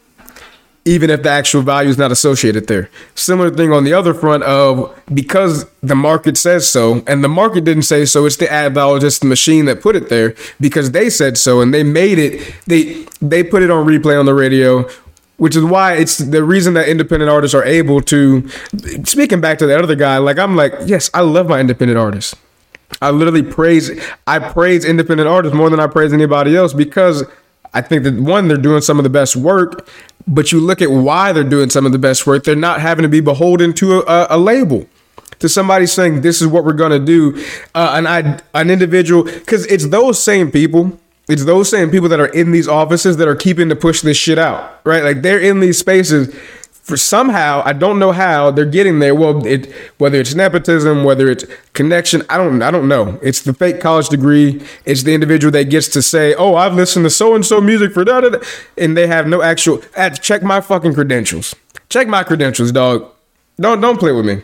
even 0.84 1.08
if 1.08 1.22
the 1.22 1.30
actual 1.30 1.62
value 1.62 1.88
is 1.88 1.96
not 1.96 2.12
associated 2.12 2.66
there. 2.66 2.90
Similar 3.14 3.50
thing 3.50 3.72
on 3.72 3.84
the 3.84 3.94
other 3.94 4.12
front 4.12 4.42
of 4.42 4.94
because 5.14 5.64
the 5.82 5.96
market 5.96 6.36
says 6.36 6.68
so, 6.68 7.02
and 7.06 7.24
the 7.24 7.28
market 7.28 7.64
didn't 7.64 7.84
say 7.84 8.04
so. 8.04 8.26
It's 8.26 8.36
the 8.36 8.52
adologist, 8.52 9.22
the 9.22 9.28
machine 9.28 9.64
that 9.64 9.80
put 9.80 9.96
it 9.96 10.10
there 10.10 10.34
because 10.60 10.90
they 10.90 11.08
said 11.08 11.38
so, 11.38 11.60
and 11.60 11.72
they 11.72 11.84
made 11.84 12.18
it. 12.18 12.54
They 12.66 13.06
they 13.22 13.42
put 13.42 13.62
it 13.62 13.70
on 13.70 13.86
replay 13.86 14.18
on 14.18 14.26
the 14.26 14.34
radio 14.34 14.88
which 15.40 15.56
is 15.56 15.64
why 15.64 15.94
it's 15.94 16.18
the 16.18 16.44
reason 16.44 16.74
that 16.74 16.86
independent 16.86 17.30
artists 17.30 17.54
are 17.54 17.64
able 17.64 18.02
to 18.02 18.46
speaking 19.04 19.40
back 19.40 19.56
to 19.56 19.66
the 19.66 19.76
other 19.76 19.96
guy 19.96 20.18
like 20.18 20.38
i'm 20.38 20.54
like 20.54 20.74
yes 20.84 21.08
i 21.14 21.20
love 21.20 21.48
my 21.48 21.58
independent 21.58 21.98
artists. 21.98 22.36
I 23.00 23.10
literally 23.10 23.42
praise 23.42 23.90
i 24.26 24.38
praise 24.38 24.84
independent 24.84 25.28
artists 25.28 25.56
more 25.56 25.70
than 25.70 25.80
i 25.80 25.86
praise 25.86 26.12
anybody 26.12 26.54
else 26.54 26.74
because 26.74 27.24
i 27.72 27.80
think 27.80 28.02
that 28.04 28.14
one 28.20 28.48
they're 28.48 28.58
doing 28.58 28.82
some 28.82 28.98
of 28.98 29.02
the 29.02 29.10
best 29.10 29.34
work 29.34 29.88
but 30.28 30.52
you 30.52 30.60
look 30.60 30.82
at 30.82 30.90
why 30.90 31.32
they're 31.32 31.42
doing 31.42 31.70
some 31.70 31.86
of 31.86 31.92
the 31.92 31.98
best 31.98 32.26
work 32.26 32.44
they're 32.44 32.54
not 32.54 32.82
having 32.82 33.02
to 33.02 33.08
be 33.08 33.20
beholden 33.20 33.72
to 33.72 34.00
a, 34.00 34.26
a 34.30 34.38
label. 34.38 34.86
To 35.38 35.48
somebody 35.48 35.86
saying 35.86 36.20
this 36.20 36.42
is 36.42 36.48
what 36.48 36.66
we're 36.66 36.74
to 36.74 36.98
do 36.98 37.42
uh, 37.74 37.94
and 37.96 38.06
i 38.06 38.38
an 38.52 38.68
individual 38.68 39.22
because 39.24 39.64
it's 39.66 39.88
those 39.88 40.22
same 40.22 40.50
people 40.50 40.98
it's 41.30 41.44
those 41.44 41.68
same 41.68 41.90
people 41.90 42.08
that 42.08 42.20
are 42.20 42.26
in 42.26 42.52
these 42.52 42.68
offices 42.68 43.16
that 43.18 43.28
are 43.28 43.36
keeping 43.36 43.68
to 43.68 43.76
push 43.76 44.00
this 44.00 44.16
shit 44.16 44.38
out, 44.38 44.80
right? 44.84 45.02
Like 45.02 45.22
they're 45.22 45.40
in 45.40 45.60
these 45.60 45.78
spaces 45.78 46.34
for 46.90 46.96
somehow 46.96 47.62
I 47.64 47.72
don't 47.72 47.98
know 47.98 48.10
how 48.10 48.50
they're 48.50 48.64
getting 48.64 48.98
there. 48.98 49.14
Well, 49.14 49.46
it 49.46 49.72
whether 49.98 50.18
it's 50.18 50.34
nepotism, 50.34 51.04
whether 51.04 51.30
it's 51.30 51.44
connection, 51.72 52.22
I 52.28 52.36
don't 52.36 52.60
I 52.62 52.70
don't 52.70 52.88
know. 52.88 53.18
It's 53.22 53.42
the 53.42 53.54
fake 53.54 53.80
college 53.80 54.08
degree. 54.08 54.60
It's 54.84 55.04
the 55.04 55.14
individual 55.14 55.52
that 55.52 55.70
gets 55.70 55.88
to 55.88 56.02
say, 56.02 56.34
"Oh, 56.34 56.56
I've 56.56 56.74
listened 56.74 57.04
to 57.04 57.10
so 57.10 57.34
and 57.34 57.46
so 57.46 57.60
music 57.60 57.92
for 57.92 58.04
da 58.04 58.20
da,", 58.20 58.40
and 58.76 58.96
they 58.96 59.06
have 59.06 59.26
no 59.26 59.40
actual. 59.40 59.78
Check 60.20 60.42
my 60.42 60.60
fucking 60.60 60.94
credentials. 60.94 61.54
Check 61.88 62.08
my 62.08 62.24
credentials, 62.24 62.72
dog. 62.72 63.08
Don't 63.60 63.80
don't 63.80 63.98
play 63.98 64.12
with 64.12 64.26
me. 64.26 64.42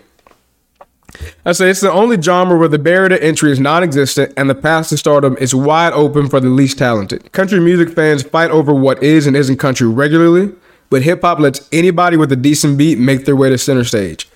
I 1.44 1.52
say 1.52 1.70
it's 1.70 1.80
the 1.80 1.92
only 1.92 2.20
genre 2.20 2.58
where 2.58 2.68
the 2.68 2.78
barrier 2.78 3.08
to 3.10 3.22
entry 3.22 3.52
is 3.52 3.60
non-existent 3.60 4.32
and 4.36 4.50
the 4.50 4.54
path 4.54 4.88
to 4.88 4.96
stardom 4.96 5.36
is 5.38 5.54
wide 5.54 5.92
open 5.92 6.28
for 6.28 6.40
the 6.40 6.48
least 6.48 6.78
talented. 6.78 7.32
Country 7.32 7.60
music 7.60 7.90
fans 7.94 8.22
fight 8.22 8.50
over 8.50 8.74
what 8.74 9.02
is 9.02 9.26
and 9.26 9.36
isn't 9.36 9.56
country 9.56 9.86
regularly, 9.86 10.52
but 10.90 11.02
hip 11.02 11.22
hop 11.22 11.38
lets 11.38 11.68
anybody 11.72 12.16
with 12.16 12.30
a 12.32 12.36
decent 12.36 12.76
beat 12.76 12.98
make 12.98 13.24
their 13.24 13.36
way 13.36 13.48
to 13.48 13.58
center 13.58 13.84
stage. 13.84 14.28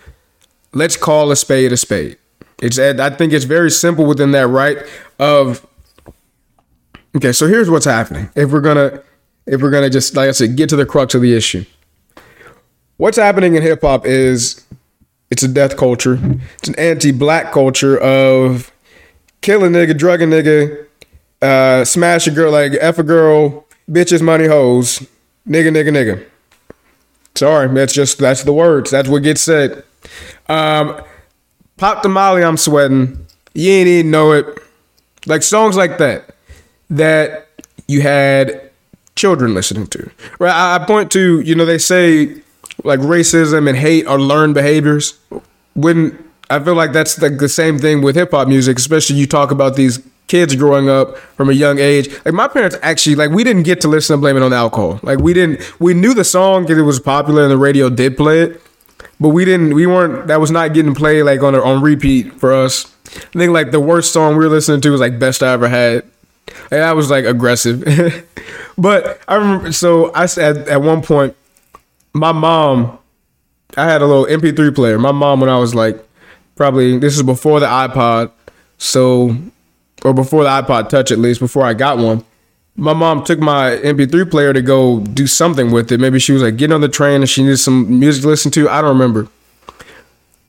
Let's 0.73 0.97
call 0.97 1.31
a 1.31 1.37
spade 1.37 1.73
a 1.73 1.77
spade. 1.77 2.17
It's 2.63 2.79
I 2.79 3.11
think 3.11 3.33
it's 3.33 3.45
very 3.45 3.71
simple 3.71 4.07
within 4.07 4.31
that 4.33 4.47
right 4.47 4.79
of 5.19 5.67
Okay, 7.17 7.33
so 7.33 7.49
here's 7.49 7.69
what's 7.69 7.87
happening. 7.87 8.31
If 8.37 8.53
we're 8.53 8.61
gonna 8.61 9.03
if 9.47 9.61
we're 9.61 9.71
gonna 9.71 9.91
just 9.91 10.15
like 10.15 10.29
I 10.29 10.33
said, 10.33 10.57
get 10.57 10.69
to 10.71 10.77
the 10.77 10.87
crux 10.87 11.15
of 11.15 11.23
the 11.23 11.35
issue. 11.35 11.65
What's 12.99 13.17
happening 13.17 13.55
in 13.57 13.63
hip 13.63 13.81
hop 13.83 14.07
is 14.07 14.65
it's 15.31 15.43
a 15.43 15.49
death 15.49 15.77
culture. 15.77 16.19
It's 16.59 16.69
an 16.69 16.79
anti-black 16.79 17.53
culture 17.53 17.99
of 17.99 18.73
kill 19.41 19.65
a 19.65 19.69
nigga, 19.69 19.97
drug 19.97 20.23
a 20.23 20.27
nigga, 20.27 20.87
uh, 21.43 21.85
smash 21.85 22.27
a 22.27 22.31
girl, 22.31 22.53
like 22.53 22.73
F 22.81 22.99
a 22.99 23.03
girl, 23.03 23.67
bitches, 23.89 24.23
money, 24.23 24.47
hoes, 24.47 25.01
nigga, 25.49 25.71
nigga, 25.71 25.91
nigga. 25.91 26.27
Sorry, 27.35 27.69
that's 27.69 27.93
just 27.93 28.19
that's 28.19 28.43
the 28.43 28.53
words. 28.53 28.91
That's 28.91 29.09
what 29.09 29.23
gets 29.23 29.41
said. 29.41 29.85
Um, 30.49 31.01
Pop 31.77 32.03
the 32.03 32.09
Molly, 32.09 32.43
I'm 32.43 32.57
sweating. 32.57 33.27
You 33.55 33.71
ain't 33.71 33.89
even 33.89 34.11
know 34.11 34.33
it. 34.33 34.47
Like 35.27 35.43
songs 35.43 35.77
like 35.77 35.99
that 35.99 36.35
that 36.91 37.49
you 37.87 38.03
had 38.03 38.71
children 39.17 39.55
listening 39.55 39.87
to. 39.89 40.11
Right? 40.39 40.53
I, 40.53 40.77
I 40.77 40.85
point 40.85 41.11
to, 41.13 41.41
you 41.41 41.55
know, 41.55 41.65
they 41.65 41.79
say 41.79 42.43
like 42.85 43.01
racism 43.01 43.69
and 43.69 43.77
hate 43.77 44.07
are 44.07 44.19
learned 44.19 44.55
behaviors. 44.55 45.19
When 45.75 46.31
I 46.51 46.59
feel 46.59 46.75
like 46.75 46.93
that's 46.93 47.21
like 47.21 47.39
the 47.39 47.49
same 47.49 47.79
thing 47.79 48.03
with 48.03 48.17
hip 48.17 48.33
hop 48.33 48.49
music, 48.49 48.79
especially 48.79 49.17
you 49.17 49.27
talk 49.27 49.51
about 49.51 49.77
these 49.77 50.01
kids 50.31 50.55
growing 50.55 50.89
up 50.89 51.19
from 51.37 51.51
a 51.51 51.53
young 51.53 51.79
age. 51.79 52.09
Like 52.25 52.35
my 52.35 52.49
parents 52.49 52.77
actually 52.83 53.17
like 53.17 53.31
we 53.31 53.45
didn't 53.45 53.65
get 53.65 53.81
to 53.83 53.89
listen 53.89 54.17
to 54.17 54.21
blame 54.21 54.37
it 54.37 54.43
on 54.43 54.53
alcohol. 54.53 55.01
Like 55.03 55.19
we 55.19 55.35
didn't 55.35 55.61
we 55.81 55.93
knew 55.93 56.15
the 56.15 56.25
song 56.25 56.63
because 56.63 56.79
it 56.79 56.83
was 56.83 57.01
popular 57.01 57.43
and 57.43 57.51
the 57.51 57.59
radio 57.59 57.91
did 57.91 58.17
play 58.17 58.41
it, 58.43 58.63
but 59.19 59.31
we 59.31 59.45
didn't 59.45 59.75
we 59.75 59.87
weren't 59.87 60.29
that 60.29 60.41
was 60.41 60.51
not 60.51 60.73
getting 60.73 60.95
played 60.95 61.25
like 61.25 61.43
on 61.43 61.55
a, 61.55 61.61
on 61.61 61.83
repeat 61.83 62.33
for 62.35 62.53
us. 62.53 62.93
I 63.07 63.39
think 63.39 63.53
like 63.53 63.73
the 63.73 63.81
worst 63.81 64.13
song 64.13 64.37
we 64.37 64.45
were 64.45 64.51
listening 64.51 64.81
to 64.83 64.91
was 64.91 65.01
like 65.01 65.19
best 65.19 65.43
I 65.43 65.53
ever 65.53 65.69
had. 65.69 66.05
And 66.71 66.81
that 66.81 66.97
was 66.97 67.11
like 67.11 67.25
aggressive. 67.25 67.85
but 68.79 69.21
I 69.27 69.35
remember 69.35 69.73
so 69.73 70.13
I 70.15 70.27
said 70.27 70.69
at 70.69 70.81
one 70.81 71.03
point 71.03 71.37
my 72.13 72.33
mom, 72.33 72.99
I 73.77 73.85
had 73.85 74.03
a 74.03 74.07
little 74.07 74.27
MP3 74.27 74.75
player. 74.75 74.99
My 74.99 75.13
mom, 75.13 75.41
when 75.41 75.51
I 75.51 75.59
was 75.59 75.75
like, 75.75 76.05
probably 76.57 76.99
this 76.99 77.17
is 77.17 77.23
before 77.23 77.61
the 77.61 77.67
iPod, 77.67 78.31
so 78.79 79.37
or 80.05 80.15
before 80.15 80.45
the 80.45 80.51
iPod 80.51 80.89
Touch 80.89 81.11
at 81.11 81.19
least, 81.19 81.41
before 81.41 81.65
I 81.65 81.75
got 81.75 81.99
one. 81.99 82.25
My 82.77 82.93
mom 82.95 83.25
took 83.25 83.41
my 83.41 83.77
MP3 83.83 84.31
player 84.31 84.53
to 84.53 84.63
go 84.63 85.01
do 85.01 85.27
something 85.27 85.71
with 85.71 85.93
it. 85.93 86.01
Maybe 86.01 86.19
she 86.19 86.33
was 86.33 86.43
like 86.43 86.57
getting 86.57 86.75
on 86.75 86.81
the 86.81 86.89
train 86.89 87.21
and 87.21 87.29
she 87.29 87.43
needed 87.43 87.59
some 87.59 87.99
music 87.99 88.23
to 88.23 88.29
listen 88.29 88.51
to. 88.53 88.69
I 88.69 88.81
don't 88.81 88.91
remember. 88.91 89.29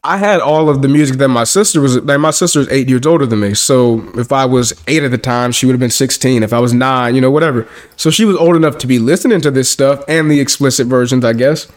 I 0.04 0.18
had 0.18 0.40
all 0.40 0.68
of 0.68 0.82
the 0.82 0.88
music 0.88 1.18
that 1.18 1.28
my 1.28 1.44
sister 1.44 1.80
was 1.80 1.98
like 1.98 2.20
my 2.20 2.32
sister 2.32 2.60
is 2.60 2.68
eight 2.70 2.90
years 2.90 3.06
older 3.06 3.28
than 3.28 3.40
me. 3.40 3.54
So 3.54 4.02
if 4.16 4.32
I 4.32 4.46
was 4.46 4.74
eight 4.88 5.04
at 5.04 5.12
the 5.12 5.18
time, 5.20 5.52
she 5.52 5.68
would 5.68 5.74
have 5.74 5.80
been 5.80 5.92
16. 5.92 6.42
If 6.42 6.54
I 6.54 6.60
was 6.60 6.74
nine, 6.74 7.14
you 7.14 7.22
know, 7.22 7.30
whatever. 7.30 7.68
So 7.98 8.10
she 8.10 8.26
was 8.26 8.36
old 8.36 8.56
enough 8.56 8.80
to 8.80 8.88
be 8.88 8.98
listening 8.98 9.42
to 9.42 9.52
this 9.52 9.70
stuff 9.70 10.04
and 10.08 10.32
the 10.32 10.40
explicit 10.40 10.88
versions, 10.88 11.24
I 11.24 11.34
guess. 11.34 11.72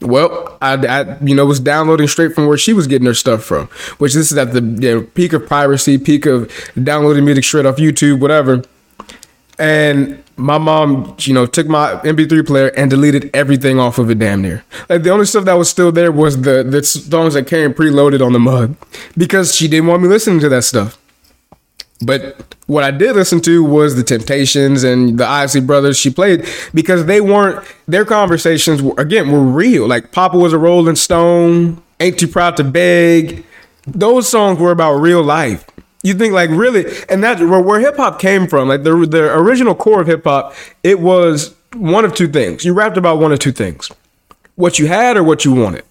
Well, 0.00 0.58
I, 0.60 0.74
I, 0.74 1.18
you 1.22 1.34
know 1.34 1.46
was 1.46 1.60
downloading 1.60 2.08
straight 2.08 2.34
from 2.34 2.48
where 2.48 2.58
she 2.58 2.72
was 2.72 2.86
getting 2.86 3.06
her 3.06 3.14
stuff 3.14 3.44
from, 3.44 3.68
which 3.98 4.12
this 4.12 4.30
is 4.30 4.36
at 4.36 4.52
the 4.52 4.60
you 4.60 4.94
know, 4.94 5.02
peak 5.14 5.32
of 5.32 5.48
piracy, 5.48 5.98
peak 5.98 6.26
of 6.26 6.52
downloading 6.82 7.24
music 7.24 7.44
straight 7.44 7.64
off 7.64 7.76
YouTube, 7.76 8.20
whatever. 8.20 8.62
And 9.58 10.22
my 10.36 10.58
mom, 10.58 11.16
you 11.20 11.32
know, 11.32 11.46
took 11.46 11.66
my 11.66 11.94
MP3 12.04 12.46
player 12.46 12.68
and 12.68 12.90
deleted 12.90 13.30
everything 13.32 13.80
off 13.80 13.98
of 13.98 14.10
it 14.10 14.18
damn 14.18 14.42
near. 14.42 14.64
Like 14.88 15.02
the 15.02 15.10
only 15.10 15.24
stuff 15.24 15.44
that 15.46 15.54
was 15.54 15.70
still 15.70 15.90
there 15.92 16.12
was 16.12 16.42
the 16.42 16.62
the 16.62 16.82
songs 16.82 17.34
that 17.34 17.46
came 17.46 17.72
preloaded 17.72 18.24
on 18.24 18.32
the 18.32 18.38
mug 18.38 18.76
because 19.16 19.54
she 19.54 19.66
didn't 19.68 19.86
want 19.86 20.02
me 20.02 20.08
listening 20.08 20.40
to 20.40 20.48
that 20.50 20.64
stuff. 20.64 20.98
But 22.02 22.54
what 22.66 22.84
I 22.84 22.90
did 22.90 23.16
listen 23.16 23.40
to 23.42 23.64
was 23.64 23.96
the 23.96 24.02
Temptations 24.02 24.84
and 24.84 25.18
the 25.18 25.26
Isley 25.26 25.62
Brothers. 25.62 25.96
She 25.96 26.10
played 26.10 26.46
because 26.74 27.06
they 27.06 27.20
weren't 27.20 27.66
their 27.88 28.04
conversations 28.04 28.82
were, 28.82 28.94
again 28.98 29.30
were 29.30 29.40
real. 29.40 29.86
Like 29.86 30.12
Papa 30.12 30.36
was 30.36 30.52
a 30.52 30.58
Rolling 30.58 30.96
Stone, 30.96 31.82
Ain't 32.00 32.18
Too 32.18 32.28
Proud 32.28 32.56
to 32.58 32.64
Beg. 32.64 33.44
Those 33.86 34.28
songs 34.28 34.58
were 34.58 34.72
about 34.72 34.94
real 34.94 35.22
life. 35.22 35.64
You 36.06 36.14
think 36.14 36.32
like 36.32 36.50
really, 36.50 36.84
and 37.08 37.22
that's 37.22 37.40
where, 37.40 37.60
where 37.60 37.80
hip 37.80 37.96
hop 37.96 38.20
came 38.20 38.46
from. 38.46 38.68
Like 38.68 38.82
the 38.84 38.94
the 39.06 39.34
original 39.34 39.74
core 39.74 40.00
of 40.02 40.06
hip 40.06 40.24
hop, 40.24 40.54
it 40.82 41.00
was 41.00 41.54
one 41.74 42.04
of 42.04 42.14
two 42.14 42.28
things. 42.28 42.64
You 42.64 42.72
rapped 42.74 42.96
about 42.96 43.18
one 43.18 43.32
of 43.32 43.38
two 43.38 43.52
things: 43.52 43.90
what 44.54 44.78
you 44.78 44.86
had 44.86 45.16
or 45.16 45.24
what 45.24 45.44
you 45.44 45.52
wanted. 45.52 45.84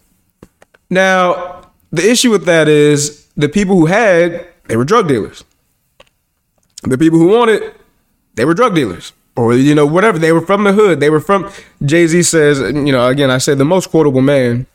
Now, 0.89 1.61
the 1.91 2.09
issue 2.09 2.31
with 2.31 2.45
that 2.45 2.67
is 2.67 3.27
the 3.35 3.49
people 3.49 3.75
who 3.77 3.87
had 3.87 4.47
they 4.67 4.77
were 4.77 4.85
drug 4.85 5.07
dealers. 5.07 5.43
The 6.83 6.97
people 6.97 7.19
who 7.19 7.27
wanted, 7.27 7.73
they 8.35 8.45
were 8.45 8.53
drug 8.53 8.75
dealers. 8.75 9.11
Or, 9.35 9.53
you 9.53 9.75
know, 9.75 9.85
whatever. 9.85 10.17
They 10.17 10.31
were 10.31 10.45
from 10.45 10.63
the 10.63 10.71
hood. 10.71 10.99
They 10.99 11.09
were 11.09 11.19
from, 11.19 11.51
Jay 11.83 12.07
Z 12.07 12.23
says, 12.23 12.59
you 12.59 12.91
know, 12.91 13.07
again, 13.07 13.29
I 13.29 13.37
say 13.39 13.53
the 13.53 13.65
most 13.65 13.89
quotable 13.89 14.21
man. 14.21 14.65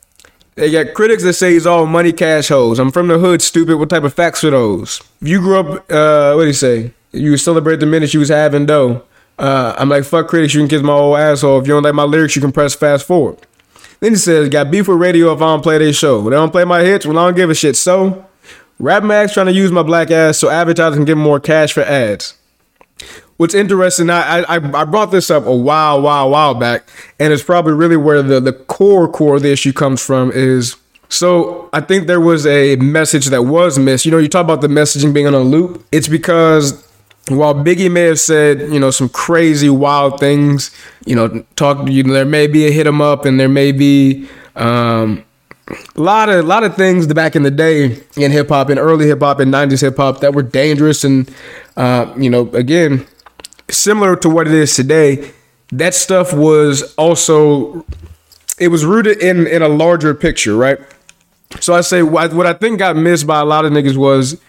They 0.57 0.71
got 0.71 0.95
critics 0.95 1.23
that 1.23 1.35
say 1.35 1.53
he's 1.53 1.67
all 1.67 1.87
money 1.87 2.13
cash 2.13 2.49
hoes. 2.49 2.79
I'm 2.79 2.91
from 2.91 3.09
the 3.09 3.19
hood, 3.19 3.41
stupid. 3.41 3.77
What 3.77 3.89
type 3.91 4.03
of 4.03 4.13
facts 4.13 4.45
are 4.45 4.51
those? 4.51 5.01
If 5.21 5.29
you 5.29 5.41
grew 5.41 5.59
up, 5.59 5.91
uh, 5.91 6.35
what 6.35 6.43
do 6.43 6.47
you 6.49 6.53
say? 6.53 6.93
You 7.13 7.37
celebrate 7.37 7.77
the 7.77 7.87
minute 7.87 8.13
you 8.13 8.21
was 8.21 8.29
having 8.29 8.67
dough. 8.67 9.03
Uh, 9.39 9.75
I'm 9.79 9.89
like, 9.89 10.05
fuck 10.05 10.29
critics, 10.29 10.53
you 10.53 10.61
can 10.61 10.69
kiss 10.69 10.83
my 10.83 10.93
old 10.93 11.19
asshole. 11.19 11.61
If 11.61 11.67
you 11.67 11.73
don't 11.73 11.83
like 11.83 11.95
my 11.95 12.03
lyrics, 12.03 12.37
you 12.37 12.43
can 12.43 12.53
press 12.53 12.75
fast 12.75 13.07
forward. 13.07 13.39
Then 14.01 14.13
he 14.13 14.17
says, 14.17 14.49
got 14.49 14.71
beef 14.71 14.89
with 14.89 14.99
radio 14.99 15.33
if 15.33 15.41
I 15.41 15.47
don't 15.47 15.63
play 15.63 15.79
their 15.79 15.93
show. 15.93 16.23
They 16.23 16.31
don't 16.31 16.51
play 16.51 16.65
my 16.65 16.83
hits, 16.83 17.07
well, 17.07 17.19
I 17.19 17.27
don't 17.27 17.37
give 17.37 17.49
a 17.49 17.55
shit. 17.55 17.77
So, 17.77 18.27
Rap 18.79 19.03
Mags 19.03 19.33
trying 19.33 19.47
to 19.47 19.53
use 19.53 19.71
my 19.73 19.83
black 19.83 20.11
ass 20.11 20.39
so 20.39 20.51
advertisers 20.51 20.97
can 20.97 21.05
get 21.05 21.17
more 21.17 21.41
cash 21.41 21.73
for 21.73 21.83
ads. 21.83 22.35
What's 23.41 23.55
interesting, 23.55 24.11
I, 24.11 24.41
I 24.43 24.57
I 24.57 24.85
brought 24.85 25.13
this 25.13 25.31
up 25.31 25.47
a 25.47 25.57
while, 25.57 26.03
while, 26.03 26.29
while 26.29 26.53
back, 26.53 26.87
and 27.19 27.33
it's 27.33 27.43
probably 27.43 27.73
really 27.73 27.97
where 27.97 28.23
the, 28.23 28.39
the 28.39 28.53
core 28.53 29.09
core 29.09 29.37
of 29.37 29.43
the 29.43 29.51
issue 29.51 29.73
comes 29.73 30.05
from 30.05 30.31
is 30.31 30.77
so 31.09 31.71
I 31.73 31.81
think 31.81 32.07
there 32.07 32.21
was 32.21 32.47
a 32.47 32.77
message 32.77 33.29
that 33.29 33.45
was 33.45 33.79
missed. 33.79 34.05
You 34.05 34.11
know, 34.11 34.19
you 34.19 34.29
talk 34.29 34.45
about 34.45 34.61
the 34.61 34.69
messaging 34.69 35.15
being 35.15 35.27
on 35.27 35.33
a 35.33 35.41
loop. 35.41 35.83
It's 35.91 36.07
because 36.07 36.87
while 37.29 37.55
Biggie 37.55 37.91
may 37.91 38.03
have 38.03 38.21
said, 38.21 38.61
you 38.61 38.79
know, 38.79 38.91
some 38.91 39.09
crazy 39.09 39.71
wild 39.71 40.21
things, 40.21 40.71
you 41.07 41.17
know, 41.17 41.43
talk, 41.57 41.89
you 41.89 42.03
know, 42.03 42.13
there 42.13 42.27
may 42.27 42.47
be 42.47 42.67
a 42.67 42.71
hit 42.71 42.87
'em 42.87 43.01
up 43.01 43.25
and 43.25 43.41
there 43.41 43.49
may 43.49 43.73
be 43.73 44.29
um, 44.57 45.25
a 45.97 46.01
lot 46.03 46.29
of 46.29 46.45
a 46.45 46.47
lot 46.47 46.63
of 46.63 46.77
things 46.77 47.07
back 47.07 47.35
in 47.35 47.43
the 47.43 47.51
day 47.51 48.03
in 48.19 48.33
hip 48.33 48.51
hop, 48.51 48.69
in 48.69 48.79
early 48.79 49.07
hip 49.07 49.21
hop, 49.21 49.41
and 49.41 49.51
'90s 49.51 49.81
hip 49.81 49.97
hop 49.97 50.21
that 50.21 50.35
were 50.35 50.43
dangerous, 50.43 51.05
and 51.05 51.35
uh, 51.79 52.13
you 52.19 52.29
know, 52.29 52.51
again, 52.51 53.07
similar 53.73 54.17
to 54.17 54.29
what 54.29 54.47
it 54.47 54.55
is 54.55 54.75
today. 54.75 55.33
That 55.73 55.95
stuff 55.95 56.33
was 56.33 56.95
also 56.95 57.85
it 58.59 58.69
was 58.69 58.85
rooted 58.85 59.19
in 59.19 59.47
in 59.47 59.63
a 59.63 59.69
larger 59.69 60.15
picture, 60.15 60.57
right? 60.57 60.79
So 61.61 61.75
I 61.75 61.81
say 61.81 62.03
what, 62.03 62.47
I 62.47 62.53
think 62.53 62.79
got 62.79 62.97
missed 62.97 63.27
by 63.27 63.41
a 63.41 63.45
lot 63.45 63.65
of 63.65 63.73
niggas 63.73 63.97
was, 63.97 64.41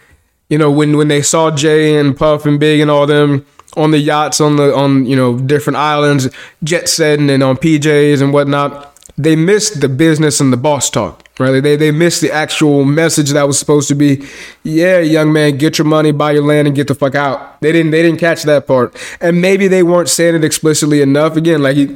you 0.49 0.57
know, 0.57 0.71
when 0.71 0.97
when 0.97 1.07
they 1.07 1.21
saw 1.21 1.49
Jay 1.49 1.97
and 1.97 2.15
Puff 2.15 2.45
and 2.45 2.59
Big 2.59 2.79
and 2.79 2.91
all 2.91 3.07
them 3.07 3.45
on 3.77 3.91
the 3.91 3.97
yachts 3.97 4.41
on 4.41 4.57
the 4.57 4.75
on 4.75 5.05
you 5.05 5.15
know 5.15 5.37
different 5.39 5.77
islands, 5.77 6.29
jet 6.63 6.89
setting 6.89 7.29
and 7.29 7.41
on 7.41 7.57
PJs 7.57 8.21
and 8.21 8.33
whatnot 8.33 8.90
they 9.17 9.35
missed 9.35 9.81
the 9.81 9.89
business 9.89 10.39
and 10.39 10.51
the 10.51 10.57
boss 10.57 10.89
talk, 10.89 11.27
right? 11.39 11.61
They 11.61 11.75
they 11.75 11.91
missed 11.91 12.21
the 12.21 12.31
actual 12.31 12.85
message 12.85 13.31
that 13.31 13.47
was 13.47 13.59
supposed 13.59 13.87
to 13.89 13.95
be, 13.95 14.25
yeah, 14.63 14.99
young 14.99 15.33
man, 15.33 15.57
get 15.57 15.77
your 15.77 15.85
money, 15.85 16.11
buy 16.11 16.31
your 16.31 16.43
land, 16.43 16.67
and 16.67 16.75
get 16.75 16.87
the 16.87 16.95
fuck 16.95 17.15
out. 17.15 17.59
They 17.61 17.71
didn't 17.71 17.91
they 17.91 18.01
didn't 18.01 18.19
catch 18.19 18.43
that 18.43 18.67
part, 18.67 18.95
and 19.19 19.41
maybe 19.41 19.67
they 19.67 19.83
weren't 19.83 20.09
saying 20.09 20.35
it 20.35 20.43
explicitly 20.43 21.01
enough. 21.01 21.35
Again, 21.35 21.61
like 21.61 21.75
he, 21.75 21.95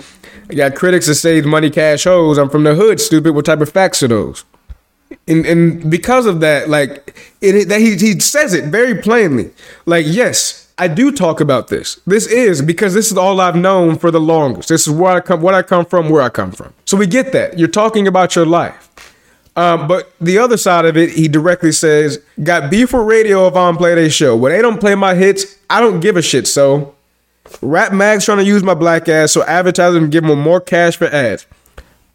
got 0.55 0.75
critics 0.75 1.07
that 1.07 1.15
say 1.15 1.41
money 1.41 1.69
cash 1.69 2.03
hoes. 2.03 2.37
I'm 2.37 2.49
from 2.49 2.63
the 2.63 2.75
hood, 2.75 2.99
stupid. 2.99 3.33
What 3.33 3.45
type 3.45 3.61
of 3.61 3.69
facts 3.71 4.03
are 4.03 4.07
those? 4.07 4.45
And 5.27 5.45
and 5.45 5.89
because 5.89 6.25
of 6.25 6.39
that, 6.41 6.69
like 6.69 7.15
it, 7.41 7.67
that 7.69 7.79
he 7.79 7.95
he 7.95 8.19
says 8.19 8.53
it 8.53 8.65
very 8.65 9.01
plainly. 9.01 9.51
Like 9.85 10.05
yes, 10.07 10.64
I 10.77 10.87
do 10.89 11.11
talk 11.11 11.39
about 11.39 11.69
this. 11.69 11.99
This 12.05 12.27
is 12.27 12.61
because 12.61 12.93
this 12.93 13.11
is 13.11 13.17
all 13.17 13.39
I've 13.39 13.55
known 13.55 13.97
for 13.97 14.11
the 14.11 14.19
longest. 14.19 14.67
This 14.67 14.87
is 14.87 14.93
where 14.93 15.13
I 15.13 15.21
come, 15.21 15.41
what 15.41 15.53
I 15.53 15.61
come 15.61 15.85
from, 15.85 16.09
where 16.09 16.21
I 16.21 16.29
come 16.29 16.51
from. 16.51 16.73
So 16.83 16.97
we 16.97 17.07
get 17.07 17.31
that. 17.31 17.57
You're 17.57 17.69
talking 17.69 18.07
about 18.07 18.35
your 18.35 18.45
life. 18.45 18.81
Um, 19.55 19.87
but 19.87 20.11
the 20.19 20.37
other 20.37 20.57
side 20.57 20.83
of 20.83 20.97
it, 20.97 21.11
he 21.11 21.29
directly 21.29 21.71
says, 21.71 22.19
"Got 22.43 22.69
beef 22.69 22.89
for 22.89 23.05
radio 23.05 23.47
if 23.47 23.53
I 23.53 23.67
don't 23.67 23.77
play 23.77 23.95
their 23.95 24.09
show. 24.09 24.35
When 24.35 24.51
they 24.51 24.61
don't 24.61 24.81
play 24.81 24.95
my 24.95 25.15
hits, 25.15 25.55
I 25.69 25.79
don't 25.79 26.01
give 26.01 26.17
a 26.17 26.21
shit." 26.21 26.45
So, 26.45 26.93
Rap 27.61 27.93
Mag's 27.93 28.25
trying 28.25 28.39
to 28.39 28.43
use 28.43 28.63
my 28.63 28.73
black 28.73 29.07
ass 29.07 29.31
so 29.31 29.43
advertisers 29.43 30.09
give 30.09 30.25
them 30.25 30.39
more 30.39 30.59
cash 30.59 30.97
for 30.97 31.05
ads. 31.05 31.45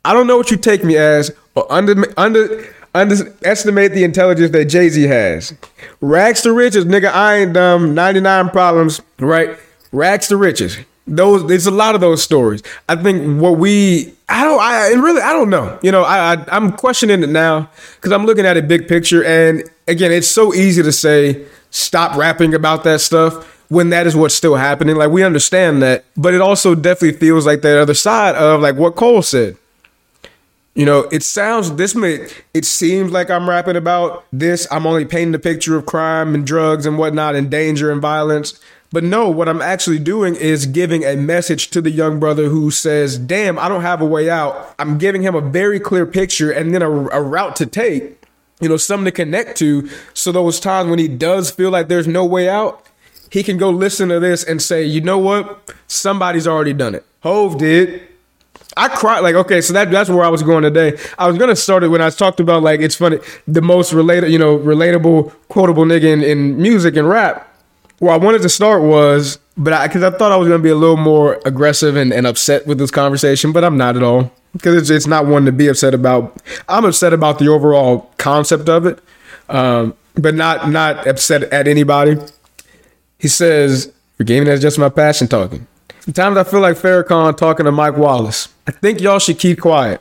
I 0.05 0.13
don't 0.13 0.27
know 0.27 0.37
what 0.37 0.51
you 0.51 0.59
take 0.59 0.85
me 0.85 0.99
as, 0.99 1.31
but 1.55 1.67
under 1.71 2.13
under 2.19 2.67
underestimate 2.95 3.93
the 3.93 4.05
intelligence 4.05 4.51
that 4.53 4.65
Jay 4.67 4.89
Z 4.89 5.03
has. 5.05 5.55
Rags 6.01 6.43
to 6.43 6.53
riches, 6.53 6.85
nigga. 6.85 7.13
I 7.13 7.37
ain't 7.37 7.53
dumb. 7.53 7.95
99 7.95 8.51
problems, 8.51 9.01
right? 9.19 9.57
Rags 9.93 10.29
to 10.29 10.37
riches. 10.37 10.79
Those 11.07 11.47
there's 11.49 11.67
a 11.67 11.73
lot 11.73 11.95
of 11.95 12.01
those 12.01 12.23
stories. 12.23 12.63
I 12.89 12.95
think 12.97 13.41
what 13.41 13.59
we 13.59 14.15
I 14.29 14.45
don't 14.45 14.61
I 14.61 14.93
and 14.93 15.03
really 15.03 15.21
I 15.23 15.33
don't 15.33 15.51
know. 15.51 15.79
You 15.83 15.91
know, 15.91 16.05
I, 16.05 16.35
I 16.35 16.45
I'm 16.49 16.73
questioning 16.73 17.23
it 17.23 17.31
now 17.31 17.69
because 17.97 18.13
I'm 18.13 18.27
looking 18.27 18.47
at 18.47 18.57
it 18.57 18.69
big 18.69 18.87
picture. 18.87 19.25
And 19.25 19.69
again, 19.89 20.13
it's 20.13 20.29
so 20.29 20.55
easy 20.55 20.83
to 20.83 20.93
say 20.93 21.45
stop 21.71 22.17
rapping 22.17 22.55
about 22.55 22.85
that 22.85 23.01
stuff 23.01 23.47
when 23.71 23.91
that 23.91 24.07
is 24.07 24.15
what's 24.15 24.35
still 24.35 24.57
happening. 24.57 24.97
Like 24.97 25.11
we 25.11 25.25
understand 25.25 25.83
that, 25.83 26.05
but 26.17 26.35
it 26.35 26.41
also 26.41 26.75
definitely 26.75 27.19
feels 27.19 27.47
like 27.47 27.63
that 27.63 27.79
other 27.79 27.95
side 27.95 28.37
of 28.37 28.61
like 28.61 28.77
what 28.77 28.95
Cole 28.95 29.23
said. 29.23 29.57
You 30.75 30.87
know, 30.87 31.01
it 31.11 31.23
sounds 31.23 31.75
this 31.75 31.95
may 31.95 32.29
it 32.55 32.65
seems 32.65 33.11
like 33.11 33.29
I'm 33.29 33.49
rapping 33.49 33.77
about 33.77 34.25
this. 34.33 34.69
I'm 34.71 34.87
only 34.87 35.05
painting 35.05 35.33
the 35.33 35.39
picture 35.39 35.77
of 35.77 35.87
crime 35.87 36.35
and 36.35 36.47
drugs 36.47 36.87
and 36.87 36.97
whatnot 36.97 37.35
and 37.35 37.51
danger 37.51 37.91
and 37.91 38.01
violence. 38.01 38.59
But 38.93 39.05
no, 39.05 39.29
what 39.29 39.49
I'm 39.49 39.63
actually 39.63 40.01
doing 40.01 40.35
is 40.35 40.67
giving 40.67 41.05
a 41.05 41.15
message 41.17 41.71
to 41.71 41.81
the 41.81 41.91
young 41.91 42.19
brother 42.19 42.49
who 42.49 42.71
says, 42.71 43.19
Damn, 43.19 43.59
I 43.59 43.69
don't 43.69 43.83
have 43.83 44.01
a 44.01 44.07
way 44.07 44.29
out. 44.29 44.75
I'm 44.79 44.99
giving 44.99 45.23
him 45.23 45.35
a 45.35 45.41
very 45.41 45.79
clear 45.79 46.07
picture 46.07 46.51
and 46.51 46.75
then 46.75 46.83
a, 46.83 46.91
a 46.91 47.23
route 47.23 47.57
to 47.57 47.67
take, 47.67 48.25
you 48.61 48.69
know, 48.69 48.77
something 48.77 49.05
to 49.05 49.13
connect 49.13 49.57
to. 49.59 49.89
So 50.13 50.33
those 50.33 50.59
times 50.59 50.91
when 50.91 50.99
he 50.99 51.07
does 51.09 51.53
feel 51.53 51.71
like 51.71 51.87
there's 51.87 52.09
no 52.09 52.25
way 52.25 52.49
out, 52.49 52.85
he 53.31 53.45
can 53.45 53.59
go 53.59 53.71
listen 53.71 54.09
to 54.09 54.19
this 54.19 54.43
and 54.43 54.61
say, 54.61 54.85
You 54.85 55.01
know 55.01 55.19
what? 55.19 55.73
Somebody's 55.87 56.49
already 56.49 56.73
done 56.73 56.97
it. 56.97 57.05
Hov 57.23 57.59
did. 57.59 58.10
I 58.77 58.89
cried 58.89 59.21
like 59.21 59.35
okay, 59.35 59.61
so 59.61 59.73
that 59.73 59.91
that's 59.91 60.09
where 60.09 60.25
I 60.25 60.29
was 60.29 60.43
going 60.43 60.63
today. 60.63 60.99
I 61.19 61.27
was 61.27 61.39
gonna 61.39 61.57
start 61.57 61.83
it 61.83 61.89
when 61.89 62.01
I 62.01 62.11
talked 62.11 62.41
about 62.41 62.63
like 62.63 62.81
it's 62.81 62.95
funny 62.95 63.19
the 63.47 63.63
most 63.63 63.93
related, 63.93 64.31
you 64.31 64.39
know, 64.39 64.59
relatable, 64.59 65.33
quotable 65.49 65.85
nigga 65.85 66.05
in, 66.05 66.23
in 66.23 66.61
music 66.61 66.97
and 66.97 67.09
rap. 67.09 67.47
Where 67.99 68.13
I 68.13 68.17
wanted 68.17 68.43
to 68.43 68.49
start 68.49 68.83
was, 68.83 69.39
but 69.57 69.73
I 69.73 69.87
because 69.87 70.03
I 70.03 70.11
thought 70.11 70.33
I 70.33 70.37
was 70.37 70.49
gonna 70.49 70.63
be 70.63 70.71
a 70.71 70.75
little 70.75 70.97
more 70.97 71.41
aggressive 71.45 71.97
and, 71.97 72.13
and 72.13 72.27
upset 72.27 72.67
with 72.67 72.79
this 72.79 72.91
conversation, 72.91 73.53
but 73.53 73.65
I'm 73.65 73.77
not 73.77 73.97
at 73.97 74.03
all 74.03 74.33
because 74.53 74.77
it's 74.77 74.91
it's 74.91 75.07
not 75.07 75.27
one 75.27 75.45
to 75.45 75.53
be 75.53 75.69
upset 75.69 75.95
about. 75.95 76.41
I'm 76.69 76.85
upset 76.85 77.13
about 77.13 77.39
the 77.39 77.49
overall 77.49 78.11
concept 78.19 78.69
of 78.69 78.87
it, 78.87 79.01
um, 79.49 79.95
but 80.15 80.35
not 80.35 80.71
not 80.71 81.07
upset 81.07 81.43
at 81.45 81.69
anybody. 81.69 82.17
He 83.19 83.29
says, 83.29 83.93
"For 84.17 84.25
gaming, 84.25 84.49
that's 84.49 84.63
just 84.63 84.79
my 84.79 84.89
passion 84.89 85.29
talking." 85.29 85.67
Sometimes 86.01 86.37
I 86.37 86.45
feel 86.45 86.61
like 86.61 86.77
Farrakhan 86.77 87.37
talking 87.37 87.67
to 87.67 87.73
Mike 87.73 87.97
Wallace. 87.97 88.49
I 88.67 88.73
think 88.73 89.01
y'all 89.01 89.19
should 89.19 89.39
keep 89.39 89.61
quiet. 89.61 90.01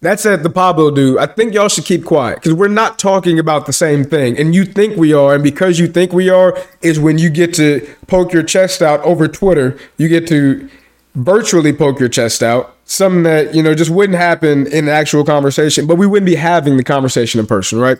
That's 0.00 0.24
at 0.26 0.44
the 0.44 0.50
Pablo 0.50 0.92
dude. 0.92 1.18
I 1.18 1.26
think 1.26 1.54
y'all 1.54 1.68
should 1.68 1.84
keep 1.84 2.04
quiet 2.04 2.36
because 2.36 2.54
we're 2.54 2.68
not 2.68 3.00
talking 3.00 3.38
about 3.38 3.66
the 3.66 3.72
same 3.72 4.04
thing. 4.04 4.38
And 4.38 4.54
you 4.54 4.64
think 4.64 4.96
we 4.96 5.12
are. 5.12 5.34
And 5.34 5.42
because 5.42 5.80
you 5.80 5.88
think 5.88 6.12
we 6.12 6.28
are, 6.28 6.56
is 6.82 7.00
when 7.00 7.18
you 7.18 7.30
get 7.30 7.52
to 7.54 7.84
poke 8.06 8.32
your 8.32 8.44
chest 8.44 8.80
out 8.80 9.00
over 9.00 9.26
Twitter. 9.26 9.76
You 9.96 10.08
get 10.08 10.28
to 10.28 10.68
virtually 11.16 11.72
poke 11.72 11.98
your 11.98 12.08
chest 12.08 12.44
out. 12.44 12.76
Something 12.84 13.24
that, 13.24 13.54
you 13.54 13.62
know, 13.62 13.74
just 13.74 13.90
wouldn't 13.90 14.16
happen 14.18 14.68
in 14.68 14.84
an 14.84 14.88
actual 14.88 15.24
conversation, 15.24 15.86
but 15.86 15.96
we 15.96 16.06
wouldn't 16.06 16.26
be 16.26 16.36
having 16.36 16.76
the 16.76 16.84
conversation 16.84 17.40
in 17.40 17.46
person, 17.46 17.80
right? 17.80 17.98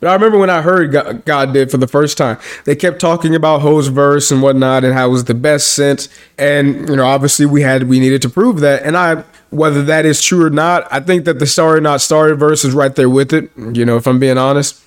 But 0.00 0.08
I 0.08 0.14
remember 0.14 0.38
when 0.38 0.50
I 0.50 0.62
heard 0.62 1.24
God, 1.24 1.52
did 1.52 1.70
for 1.70 1.78
the 1.78 1.86
first 1.86 2.18
time, 2.18 2.38
they 2.64 2.76
kept 2.76 3.00
talking 3.00 3.34
about 3.34 3.62
Hov's 3.62 3.88
verse 3.88 4.30
and 4.30 4.42
whatnot 4.42 4.84
and 4.84 4.94
how 4.94 5.06
it 5.06 5.10
was 5.10 5.24
the 5.24 5.34
best 5.34 5.72
since. 5.72 6.08
And, 6.38 6.88
you 6.88 6.96
know, 6.96 7.06
obviously 7.06 7.46
we 7.46 7.62
had, 7.62 7.84
we 7.84 7.98
needed 7.98 8.22
to 8.22 8.28
prove 8.28 8.60
that. 8.60 8.82
And 8.82 8.96
I, 8.96 9.24
whether 9.50 9.82
that 9.84 10.04
is 10.04 10.22
true 10.22 10.44
or 10.44 10.50
not, 10.50 10.86
I 10.92 11.00
think 11.00 11.24
that 11.24 11.38
the 11.38 11.46
sorry 11.46 11.80
not 11.80 12.00
started 12.00 12.36
verse 12.36 12.64
is 12.64 12.74
right 12.74 12.94
there 12.94 13.10
with 13.10 13.32
it, 13.32 13.50
you 13.56 13.84
know, 13.84 13.96
if 13.96 14.06
I'm 14.06 14.18
being 14.18 14.38
honest. 14.38 14.82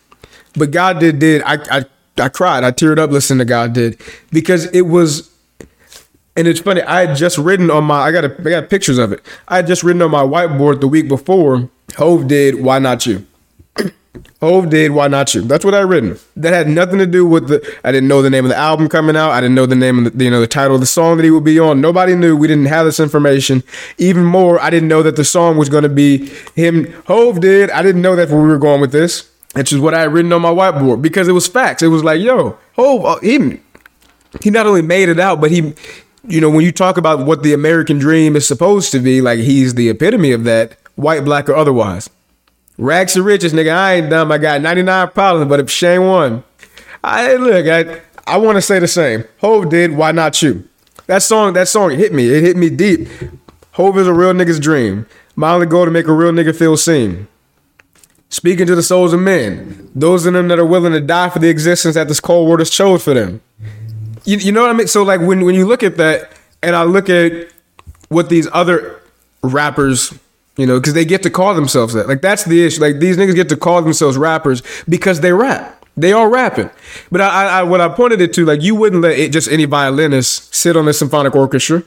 But 0.54 0.72
God 0.72 1.00
did, 1.00 1.20
did, 1.20 1.42
I, 1.44 1.58
I, 1.80 1.86
I 2.18 2.30
cried, 2.30 2.64
I 2.64 2.72
teared 2.72 3.00
up 3.00 3.12
listening 3.12 3.40
to 3.40 3.46
God 3.46 3.74
did 3.74 4.00
because 4.32 4.66
it 4.68 4.82
was, 4.82 5.30
and 6.36 6.48
it's 6.48 6.60
funny, 6.60 6.82
I 6.82 7.08
had 7.08 7.18
just 7.18 7.38
written 7.38 7.72
on 7.72 7.84
my, 7.86 8.00
I 8.02 8.12
got, 8.12 8.26
a, 8.26 8.36
I 8.40 8.50
got 8.50 8.70
pictures 8.70 8.98
of 8.98 9.12
it. 9.12 9.22
I 9.48 9.58
had 9.58 9.68
just 9.68 9.84
written 9.84 10.02
on 10.02 10.12
my 10.12 10.24
whiteboard 10.24 10.82
the 10.82 10.88
week 10.88 11.08
before, 11.08 11.70
Hov 11.98 12.28
did, 12.28 12.62
why 12.62 12.80
not 12.80 13.06
you? 13.06 13.26
Hov 14.42 14.70
did 14.70 14.92
Why 14.92 15.08
Not 15.08 15.34
You. 15.34 15.42
That's 15.42 15.66
what 15.66 15.76
I 15.76 15.82
written. 15.82 16.18
That 16.36 16.54
had 16.54 16.68
nothing 16.68 16.98
to 17.00 17.06
do 17.06 17.26
with 17.26 17.48
the. 17.48 17.78
I 17.84 17.92
didn't 17.92 18.08
know 18.08 18.22
the 18.22 18.30
name 18.30 18.46
of 18.46 18.50
the 18.50 18.58
album 18.58 18.88
coming 18.88 19.16
out. 19.16 19.32
I 19.32 19.42
didn't 19.42 19.56
know 19.56 19.66
the 19.66 19.76
name 19.76 20.06
of 20.06 20.18
the 20.18 20.24
you 20.24 20.32
know 20.32 20.40
the 20.40 20.48
title 20.48 20.76
of 20.76 20.82
the 20.82 20.88
song 20.88 21.18
that 21.18 21.24
he 21.24 21.32
would 21.32 21.44
be 21.44 21.60
on. 21.60 21.82
Nobody 21.82 22.16
knew. 22.16 22.36
We 22.36 22.48
didn't 22.48 22.66
have 22.66 22.86
this 22.86 23.00
information. 23.00 23.64
Even 23.98 24.24
more, 24.24 24.60
I 24.60 24.70
didn't 24.70 24.90
know 24.90 25.04
that 25.04 25.16
the 25.16 25.26
song 25.26 25.58
was 25.58 25.70
going 25.70 25.84
to 25.84 25.90
be 25.90 26.28
him. 26.56 26.92
Hov 27.08 27.42
did. 27.42 27.70
I 27.72 27.82
didn't 27.82 28.02
know 28.02 28.16
that 28.16 28.30
where 28.30 28.42
we 28.42 28.48
were 28.48 28.58
going 28.58 28.82
with 28.82 28.92
this. 28.92 29.30
Which 29.54 29.74
is 29.74 29.80
what 29.80 29.96
I 29.96 30.02
had 30.02 30.14
written 30.14 30.32
on 30.32 30.44
my 30.44 30.52
whiteboard 30.52 31.02
because 31.02 31.28
it 31.28 31.32
was 31.32 31.48
facts. 31.48 31.82
It 31.82 31.88
was 31.88 32.04
like, 32.04 32.22
yo, 32.22 32.60
Hov, 32.76 33.04
uh, 33.04 33.20
he 33.20 33.60
he 34.44 34.52
not 34.52 34.68
only 34.68 34.84
made 34.84 35.10
it 35.10 35.20
out, 35.20 35.42
but 35.42 35.50
he, 35.50 35.74
you 36.24 36.40
know, 36.40 36.50
when 36.50 36.64
you 36.64 36.72
talk 36.72 36.98
about 36.98 37.26
what 37.26 37.42
the 37.42 37.54
American 37.54 37.98
dream 37.98 38.36
is 38.36 38.48
supposed 38.48 38.92
to 38.92 39.00
be, 39.00 39.22
like 39.22 39.40
he's 39.40 39.74
the 39.74 39.90
epitome 39.90 40.32
of 40.32 40.44
that, 40.44 40.78
white, 40.96 41.26
black, 41.26 41.50
or 41.50 41.56
otherwise. 41.56 42.10
Rags 42.80 43.14
to 43.14 43.24
riches, 43.24 43.52
nigga. 43.52 43.76
I 43.76 43.96
ain't 43.96 44.10
dumb. 44.10 44.32
I 44.32 44.38
got 44.38 44.62
99 44.62 45.10
problems, 45.10 45.50
but 45.50 45.60
if 45.60 45.70
Shane 45.70 46.06
won, 46.06 46.46
I 47.04 47.36
look, 47.36 47.68
I 47.68 48.02
I 48.26 48.38
want 48.38 48.56
to 48.56 48.62
say 48.62 48.80
the 48.80 48.88
same. 48.88 49.26
Hov 49.42 49.70
did, 49.70 49.98
why 49.98 50.14
not 50.14 50.42
you? 50.42 50.68
That 51.08 51.22
song, 51.22 51.54
that 51.54 51.68
song 51.68 51.92
hit 51.92 52.14
me. 52.14 52.30
It 52.30 52.42
hit 52.42 52.56
me 52.56 52.70
deep. 52.70 53.10
Hov 53.72 53.98
is 53.98 54.08
a 54.08 54.14
real 54.14 54.32
nigga's 54.32 54.62
dream. 54.62 55.08
My 55.36 55.52
only 55.52 55.66
goal 55.66 55.86
to 55.86 55.92
make 55.92 56.08
a 56.08 56.14
real 56.14 56.32
nigga 56.32 56.56
feel 56.56 56.78
seen. 56.78 57.28
Speaking 58.30 58.66
to 58.68 58.76
the 58.76 58.84
souls 58.84 59.12
of 59.12 59.20
men, 59.20 59.90
those 59.94 60.26
of 60.26 60.34
them 60.34 60.48
that 60.48 60.60
are 60.60 60.66
willing 60.66 60.94
to 60.94 61.02
die 61.02 61.30
for 61.30 61.40
the 61.40 61.50
existence 61.50 61.96
that 61.96 62.08
this 62.08 62.22
cold 62.22 62.48
world 62.48 62.60
has 62.60 62.70
chose 62.70 63.04
for 63.04 63.14
them. 63.14 63.42
You, 64.24 64.38
you 64.38 64.52
know 64.54 64.62
what 64.62 64.70
I 64.70 64.74
mean? 64.74 64.88
So 64.88 65.04
like 65.04 65.20
when 65.20 65.44
when 65.44 65.56
you 65.56 65.66
look 65.66 65.84
at 65.84 65.98
that, 65.98 66.32
and 66.64 66.76
I 66.76 66.84
look 66.84 67.10
at 67.10 67.50
what 68.08 68.30
these 68.30 68.48
other 68.54 69.02
rappers 69.42 70.14
you 70.60 70.66
know, 70.66 70.78
because 70.78 70.94
they 70.94 71.06
get 71.06 71.24
to 71.24 71.30
call 71.30 71.56
themselves 71.56 71.94
that. 71.94 72.10
Like 72.10 72.22
that's 72.22 72.44
the 72.44 72.66
issue. 72.66 72.82
Like 72.82 73.00
these 73.00 73.16
niggas 73.16 73.34
get 73.34 73.48
to 73.48 73.56
call 73.56 73.82
themselves 73.82 74.18
rappers 74.18 74.62
because 74.90 75.22
they 75.22 75.32
rap. 75.32 75.86
They 75.96 76.12
are 76.12 76.30
rapping. 76.30 76.70
But 77.10 77.22
I, 77.22 77.60
I, 77.60 77.64
what 77.64 77.80
I 77.80 77.88
pointed 77.88 78.20
it 78.20 78.34
to, 78.34 78.46
like 78.46 78.62
you 78.62 78.76
wouldn't 78.76 79.02
let 79.02 79.18
it, 79.18 79.32
just 79.32 79.50
any 79.50 79.64
violinist 79.64 80.54
sit 80.54 80.76
on 80.76 80.86
a 80.90 80.94
symphonic 80.94 81.34
orchestra. 81.34 81.82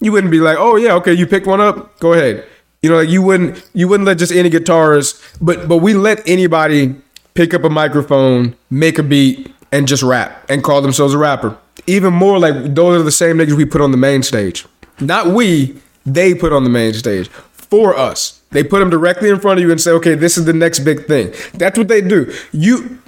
You 0.00 0.12
wouldn't 0.12 0.30
be 0.30 0.38
like, 0.38 0.56
oh 0.56 0.76
yeah, 0.76 0.94
okay, 0.94 1.14
you 1.14 1.26
picked 1.26 1.48
one 1.48 1.60
up, 1.60 1.98
go 1.98 2.12
ahead. 2.12 2.46
You 2.80 2.90
know, 2.90 2.98
like 2.98 3.08
you 3.08 3.22
wouldn't 3.22 3.68
you 3.74 3.88
wouldn't 3.88 4.06
let 4.06 4.18
just 4.18 4.32
any 4.32 4.50
guitarist, 4.50 5.20
but 5.40 5.68
but 5.68 5.78
we 5.78 5.94
let 5.94 6.22
anybody 6.28 6.94
pick 7.34 7.54
up 7.54 7.64
a 7.64 7.70
microphone, 7.70 8.54
make 8.70 9.00
a 9.00 9.02
beat, 9.02 9.52
and 9.72 9.88
just 9.88 10.04
rap 10.04 10.44
and 10.48 10.62
call 10.62 10.80
themselves 10.80 11.12
a 11.12 11.18
rapper. 11.18 11.58
Even 11.88 12.14
more 12.14 12.38
like 12.38 12.74
those 12.74 13.00
are 13.00 13.02
the 13.02 13.10
same 13.10 13.38
niggas 13.38 13.54
we 13.54 13.64
put 13.64 13.80
on 13.80 13.90
the 13.90 13.96
main 13.96 14.22
stage. 14.22 14.64
Not 15.00 15.26
we, 15.28 15.80
they 16.06 16.34
put 16.34 16.52
on 16.52 16.62
the 16.62 16.70
main 16.70 16.94
stage 16.94 17.28
for 17.70 17.96
us. 17.96 18.40
They 18.50 18.62
put 18.62 18.78
them 18.80 18.90
directly 18.90 19.28
in 19.28 19.38
front 19.40 19.58
of 19.58 19.62
you 19.62 19.70
and 19.70 19.80
say, 19.80 19.90
okay, 19.92 20.14
this 20.14 20.38
is 20.38 20.44
the 20.44 20.52
next 20.52 20.80
big 20.80 21.06
thing. 21.06 21.34
That's 21.54 21.76
what 21.76 21.88
they 21.88 22.00
do. 22.00 22.32
You 22.52 23.00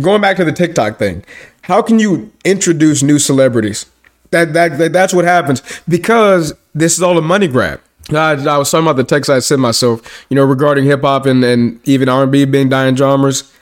going 0.00 0.20
back 0.20 0.36
to 0.36 0.44
the 0.44 0.52
TikTok 0.52 0.98
thing, 0.98 1.24
how 1.62 1.82
can 1.82 1.98
you 1.98 2.32
introduce 2.44 3.02
new 3.02 3.18
celebrities? 3.18 3.86
That, 4.30 4.52
that, 4.54 4.78
that 4.78 4.92
that's 4.92 5.14
what 5.14 5.24
happens 5.24 5.62
because 5.88 6.52
this 6.74 6.94
is 6.94 7.02
all 7.02 7.16
a 7.16 7.22
money 7.22 7.48
grab. 7.48 7.80
I, 8.10 8.32
I 8.32 8.58
was 8.58 8.70
talking 8.70 8.86
about 8.86 8.96
the 8.96 9.04
text 9.04 9.30
I 9.30 9.38
sent 9.40 9.60
myself, 9.60 10.26
you 10.28 10.36
know, 10.36 10.44
regarding 10.44 10.84
hip 10.84 11.02
hop 11.02 11.26
and, 11.26 11.44
and 11.44 11.80
even 11.88 12.08
R 12.08 12.24
and 12.24 12.32
B 12.32 12.44
being 12.44 12.68
dying 12.68 12.96
genres. 12.96 13.52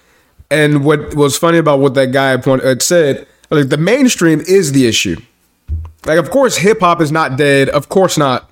And 0.51 0.85
what 0.85 1.15
was 1.15 1.39
funny 1.39 1.59
about 1.59 1.81
what 1.81 1.95
that 1.95 2.13
guy 2.13 2.31
had 2.31 2.47
uh, 2.47 2.79
said, 2.79 3.27
like 3.51 3.69
the 3.69 3.79
mainstream 3.79 4.41
is 4.41 4.73
the 4.73 4.87
issue. 4.87 5.17
Like, 6.07 6.19
of 6.19 6.31
course, 6.31 6.59
hip 6.59 6.81
hop 6.81 7.01
is 7.01 7.11
not 7.11 7.39
dead. 7.39 7.71
Of 7.71 7.89
course 7.89 8.19
not. 8.19 8.51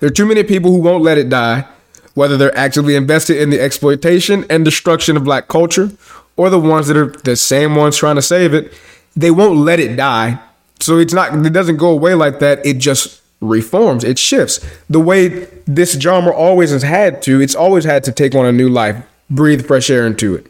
There 0.00 0.08
are 0.08 0.12
too 0.12 0.26
many 0.26 0.42
people 0.42 0.70
who 0.70 0.80
won't 0.80 1.02
let 1.02 1.18
it 1.18 1.28
die, 1.28 1.66
whether 2.14 2.36
they're 2.36 2.56
actively 2.56 2.96
invested 2.96 3.38
in 3.38 3.50
the 3.50 3.60
exploitation 3.60 4.44
and 4.48 4.64
destruction 4.64 5.16
of 5.16 5.24
black 5.24 5.48
culture, 5.48 5.90
or 6.36 6.50
the 6.50 6.60
ones 6.60 6.88
that 6.88 6.96
are 6.96 7.10
the 7.24 7.36
same 7.36 7.74
ones 7.74 7.96
trying 7.96 8.16
to 8.16 8.22
save 8.22 8.54
it. 8.54 8.72
They 9.14 9.30
won't 9.30 9.58
let 9.58 9.80
it 9.80 9.96
die. 9.96 10.40
So 10.80 10.98
it's 10.98 11.14
not 11.14 11.34
it 11.46 11.52
doesn't 11.52 11.78
go 11.78 11.90
away 11.90 12.14
like 12.14 12.38
that. 12.40 12.64
It 12.64 12.74
just 12.78 13.22
reforms. 13.40 14.04
It 14.04 14.18
shifts. 14.18 14.60
The 14.88 15.00
way 15.00 15.28
this 15.66 15.98
genre 15.98 16.32
always 16.34 16.70
has 16.70 16.82
had 16.82 17.22
to, 17.22 17.40
it's 17.40 17.54
always 17.54 17.84
had 17.84 18.04
to 18.04 18.12
take 18.12 18.34
on 18.34 18.46
a 18.46 18.52
new 18.52 18.68
life, 18.68 19.02
breathe 19.30 19.66
fresh 19.66 19.90
air 19.90 20.06
into 20.06 20.34
it. 20.34 20.46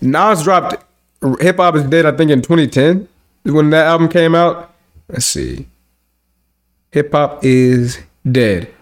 Nas 0.00 0.42
dropped 0.42 0.84
Hip 1.40 1.56
Hop 1.56 1.74
is 1.76 1.84
Dead, 1.84 2.06
I 2.06 2.12
think 2.12 2.30
in 2.30 2.42
2010 2.42 3.08
when 3.44 3.70
that 3.70 3.86
album 3.86 4.08
came 4.08 4.34
out. 4.34 4.72
Let's 5.08 5.26
see. 5.26 5.66
Hip 6.92 7.12
Hop 7.12 7.44
is 7.44 7.98
Dead. 8.30 8.72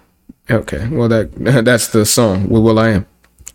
Okay, 0.50 0.88
well 0.88 1.08
that 1.08 1.34
that's 1.64 1.88
the 1.88 2.04
song 2.04 2.48
with 2.48 2.78
am. 2.78 3.06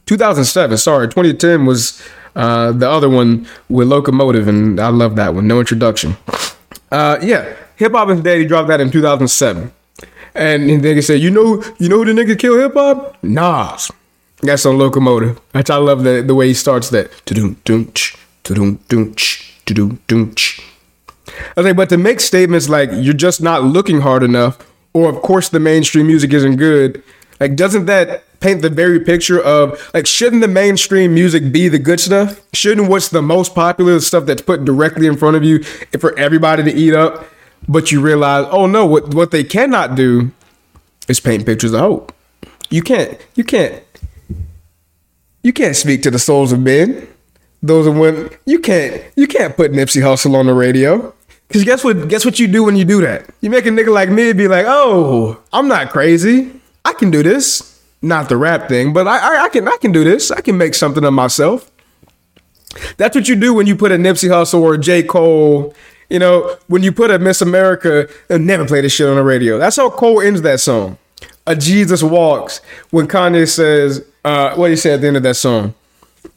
2007. 0.05 0.77
Sorry, 0.77 1.07
2010 1.07 1.65
was 1.65 2.01
uh, 2.35 2.71
the 2.71 2.89
other 2.89 3.09
one 3.09 3.47
with 3.69 3.87
Locomotive, 3.87 4.47
and 4.47 4.79
I 4.79 4.89
love 4.89 5.15
that 5.17 5.35
one. 5.35 5.47
No 5.47 5.59
introduction. 5.59 6.17
Uh, 6.91 7.19
yeah, 7.21 7.55
Hip 7.75 7.91
Hop 7.91 8.09
is 8.09 8.21
Dead. 8.21 8.39
He 8.39 8.45
dropped 8.45 8.67
that 8.69 8.81
in 8.81 8.91
2007, 8.91 9.71
and 10.35 10.69
then 10.69 10.81
they 10.81 11.01
said, 11.01 11.19
"You 11.21 11.29
know, 11.29 11.63
you 11.77 11.89
know 11.89 12.03
who 12.03 12.05
the 12.05 12.21
nigga 12.21 12.37
killed 12.39 12.59
hip 12.59 12.73
hop? 12.73 13.17
Nas." 13.23 13.91
That's 14.41 14.65
on 14.65 14.77
Locomotive. 14.77 15.39
Which 15.51 15.69
I 15.69 15.75
love 15.77 16.03
the 16.03 16.23
the 16.25 16.33
way 16.33 16.47
he 16.47 16.53
starts 16.53 16.89
that. 16.89 17.11
Doom, 17.25 17.57
I 21.55 21.61
think, 21.63 21.77
but 21.77 21.89
to 21.89 21.97
make 21.97 22.19
statements 22.19 22.69
like 22.69 22.89
"you're 22.93 23.13
just 23.13 23.41
not 23.41 23.63
looking 23.63 24.01
hard 24.01 24.23
enough," 24.23 24.57
or 25.05 25.09
of 25.09 25.21
course 25.21 25.49
the 25.49 25.59
mainstream 25.59 26.07
music 26.07 26.33
isn't 26.33 26.57
good. 26.57 27.03
Like 27.39 27.55
doesn't 27.55 27.85
that 27.85 28.23
paint 28.39 28.61
the 28.61 28.69
very 28.69 28.99
picture 28.99 29.41
of 29.41 29.89
like 29.93 30.07
shouldn't 30.07 30.41
the 30.41 30.47
mainstream 30.47 31.13
music 31.13 31.51
be 31.51 31.67
the 31.67 31.79
good 31.79 31.99
stuff? 31.99 32.41
Shouldn't 32.53 32.89
what's 32.89 33.09
the 33.09 33.21
most 33.21 33.55
popular 33.55 33.93
the 33.93 34.01
stuff 34.01 34.25
that's 34.25 34.41
put 34.41 34.65
directly 34.65 35.07
in 35.07 35.17
front 35.17 35.37
of 35.37 35.43
you 35.43 35.63
for 35.99 36.17
everybody 36.17 36.63
to 36.63 36.73
eat 36.73 36.93
up 36.93 37.25
but 37.67 37.91
you 37.91 38.01
realize 38.01 38.47
oh 38.51 38.65
no 38.65 38.85
what 38.85 39.13
what 39.13 39.31
they 39.31 39.43
cannot 39.43 39.95
do 39.95 40.31
is 41.07 41.19
paint 41.19 41.45
pictures 41.45 41.73
of 41.73 41.79
hope. 41.79 42.13
You 42.69 42.81
can't 42.81 43.19
you 43.35 43.43
can't 43.43 43.83
you 45.43 45.53
can't 45.53 45.75
speak 45.75 46.03
to 46.03 46.11
the 46.11 46.19
souls 46.19 46.51
of 46.51 46.59
men. 46.59 47.07
Those 47.61 47.87
are 47.87 47.91
when 47.91 48.29
you 48.45 48.59
can't 48.59 49.03
you 49.15 49.27
can't 49.27 49.55
put 49.55 49.71
Nipsey 49.71 50.01
Hussle 50.01 50.35
on 50.35 50.45
the 50.45 50.53
radio 50.53 51.13
Cause 51.51 51.63
guess 51.63 51.83
what? 51.83 52.07
Guess 52.07 52.25
what 52.25 52.37
you 52.39 52.47
do 52.47 52.63
when 52.63 52.75
you 52.75 52.85
do 52.85 53.01
that? 53.01 53.29
You 53.41 53.49
make 53.49 53.65
a 53.65 53.69
nigga 53.69 53.91
like 53.91 54.09
me 54.09 54.33
be 54.33 54.47
like, 54.47 54.65
"Oh, 54.67 55.41
I'm 55.51 55.67
not 55.67 55.89
crazy. 55.89 56.51
I 56.85 56.93
can 56.93 57.09
do 57.09 57.23
this." 57.23 57.81
Not 58.01 58.29
the 58.29 58.37
rap 58.37 58.69
thing, 58.69 58.93
but 58.93 59.07
I, 59.07 59.17
I, 59.17 59.43
I 59.43 59.49
can, 59.49 59.67
I 59.67 59.75
can 59.81 59.91
do 59.91 60.05
this. 60.05 60.31
I 60.31 60.39
can 60.39 60.57
make 60.57 60.73
something 60.73 61.03
of 61.03 61.13
myself. 61.13 61.69
That's 62.97 63.13
what 63.13 63.27
you 63.27 63.35
do 63.35 63.53
when 63.53 63.67
you 63.67 63.75
put 63.75 63.91
a 63.91 63.95
Nipsey 63.95 64.29
Hussle 64.29 64.61
or 64.61 64.75
a 64.75 64.77
J. 64.77 65.03
Cole. 65.03 65.73
You 66.09 66.19
know, 66.19 66.55
when 66.67 66.81
you 66.81 66.91
put 66.91 67.11
a 67.11 67.19
Miss 67.19 67.41
America, 67.41 68.07
never 68.29 68.65
play 68.65 68.81
this 68.81 68.93
shit 68.93 69.07
on 69.07 69.17
the 69.17 69.23
radio. 69.23 69.57
That's 69.57 69.75
how 69.75 69.89
Cole 69.89 70.21
ends 70.21 70.41
that 70.43 70.59
song. 70.59 70.97
A 71.45 71.55
Jesus 71.55 72.01
walks 72.01 72.61
when 72.91 73.07
Kanye 73.07 73.47
says, 73.47 74.05
uh, 74.23 74.55
what 74.55 74.69
he 74.69 74.75
said 74.75 74.93
at 74.93 75.01
the 75.01 75.07
end 75.07 75.17
of 75.17 75.23
that 75.23 75.35
song. 75.35 75.73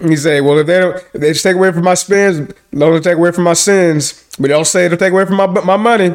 He 0.09 0.17
say, 0.17 0.41
"Well, 0.41 0.59
if 0.59 0.67
they 0.67 0.81
don't, 0.81 0.97
if 0.97 1.21
they 1.21 1.33
just 1.33 1.43
take 1.43 1.57
away 1.57 1.73
from 1.73 1.85
my 1.85 1.95
spins, 1.95 2.53
don't 2.73 3.03
take 3.03 3.17
away 3.17 3.31
from 3.33 3.45
my 3.45 3.53
sins, 3.55 4.25
but 4.39 4.49
they 4.49 4.55
don't 4.55 4.65
say 4.65 4.87
it'll 4.87 4.99
take 4.99 5.13
away 5.13 5.25
from 5.25 5.37
my 5.37 5.47
my 5.47 5.77
money." 5.77 6.15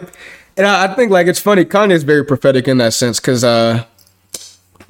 And 0.58 0.66
I, 0.66 0.86
I 0.86 0.96
think 0.96 1.12
like 1.12 1.28
it's 1.28 1.40
funny. 1.40 1.66
Kanye 1.66 1.92
is 1.92 2.04
very 2.04 2.26
prophetic 2.26 2.68
in 2.68 2.80
that 2.80 2.94
sense 2.94 3.20
because, 3.20 3.44
uh, 3.44 3.86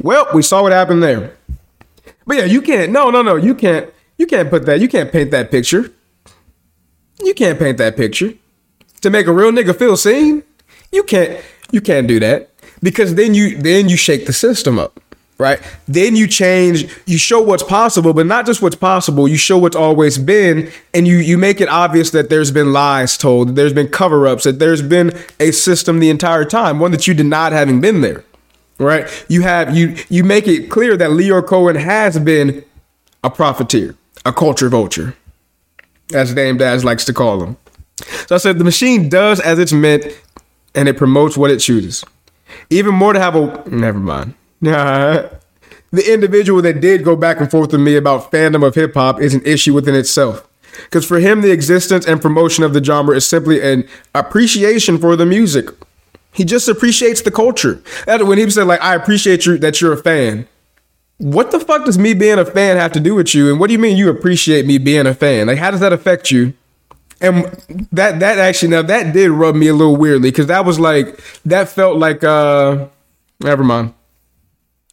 well, 0.02 0.28
we 0.34 0.42
saw 0.42 0.62
what 0.64 0.72
happened 0.72 1.04
there. 1.04 1.36
But 2.26 2.38
yeah, 2.38 2.46
you 2.46 2.62
can't. 2.62 2.92
No, 2.92 3.10
no, 3.10 3.22
no. 3.22 3.36
You 3.36 3.54
can't. 3.54 3.94
You 4.18 4.26
can't 4.26 4.50
put 4.50 4.66
that. 4.66 4.80
You 4.80 4.88
can't 4.88 5.12
paint 5.12 5.32
that 5.32 5.52
picture. 5.52 5.92
You 7.24 7.34
can't 7.34 7.60
paint 7.60 7.78
that 7.78 7.98
picture 7.98 8.34
to 9.02 9.10
make 9.10 9.28
a 9.28 9.34
real 9.34 9.52
nigga 9.52 9.78
feel 9.78 9.98
seen. 9.98 10.44
You 10.92 11.04
can't. 11.04 11.44
You 11.72 11.82
can't 11.82 12.08
do 12.08 12.20
that 12.20 12.50
because 12.82 13.16
then 13.16 13.34
you 13.34 13.58
then 13.58 13.90
you 13.90 13.98
shake 13.98 14.26
the 14.26 14.34
system 14.34 14.80
up 14.80 15.00
right? 15.38 15.60
Then 15.88 16.16
you 16.16 16.28
change, 16.28 16.88
you 17.06 17.18
show 17.18 17.42
what's 17.42 17.64
possible, 17.64 18.14
but 18.14 18.26
not 18.26 18.46
just 18.46 18.62
what's 18.62 18.76
possible, 18.76 19.28
you 19.28 19.38
show 19.38 19.58
what's 19.58 19.76
always 19.76 20.18
been, 20.18 20.72
and 20.94 21.08
you 21.08 21.18
you 21.18 21.38
make 21.38 21.62
it 21.62 21.70
obvious 21.70 22.12
that 22.12 22.30
there's 22.30 22.52
been 22.52 22.74
lies 22.74 23.18
told, 23.18 23.56
there's 23.56 23.74
been 23.74 23.88
cover-ups, 23.88 24.44
that 24.46 24.60
there's 24.60 24.82
been 24.82 25.18
a 25.40 25.52
system 25.52 26.00
the 26.00 26.10
entire 26.10 26.46
time, 26.46 26.80
one 26.80 26.92
that 26.92 27.08
you 27.08 27.14
denied 27.14 27.54
having 27.54 27.82
been 27.82 28.02
there. 28.02 28.24
Right? 28.80 29.08
You 29.28 29.42
have 29.42 29.76
you 29.76 29.96
you 30.10 30.24
make 30.24 30.48
it 30.48 30.70
clear 30.70 30.96
that 30.98 31.10
Lyor 31.10 31.46
Cohen 31.46 31.76
has 31.76 32.20
been 32.20 32.64
a 33.24 33.30
profiteer, 33.30 33.96
a 34.24 34.32
culture 34.32 34.70
vulture, 34.70 35.16
as 36.14 36.34
Dame 36.34 36.58
Dash 36.58 36.84
likes 36.84 37.04
to 37.06 37.14
call 37.14 37.40
them. 37.40 37.58
So 38.28 38.36
I 38.36 38.38
said 38.38 38.60
the 38.60 38.64
machine 38.64 39.10
does 39.10 39.40
as 39.40 39.58
it's 39.58 39.74
meant 39.74 40.06
and 40.76 40.88
it 40.88 40.96
promotes 40.96 41.36
what 41.36 41.50
it 41.50 41.58
chooses. 41.58 42.06
Even 42.70 42.94
more 42.94 43.14
to 43.14 43.20
have 43.20 43.36
a 43.36 43.68
never 43.68 43.98
mind. 44.00 44.36
The 44.62 46.14
individual 46.14 46.62
that 46.62 46.82
did 46.82 47.04
go 47.04 47.16
back 47.16 47.40
and 47.40 47.50
forth 47.50 47.72
with 47.72 47.82
me 47.82 47.96
about 47.96 48.32
fandom 48.32 48.66
of 48.66 48.76
hip 48.76 48.94
hop 48.94 49.22
is 49.22 49.34
an 49.34 49.46
issue 49.46 49.74
within 49.74 49.96
itself. 49.96 50.48
Because 50.84 51.06
for 51.06 51.20
him, 51.20 51.42
the 51.42 51.52
existence 51.52 52.06
and 52.06 52.22
promotion 52.22 52.64
of 52.64 52.74
the 52.74 52.84
genre 52.84 53.16
is 53.16 53.28
simply 53.28 53.62
an 53.62 53.88
appreciation 54.14 54.98
for 54.98 55.16
the 55.16 55.26
music. 55.26 55.70
He 56.34 56.44
just 56.44 56.68
appreciates 56.68 57.22
the 57.22 57.32
culture. 57.32 57.82
When 58.06 58.38
he 58.38 58.50
said, 58.50 58.68
like, 58.68 58.82
I 58.82 58.94
appreciate 58.94 59.46
you 59.46 59.58
that 59.58 59.82
you're 59.82 59.94
a 59.94 59.98
fan. 59.98 60.48
What 61.18 61.50
the 61.50 61.60
fuck 61.60 61.86
does 61.86 61.98
me 61.98 62.14
being 62.14 62.38
a 62.38 62.46
fan 62.46 62.78
have 62.78 62.92
to 62.92 63.00
do 63.00 63.16
with 63.16 63.34
you? 63.34 63.50
And 63.50 63.60
what 63.60 63.68
do 63.68 63.74
you 63.74 63.80
mean 63.80 63.98
you 63.98 64.10
appreciate 64.10 64.68
me 64.68 64.78
being 64.78 65.08
a 65.08 65.16
fan? 65.16 65.48
Like, 65.48 65.58
how 65.58 65.72
does 65.72 65.80
that 65.80 65.94
affect 65.94 66.30
you? 66.30 66.54
And 67.20 67.46
that 67.92 68.20
that 68.20 68.38
actually 68.38 68.70
now 68.70 68.84
that 68.84 69.12
did 69.12 69.32
rub 69.32 69.56
me 69.56 69.68
a 69.70 69.74
little 69.74 69.96
weirdly 69.96 70.30
because 70.30 70.46
that 70.46 70.66
was 70.66 70.80
like 70.80 71.20
that 71.46 71.68
felt 71.68 71.98
like 71.98 72.24
uh 72.24 72.86
never 73.40 73.64
mind. 73.64 73.96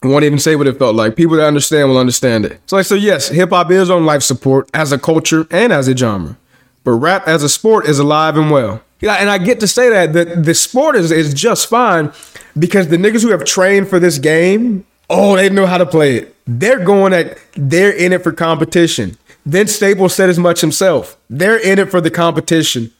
Won't 0.05 0.25
even 0.25 0.39
say 0.39 0.55
what 0.55 0.67
it 0.67 0.79
felt 0.79 0.95
like. 0.95 1.17
People 1.17 1.37
that 1.37 1.47
understand 1.47 1.89
will 1.89 1.99
understand 1.99 2.45
it. 2.45 2.61
So 2.67 2.77
like 2.77 2.87
so 2.87 2.95
yes, 2.95 3.29
hip 3.29 3.51
hop 3.51 3.71
is 3.71 3.91
on 3.91 4.05
life 4.05 4.23
support 4.23 4.71
as 4.75 4.93
a 4.93 4.99
culture 4.99 5.47
and 5.51 5.73
as 5.73 5.89
a 5.89 5.97
genre. 5.97 6.37
But 6.85 6.93
rap 6.93 7.27
as 7.27 7.43
a 7.43 7.49
sport 7.49 7.87
is 7.87 7.99
alive 7.99 8.37
and 8.37 8.51
well. 8.51 8.83
Yeah, 9.01 9.15
and 9.15 9.31
I 9.31 9.39
get 9.39 9.61
to 9.61 9.67
say 9.67 9.89
that 9.91 10.13
the, 10.13 10.37
the 10.37 10.55
sport 10.55 10.97
is, 10.97 11.11
is 11.11 11.35
just 11.35 11.69
fine 11.69 12.13
because 12.59 12.89
the 12.89 12.97
niggas 12.97 13.23
who 13.23 13.31
have 13.31 13.45
trained 13.45 13.89
for 13.89 13.99
this 13.99 14.19
game, 14.19 14.87
oh, 15.11 15.37
they 15.37 15.49
know 15.49 15.67
how 15.67 15.79
to 15.79 15.87
play 15.87 16.17
it. 16.17 16.37
They're 16.47 16.85
going 16.85 17.13
at 17.13 17.39
they're 17.55 17.93
in 17.93 18.13
it 18.13 18.23
for 18.23 18.33
competition. 18.33 19.17
Vince 19.47 19.75
Staples 19.75 20.15
said 20.15 20.29
as 20.29 20.39
much 20.39 20.61
himself. 20.61 21.17
They're 21.29 21.59
in 21.59 21.79
it 21.79 21.91
for 21.91 22.01
the 22.01 22.11
competition. 22.11 22.93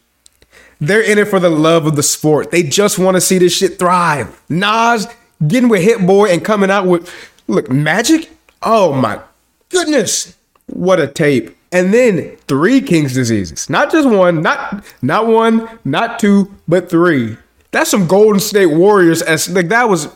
They're 0.81 1.03
in 1.03 1.19
it 1.19 1.29
for 1.29 1.41
the 1.41 1.51
love 1.51 1.87
of 1.87 1.97
the 1.97 2.03
sport. 2.03 2.51
They 2.51 2.63
just 2.63 2.99
want 2.99 3.17
to 3.17 3.21
see 3.21 3.39
this 3.39 3.57
shit 3.57 3.79
thrive. 3.79 4.43
Nas 4.49 5.07
getting 5.47 5.69
with 5.69 5.83
Hit 5.83 6.07
Boy 6.07 6.31
and 6.31 6.45
coming 6.45 6.71
out 6.71 6.87
with 6.87 7.13
look 7.47 7.71
Magic. 7.71 8.31
Oh 8.63 8.93
my 8.93 9.21
goodness, 9.69 10.37
what 10.67 11.01
a 11.01 11.07
tape! 11.07 11.57
And 11.73 11.93
then 11.93 12.37
three 12.49 12.81
King's 12.81 13.15
diseases, 13.15 13.69
not 13.69 13.91
just 13.91 14.09
one, 14.09 14.43
not 14.43 14.85
not 15.03 15.27
one, 15.27 15.69
not 15.85 16.19
two, 16.19 16.55
but 16.69 16.89
three. 16.89 17.37
That's 17.73 17.91
some 17.91 18.07
Golden 18.07 18.41
State 18.41 18.67
Warriors. 18.67 19.21
As 19.23 19.49
like 19.51 19.69
that 19.69 19.89
was 19.89 20.09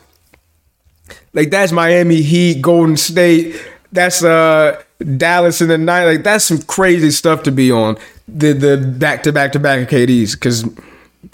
like 1.32 1.50
that's 1.50 1.72
Miami 1.72 2.22
Heat, 2.22 2.62
Golden 2.62 2.96
State. 2.96 3.60
That's 3.92 4.22
uh 4.22 4.82
Dallas 5.16 5.60
in 5.60 5.68
the 5.68 5.78
night. 5.78 6.04
Like 6.04 6.22
that's 6.22 6.44
some 6.44 6.62
crazy 6.62 7.10
stuff 7.10 7.42
to 7.44 7.52
be 7.52 7.70
on. 7.72 7.98
The 8.26 8.52
the 8.52 8.76
back 8.76 9.22
to 9.24 9.32
back 9.32 9.52
to 9.52 9.58
back 9.58 9.88
KDs 9.88 10.32
because 10.32 10.64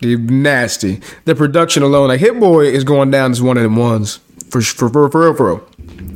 nasty. 0.00 1.00
The 1.24 1.34
production 1.34 1.82
alone, 1.82 2.08
like 2.08 2.20
Hit 2.20 2.38
Boy 2.38 2.66
is 2.66 2.84
going 2.84 3.10
down 3.10 3.30
as 3.30 3.42
one 3.42 3.56
of 3.56 3.62
them 3.62 3.76
ones 3.76 4.20
for 4.50 4.60
for 4.60 4.88
for 4.88 5.10
for, 5.10 5.34
for 5.34 5.54
real. 5.54 5.68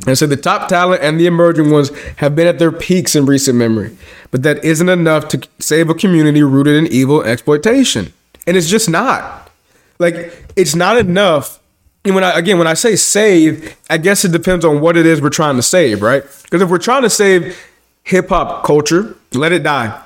And 0.07 0.17
so 0.17 0.25
the 0.25 0.37
top 0.37 0.69
talent 0.69 1.03
and 1.03 1.19
the 1.19 1.25
emerging 1.25 1.71
ones 1.71 1.91
have 2.17 2.35
been 2.35 2.47
at 2.47 2.57
their 2.57 2.71
peaks 2.71 3.15
in 3.15 3.25
recent 3.25 3.57
memory, 3.57 3.95
but 4.31 4.43
that 4.43 4.63
isn't 4.63 4.89
enough 4.89 5.27
to 5.29 5.47
save 5.59 5.89
a 5.89 5.93
community 5.93 6.41
rooted 6.41 6.75
in 6.75 6.87
evil 6.87 7.21
exploitation. 7.21 8.13
And 8.47 8.57
it's 8.57 8.69
just 8.69 8.89
not. 8.89 9.51
Like 9.99 10.51
it's 10.55 10.75
not 10.75 10.97
enough 10.97 11.59
and 12.05 12.15
when 12.15 12.23
I 12.23 12.37
again 12.37 12.57
when 12.57 12.67
I 12.67 12.73
say 12.73 12.95
save, 12.95 13.75
I 13.89 13.97
guess 13.97 14.23
it 14.23 14.31
depends 14.31 14.63
on 14.63 14.79
what 14.79 14.95
it 14.95 15.05
is 15.05 15.21
we're 15.21 15.29
trying 15.29 15.57
to 15.57 15.61
save, 15.61 16.01
right? 16.01 16.23
Because 16.43 16.61
if 16.61 16.69
we're 16.69 16.77
trying 16.77 17.03
to 17.03 17.09
save 17.09 17.57
hip 18.03 18.29
hop 18.29 18.63
culture, 18.63 19.15
let 19.33 19.51
it 19.51 19.63
die. 19.63 20.01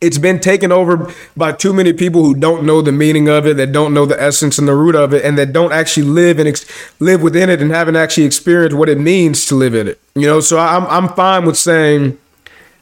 It's 0.00 0.18
been 0.18 0.40
taken 0.40 0.72
over 0.72 1.12
by 1.36 1.52
too 1.52 1.72
many 1.72 1.92
people 1.92 2.24
who 2.24 2.34
don't 2.34 2.64
know 2.64 2.82
the 2.82 2.92
meaning 2.92 3.28
of 3.28 3.46
it, 3.46 3.56
that 3.56 3.72
don't 3.72 3.94
know 3.94 4.06
the 4.06 4.20
essence 4.20 4.58
and 4.58 4.68
the 4.68 4.74
root 4.74 4.94
of 4.94 5.14
it, 5.14 5.24
and 5.24 5.38
that 5.38 5.52
don't 5.52 5.72
actually 5.72 6.06
live 6.06 6.38
and 6.38 6.48
ex- 6.48 6.66
live 7.00 7.22
within 7.22 7.48
it 7.48 7.62
and 7.62 7.70
haven't 7.70 7.96
actually 7.96 8.24
experienced 8.24 8.76
what 8.76 8.88
it 8.88 8.98
means 8.98 9.46
to 9.46 9.54
live 9.54 9.74
in 9.74 9.88
it. 9.88 10.00
You 10.14 10.26
know, 10.26 10.40
so 10.40 10.58
I'm 10.58 10.86
I'm 10.86 11.08
fine 11.14 11.44
with 11.44 11.56
saying 11.56 12.18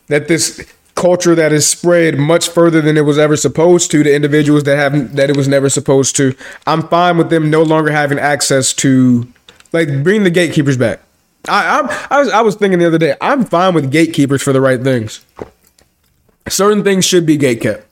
that 0.08 0.28
this 0.28 0.64
culture 0.94 1.34
that 1.34 1.52
is 1.52 1.68
spread 1.68 2.18
much 2.18 2.48
further 2.48 2.80
than 2.80 2.96
it 2.96 3.02
was 3.02 3.18
ever 3.18 3.36
supposed 3.36 3.90
to 3.90 4.02
to 4.02 4.14
individuals 4.14 4.64
that 4.64 4.76
haven't 4.76 5.16
that 5.16 5.30
it 5.30 5.36
was 5.36 5.48
never 5.48 5.68
supposed 5.68 6.16
to. 6.16 6.34
I'm 6.66 6.86
fine 6.88 7.18
with 7.18 7.30
them 7.30 7.50
no 7.50 7.62
longer 7.62 7.90
having 7.90 8.18
access 8.18 8.72
to 8.74 9.26
like 9.72 10.02
bring 10.02 10.24
the 10.24 10.30
gatekeepers 10.30 10.76
back. 10.76 11.00
I, 11.48 11.80
I, 11.80 12.06
I 12.10 12.20
was 12.20 12.28
I 12.30 12.40
was 12.40 12.54
thinking 12.54 12.78
the 12.78 12.86
other 12.86 12.98
day. 12.98 13.16
I'm 13.20 13.44
fine 13.44 13.74
with 13.74 13.90
gatekeepers 13.90 14.42
for 14.42 14.52
the 14.52 14.60
right 14.60 14.82
things. 14.82 15.24
Certain 16.48 16.84
things 16.84 17.04
should 17.04 17.24
be 17.26 17.38
gatekept 17.38 17.84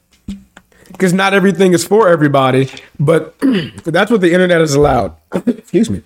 because 0.92 1.12
not 1.12 1.34
everything 1.34 1.72
is 1.72 1.84
for 1.84 2.08
everybody. 2.08 2.68
But 3.00 3.34
that's 3.84 4.10
what 4.10 4.20
the 4.20 4.32
internet 4.32 4.60
has 4.60 4.74
allowed. 4.74 5.16
Excuse 5.46 5.90
me. 5.90 6.02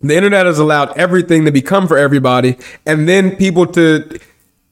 The 0.00 0.16
internet 0.16 0.46
has 0.46 0.58
allowed 0.58 0.96
everything 0.96 1.44
to 1.46 1.52
become 1.52 1.88
for 1.88 1.96
everybody, 1.96 2.56
and 2.84 3.08
then 3.08 3.36
people 3.36 3.66
to 3.68 4.20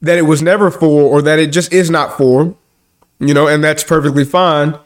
that 0.01 0.17
it 0.17 0.23
was 0.23 0.41
never 0.41 0.69
for 0.69 1.03
or 1.03 1.21
that 1.21 1.39
it 1.39 1.51
just 1.51 1.73
is 1.73 1.89
not 1.89 2.17
for, 2.17 2.55
you 3.19 3.33
know, 3.33 3.47
and 3.47 3.63
that's 3.63 3.83
perfectly 3.83 4.25
fine. 4.25 4.77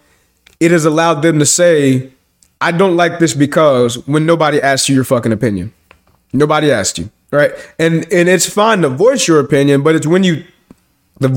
It 0.60 0.72
has 0.72 0.86
allowed 0.86 1.22
them 1.22 1.40
to 1.40 1.46
say, 1.46 2.12
I 2.62 2.72
don't 2.72 2.96
like 2.96 3.20
this 3.20 3.34
because 3.34 4.08
when 4.08 4.26
nobody 4.26 4.62
asked 4.62 4.88
you 4.90 4.96
your 4.96 5.04
fucking 5.04 5.32
opinion. 5.32 5.74
Nobody 6.34 6.72
asked 6.72 6.98
you, 6.98 7.10
right? 7.32 7.52
And 7.80 8.06
and 8.12 8.30
it's 8.30 8.48
fine 8.48 8.82
to 8.82 8.90
voice 8.90 9.28
your 9.28 9.40
opinion, 9.40 9.82
but 9.82 9.96
it's 9.96 10.08
when 10.08 10.24
you 10.24 10.46
the 11.20 11.30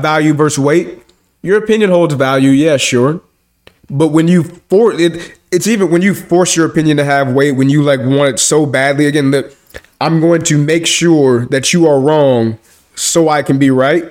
value 0.00 0.34
versus 0.34 0.58
weight. 0.58 1.02
Your 1.42 1.58
opinion 1.58 1.90
holds 1.90 2.14
value, 2.14 2.50
yeah, 2.50 2.76
sure. 2.76 3.20
But 3.88 4.08
when 4.08 4.28
you 4.28 4.44
for 4.44 4.92
it, 4.92 5.38
it's 5.50 5.66
even 5.66 5.90
when 5.90 6.02
you 6.02 6.14
force 6.14 6.56
your 6.56 6.66
opinion 6.66 6.96
to 6.98 7.04
have 7.04 7.32
weight, 7.32 7.52
when 7.52 7.68
you 7.68 7.82
like 7.82 8.00
want 8.00 8.34
it 8.34 8.38
so 8.38 8.66
badly. 8.66 9.06
Again, 9.06 9.30
that 9.32 9.54
I'm 10.00 10.20
going 10.20 10.42
to 10.42 10.58
make 10.58 10.86
sure 10.86 11.46
that 11.46 11.72
you 11.72 11.86
are 11.86 11.98
wrong 11.98 12.58
so 12.94 13.28
I 13.28 13.42
can 13.42 13.58
be 13.58 13.70
right, 13.70 14.04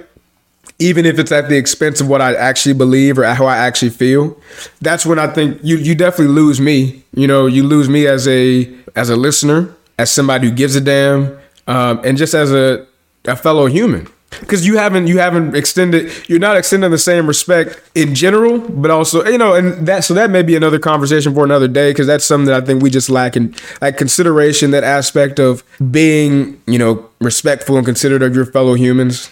even 0.80 1.06
if 1.06 1.18
it's 1.18 1.32
at 1.32 1.48
the 1.48 1.58
expense 1.58 2.02
of 2.02 2.10
what 2.10 2.22
I 2.22 2.34
actually 2.36 2.74
believe 2.74 3.18
or 3.18 3.24
how 3.24 3.46
I 3.46 3.58
actually 3.58 3.92
feel. 3.92 4.38
That's 4.82 5.06
when 5.06 5.20
I 5.20 5.28
think 5.28 5.60
you 5.64 5.78
you 5.78 5.96
definitely 5.96 6.34
lose 6.34 6.60
me. 6.60 7.04
You 7.14 7.28
know, 7.28 7.46
you 7.46 7.64
lose 7.64 7.88
me 7.88 8.06
as 8.06 8.28
a 8.28 8.70
as 8.96 9.10
a 9.10 9.16
listener, 9.16 9.74
as 9.98 10.12
somebody 10.12 10.50
who 10.50 10.56
gives 10.56 10.76
a 10.76 10.82
damn, 10.82 11.40
um, 11.68 12.02
and 12.04 12.18
just 12.18 12.34
as 12.34 12.52
a 12.52 12.86
a 13.26 13.36
fellow 13.36 13.68
human 13.68 14.08
because 14.42 14.66
you 14.66 14.78
haven't 14.78 15.08
you 15.08 15.18
haven't 15.18 15.56
extended 15.56 16.12
you're 16.30 16.40
not 16.40 16.56
extending 16.56 16.92
the 16.92 16.98
same 16.98 17.26
respect 17.26 17.82
in 17.96 18.14
general 18.14 18.60
but 18.60 18.92
also 18.92 19.26
you 19.26 19.38
know 19.38 19.56
and 19.56 19.88
that 19.88 20.04
so 20.04 20.14
that 20.14 20.30
may 20.30 20.44
be 20.44 20.56
another 20.56 20.78
conversation 20.78 21.34
for 21.34 21.44
another 21.44 21.68
day 21.68 21.90
because 21.92 22.06
that's 22.06 22.26
something 22.26 22.46
that 22.46 22.62
i 22.62 22.66
think 22.66 22.82
we 22.84 22.90
just 22.92 23.10
lack 23.10 23.36
in 23.36 23.56
like 23.82 23.98
consideration 23.98 24.70
that 24.70 24.84
aspect 24.84 25.40
of 25.40 25.64
being 25.92 26.62
you 26.68 26.78
know 26.78 27.10
respectful 27.20 27.78
and 27.78 27.86
considerate 27.86 28.22
of 28.22 28.36
your 28.36 28.46
fellow 28.46 28.74
humans. 28.74 29.30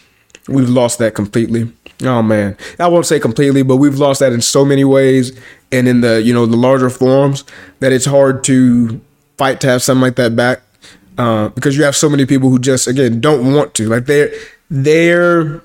We've 0.47 0.69
lost 0.69 0.99
that 0.99 1.13
completely. 1.13 1.71
Oh 2.03 2.21
man. 2.21 2.57
I 2.79 2.87
won't 2.87 3.05
say 3.05 3.19
completely 3.19 3.63
but 3.63 3.77
we've 3.77 3.97
lost 3.97 4.19
that 4.19 4.33
in 4.33 4.41
so 4.41 4.63
many 4.63 4.83
ways 4.83 5.37
and 5.71 5.87
in 5.87 6.01
the 6.01 6.21
you 6.21 6.33
know 6.33 6.45
the 6.45 6.57
larger 6.57 6.89
forms 6.89 7.43
that 7.79 7.91
it's 7.91 8.05
hard 8.05 8.43
to 8.45 9.01
fight 9.37 9.59
to 9.61 9.67
have 9.67 9.81
something 9.81 10.01
like 10.01 10.15
that 10.15 10.35
back 10.35 10.61
uh, 11.17 11.49
because 11.49 11.75
you 11.75 11.83
have 11.83 11.95
so 11.95 12.09
many 12.09 12.25
people 12.25 12.49
who 12.49 12.59
just 12.59 12.87
again 12.87 13.19
don't 13.19 13.53
want 13.53 13.73
to. 13.75 13.89
Like 13.89 14.05
they're 14.05 14.31
they're 14.69 15.61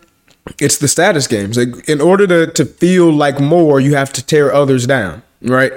it's 0.58 0.78
the 0.78 0.88
status 0.88 1.26
games. 1.26 1.56
Like 1.56 1.88
in 1.88 2.00
order 2.00 2.26
to 2.26 2.52
to 2.52 2.64
feel 2.64 3.12
like 3.12 3.40
more, 3.40 3.80
you 3.80 3.94
have 3.94 4.12
to 4.14 4.24
tear 4.24 4.52
others 4.52 4.86
down, 4.86 5.22
right? 5.42 5.72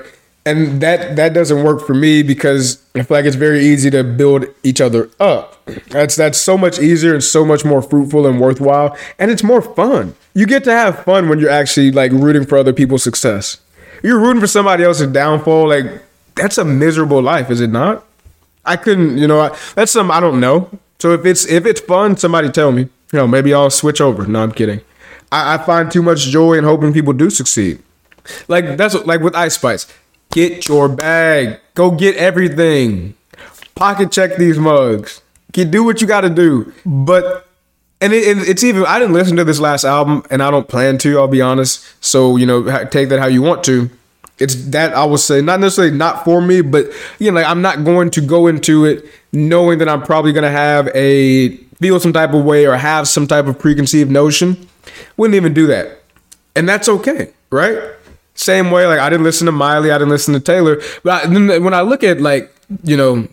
And 0.46 0.80
that 0.82 1.16
that 1.16 1.34
doesn't 1.34 1.64
work 1.64 1.86
for 1.86 1.94
me 1.94 2.22
because 2.22 2.82
I 2.96 3.04
feel 3.04 3.18
like 3.18 3.26
it's 3.26 3.36
very 3.36 3.66
easy 3.66 3.90
to 3.92 4.04
build 4.04 4.46
each 4.64 4.82
other 4.82 5.10
up. 5.20 5.64
That's 5.90 6.16
that's 6.16 6.40
so 6.40 6.58
much 6.58 6.80
easier 6.80 7.14
and 7.14 7.24
so 7.24 7.44
much 7.46 7.66
more 7.66 7.82
fruitful 7.82 8.28
and 8.28 8.40
worthwhile, 8.40 8.96
and 9.18 9.32
it's 9.32 9.44
more 9.44 9.62
fun. 9.62 10.16
You 10.34 10.46
get 10.46 10.64
to 10.66 10.72
have 10.72 11.04
fun 11.04 11.30
when 11.30 11.40
you're 11.40 11.50
actually 11.50 11.92
like 11.92 12.12
rooting 12.12 12.46
for 12.46 12.58
other 12.58 12.74
people's 12.74 13.04
success. 13.04 13.60
You're 14.04 14.20
rooting 14.20 14.42
for 14.42 14.48
somebody 14.48 14.84
else's 14.84 15.12
downfall. 15.12 15.70
Like 15.70 16.04
that's 16.36 16.58
a 16.58 16.66
miserable 16.66 17.22
life, 17.22 17.50
is 17.50 17.62
it 17.62 17.70
not? 17.72 18.06
I 18.66 18.78
couldn't, 18.78 19.18
you 19.18 19.28
know, 19.28 19.40
I, 19.42 19.58
that's 19.76 19.92
some 19.92 20.12
I 20.12 20.20
don't 20.20 20.40
know. 20.40 20.70
So 21.00 21.12
if 21.14 21.26
it's 21.26 21.46
if 21.48 21.66
it's 21.66 21.82
fun, 21.82 22.18
somebody 22.18 22.50
tell 22.50 22.72
me. 22.72 22.90
You 23.16 23.22
know, 23.22 23.28
maybe 23.28 23.54
I'll 23.54 23.70
switch 23.70 24.02
over. 24.02 24.28
No, 24.28 24.44
I'm 24.44 24.52
kidding. 24.52 24.82
I, 25.32 25.54
I 25.54 25.58
find 25.58 25.90
too 25.90 26.02
much 26.02 26.28
joy 26.28 26.56
in 26.56 26.66
hoping 26.66 26.92
people 26.92 27.14
do 27.14 27.30
succeed. 27.30 27.82
Like 28.50 28.76
that's 28.76 28.94
what, 28.94 29.08
like 29.08 29.22
with 29.22 29.34
Ice 29.34 29.56
Spice. 29.56 29.88
Get 30.32 30.68
your 30.68 30.90
bag. 30.90 31.62
Go 31.76 31.92
get 31.92 32.18
everything. 32.18 33.16
Pocket 33.74 34.12
check 34.12 34.36
these 34.36 34.60
mugs. 34.60 35.22
Do 35.54 35.86
what 35.86 36.02
you 36.02 36.08
got 36.08 36.22
to 36.22 36.30
do. 36.30 36.74
But 36.86 37.48
and 38.02 38.12
it, 38.12 38.38
it, 38.38 38.50
it's 38.50 38.66
even 38.66 38.86
I 38.86 39.00
didn't 39.00 39.14
listen 39.14 39.38
to 39.38 39.46
this 39.46 39.62
last 39.62 39.86
album, 39.86 40.26
and 40.30 40.44
I 40.44 40.52
don't 40.52 40.68
plan 40.68 40.98
to. 40.98 41.18
I'll 41.18 41.30
be 41.30 41.42
honest. 41.42 41.86
So 42.04 42.36
you 42.36 42.46
know, 42.46 42.86
take 42.88 43.08
that 43.08 43.20
how 43.20 43.28
you 43.28 43.42
want 43.42 43.64
to. 43.64 43.90
It's 44.40 44.56
that 44.72 44.94
I 44.94 45.06
will 45.06 45.18
say 45.18 45.40
not 45.40 45.62
necessarily 45.62 45.96
not 45.96 46.26
for 46.26 46.42
me, 46.42 46.60
but 46.60 46.88
you 47.20 47.32
know, 47.32 47.36
like 47.36 47.46
I'm 47.46 47.62
not 47.62 47.86
going 47.86 48.12
to 48.12 48.20
go 48.20 48.48
into 48.48 48.84
it 48.84 49.06
knowing 49.32 49.80
that 49.80 49.88
I'm 49.88 50.02
probably 50.02 50.34
gonna 50.34 50.52
have 50.52 50.90
a 50.94 51.58
feel 51.86 52.00
some 52.00 52.14
type 52.14 52.34
of 52.34 52.44
way 52.44 52.66
or 52.66 52.76
have 52.76 53.08
some 53.08 53.28
type 53.28 53.46
of 53.46 53.60
preconceived 53.60 54.10
notion. 54.10 54.68
Wouldn't 55.18 55.36
even 55.36 55.54
do 55.54 55.68
that. 55.68 56.00
And 56.56 56.68
that's 56.68 56.90
okay, 56.90 57.32
right? 57.52 57.78
Same 58.34 58.72
way, 58.72 58.88
like 58.88 58.98
I 58.98 59.08
didn't 59.08 59.24
listen 59.24 59.46
to 59.46 59.52
Miley, 59.52 59.92
I 59.92 60.00
didn't 60.00 60.10
listen 60.10 60.34
to 60.34 60.40
Taylor. 60.40 60.82
But 61.04 61.28
I, 61.28 61.60
when 61.60 61.76
I 61.76 61.82
look 61.82 62.04
at 62.04 62.20
like, 62.20 62.52
you 62.84 62.98
know, 62.98 63.28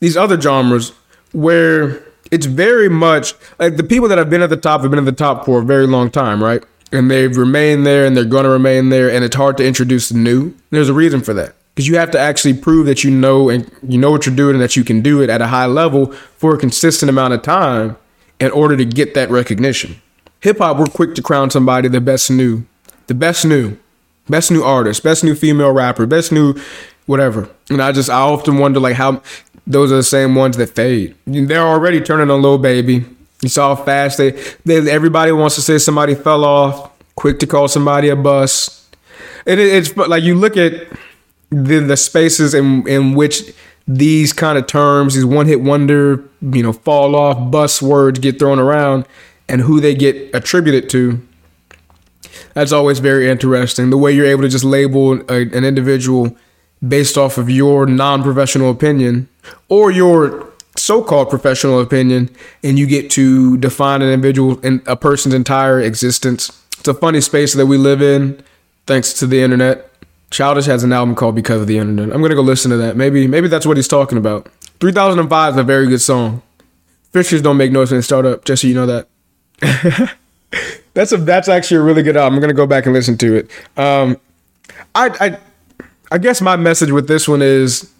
these 0.00 0.16
other 0.16 0.40
genres 0.40 0.92
where 1.32 2.02
it's 2.30 2.46
very 2.46 2.88
much 2.88 3.34
like 3.58 3.76
the 3.76 3.84
people 3.84 4.08
that 4.08 4.16
have 4.16 4.30
been 4.30 4.40
at 4.40 4.48
the 4.48 4.56
top 4.56 4.80
have 4.80 4.90
been 4.90 4.98
at 4.98 5.04
the 5.04 5.12
top 5.12 5.44
for 5.44 5.60
a 5.60 5.64
very 5.64 5.86
long 5.86 6.10
time, 6.10 6.42
right? 6.42 6.64
And 6.92 7.10
they've 7.10 7.36
remained 7.36 7.86
there 7.86 8.06
and 8.06 8.16
they're 8.16 8.24
going 8.24 8.44
to 8.44 8.50
remain 8.50 8.88
there. 8.88 9.10
And 9.10 9.22
it's 9.22 9.36
hard 9.36 9.58
to 9.58 9.66
introduce 9.66 10.10
new. 10.14 10.54
There's 10.70 10.88
a 10.88 10.94
reason 10.94 11.20
for 11.20 11.34
that 11.34 11.54
because 11.74 11.88
you 11.88 11.96
have 11.96 12.10
to 12.10 12.18
actually 12.18 12.54
prove 12.54 12.86
that 12.86 13.02
you 13.02 13.10
know 13.10 13.48
and 13.48 13.70
you 13.82 13.98
know 13.98 14.10
what 14.10 14.26
you're 14.26 14.36
doing 14.36 14.54
and 14.54 14.62
that 14.62 14.76
you 14.76 14.84
can 14.84 15.00
do 15.00 15.22
it 15.22 15.30
at 15.30 15.40
a 15.40 15.46
high 15.46 15.66
level 15.66 16.12
for 16.12 16.54
a 16.54 16.58
consistent 16.58 17.08
amount 17.08 17.34
of 17.34 17.42
time 17.42 17.96
in 18.40 18.50
order 18.50 18.76
to 18.76 18.84
get 18.84 19.14
that 19.14 19.30
recognition. 19.30 20.00
Hip 20.40 20.58
hop, 20.58 20.76
we're 20.76 20.86
quick 20.86 21.14
to 21.14 21.22
crown 21.22 21.50
somebody 21.50 21.88
the 21.88 22.00
best 22.00 22.30
new, 22.30 22.64
the 23.06 23.14
best 23.14 23.44
new, 23.44 23.78
best 24.28 24.50
new 24.50 24.62
artist, 24.62 25.02
best 25.02 25.24
new 25.24 25.34
female 25.34 25.72
rapper, 25.72 26.06
best 26.06 26.32
new 26.32 26.54
whatever. 27.06 27.48
And 27.70 27.80
I 27.80 27.92
just 27.92 28.10
I 28.10 28.20
often 28.20 28.58
wonder 28.58 28.80
like 28.80 28.96
how 28.96 29.22
those 29.66 29.92
are 29.92 29.96
the 29.96 30.02
same 30.02 30.34
ones 30.34 30.56
that 30.56 30.70
fade. 30.70 31.14
They're 31.26 31.60
already 31.60 32.00
turning 32.00 32.30
on 32.30 32.42
Lil 32.42 32.58
Baby. 32.58 33.04
You 33.40 33.48
saw 33.48 33.74
how 33.74 33.84
fast 33.84 34.18
they, 34.18 34.32
they 34.64 34.90
everybody 34.90 35.32
wants 35.32 35.54
to 35.56 35.62
say 35.62 35.78
somebody 35.78 36.14
fell 36.14 36.44
off, 36.44 36.92
quick 37.14 37.38
to 37.40 37.46
call 37.46 37.68
somebody 37.68 38.08
a 38.08 38.16
bus. 38.16 38.88
And 39.46 39.58
it, 39.58 39.72
it's 39.72 39.96
like 39.96 40.22
you 40.22 40.34
look 40.34 40.56
at 40.56 40.88
the 41.52 41.80
the 41.80 41.96
spaces 41.96 42.54
in 42.54 42.86
in 42.88 43.14
which 43.14 43.52
these 43.86 44.32
kind 44.32 44.58
of 44.58 44.66
terms, 44.66 45.14
these 45.14 45.24
one 45.24 45.46
hit 45.46 45.60
wonder, 45.60 46.24
you 46.40 46.62
know, 46.62 46.72
fall 46.72 47.14
off 47.16 47.50
bus 47.50 47.82
words 47.82 48.18
get 48.18 48.38
thrown 48.38 48.58
around 48.58 49.06
and 49.48 49.60
who 49.60 49.80
they 49.80 49.94
get 49.94 50.34
attributed 50.34 50.88
to. 50.90 51.20
That's 52.54 52.72
always 52.72 53.00
very 53.00 53.28
interesting. 53.28 53.90
The 53.90 53.98
way 53.98 54.12
you're 54.12 54.26
able 54.26 54.42
to 54.42 54.48
just 54.48 54.64
label 54.64 55.20
a, 55.30 55.42
an 55.42 55.64
individual 55.64 56.36
based 56.86 57.16
off 57.16 57.38
of 57.38 57.50
your 57.50 57.86
non 57.86 58.22
professional 58.22 58.70
opinion 58.70 59.28
or 59.68 59.90
your 59.90 60.48
so 60.76 61.02
called 61.02 61.28
professional 61.28 61.80
opinion, 61.80 62.34
and 62.64 62.78
you 62.78 62.86
get 62.86 63.10
to 63.10 63.58
define 63.58 64.00
an 64.00 64.08
individual 64.08 64.58
and 64.62 64.80
a 64.86 64.96
person's 64.96 65.34
entire 65.34 65.80
existence. 65.80 66.50
It's 66.78 66.88
a 66.88 66.94
funny 66.94 67.20
space 67.20 67.52
that 67.52 67.66
we 67.66 67.76
live 67.76 68.00
in, 68.00 68.42
thanks 68.86 69.12
to 69.14 69.26
the 69.26 69.42
internet. 69.42 69.91
Childish 70.32 70.66
has 70.66 70.82
an 70.82 70.92
album 70.92 71.14
called 71.14 71.34
Because 71.34 71.60
of 71.60 71.66
the 71.66 71.78
Internet. 71.78 72.14
I'm 72.14 72.22
gonna 72.22 72.34
go 72.34 72.42
listen 72.42 72.70
to 72.70 72.76
that. 72.78 72.96
Maybe 72.96 73.26
maybe 73.26 73.48
that's 73.48 73.66
what 73.66 73.76
he's 73.76 73.88
talking 73.88 74.18
about. 74.18 74.50
3005 74.80 75.54
is 75.54 75.58
a 75.58 75.62
very 75.62 75.86
good 75.86 76.00
song. 76.00 76.42
Fishers 77.12 77.42
don't 77.42 77.56
make 77.56 77.70
noise 77.70 77.90
when 77.90 77.98
they 77.98 78.02
start 78.02 78.24
up, 78.24 78.44
just 78.44 78.62
so 78.62 78.68
you 78.68 78.74
know 78.74 78.86
that. 78.86 79.08
that's 80.94 81.12
a 81.12 81.18
that's 81.18 81.48
actually 81.48 81.76
a 81.76 81.82
really 81.82 82.02
good 82.02 82.16
album. 82.16 82.34
I'm 82.34 82.40
gonna 82.40 82.54
go 82.54 82.66
back 82.66 82.86
and 82.86 82.94
listen 82.94 83.16
to 83.18 83.36
it. 83.36 83.50
Um, 83.76 84.16
I 84.94 85.10
I 85.20 85.38
I 86.10 86.18
guess 86.18 86.40
my 86.40 86.56
message 86.56 86.90
with 86.90 87.08
this 87.08 87.28
one 87.28 87.42
is, 87.42 87.90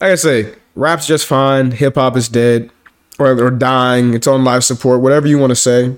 like 0.00 0.12
I 0.12 0.14
say, 0.16 0.54
rap's 0.74 1.06
just 1.06 1.26
fine. 1.26 1.70
Hip 1.72 1.94
hop 1.94 2.16
is 2.16 2.28
dead 2.28 2.70
or, 3.18 3.32
or 3.46 3.50
dying. 3.50 4.14
It's 4.14 4.26
on 4.26 4.44
life 4.44 4.62
support, 4.62 5.00
whatever 5.00 5.26
you 5.26 5.38
want 5.38 5.50
to 5.50 5.56
say. 5.56 5.94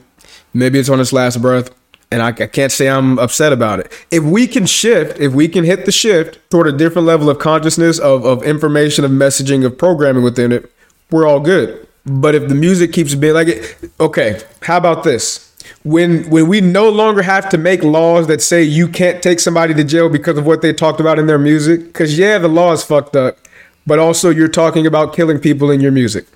Maybe 0.53 0.79
it's 0.79 0.89
on 0.89 1.01
its 1.01 1.13
last 1.13 1.41
breath. 1.41 1.71
And 2.15 2.23
I, 2.23 2.29
I 2.29 2.47
can't 2.47 2.71
say 2.71 2.89
I'm 2.89 3.19
upset 3.19 3.53
about 3.53 3.81
it. 3.81 3.93
If 4.11 4.23
we 4.23 4.47
can 4.47 4.67
shift, 4.67 5.19
if 5.19 5.33
we 5.33 5.49
can 5.49 5.65
hit 5.65 5.85
the 5.85 5.93
shift 5.93 6.39
toward 6.51 6.69
a 6.69 6.73
different 6.73 7.07
level 7.07 7.29
of 7.29 7.39
consciousness, 7.39 7.99
of, 7.99 8.25
of 8.25 8.43
information, 8.45 9.05
of 9.05 9.11
messaging, 9.11 9.67
of 9.67 9.77
programming 9.77 10.23
within 10.23 10.53
it, 10.53 10.71
we're 11.11 11.27
all 11.27 11.41
good. 11.41 11.87
But 12.07 12.35
if 12.35 12.49
the 12.49 12.55
music 12.55 12.93
keeps 12.93 13.15
being 13.15 13.35
like 13.35 13.49
it, 13.49 13.77
okay, 13.99 14.41
how 14.63 14.77
about 14.77 15.03
this? 15.03 15.51
when 15.83 16.29
when 16.29 16.47
we 16.47 16.61
no 16.61 16.91
longer 16.91 17.23
have 17.23 17.49
to 17.49 17.57
make 17.57 17.83
laws 17.83 18.27
that 18.27 18.43
say 18.43 18.63
you 18.63 18.87
can't 18.87 19.23
take 19.23 19.41
somebody 19.41 19.73
to 19.73 19.83
jail 19.83 20.11
because 20.11 20.37
of 20.37 20.45
what 20.45 20.61
they 20.61 20.75
talked 20.75 21.01
about 21.01 21.19
in 21.19 21.27
their 21.27 21.39
music 21.39 21.85
because 21.85 22.19
yeah 22.19 22.37
the 22.37 22.49
law 22.49 22.71
is 22.73 22.85
fucked 22.85 23.17
up 23.17 23.39
but 23.87 23.99
also 23.99 24.31
you're 24.31 24.49
talking 24.49 24.87
about 24.87 25.15
killing 25.15 25.39
people 25.39 25.71
in 25.71 25.81
your 25.81 25.93
music. 25.93 26.27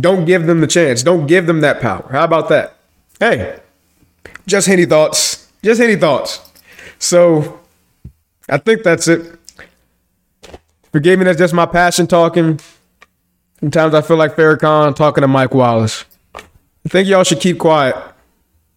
Don't 0.00 0.24
give 0.24 0.46
them 0.46 0.60
the 0.60 0.66
chance. 0.66 1.02
Don't 1.02 1.26
give 1.26 1.46
them 1.46 1.60
that 1.60 1.80
power. 1.80 2.06
How 2.10 2.24
about 2.24 2.48
that? 2.50 2.76
Hey, 3.18 3.58
just 4.48 4.68
any 4.68 4.86
thoughts. 4.86 5.48
Just 5.62 5.80
any 5.80 5.96
thoughts. 5.96 6.50
So 6.98 7.60
I 8.48 8.58
think 8.58 8.82
that's 8.82 9.06
it. 9.06 9.38
Forgive 10.90 11.18
me, 11.18 11.26
that's 11.26 11.38
just 11.38 11.54
my 11.54 11.66
passion 11.66 12.06
talking. 12.06 12.58
Sometimes 13.60 13.94
I 13.94 14.00
feel 14.00 14.16
like 14.16 14.34
Farrakhan 14.34 14.96
talking 14.96 15.22
to 15.22 15.28
Mike 15.28 15.54
Wallace. 15.54 16.04
I 16.34 16.88
think 16.88 17.08
y'all 17.08 17.24
should 17.24 17.40
keep 17.40 17.58
quiet. 17.58 17.94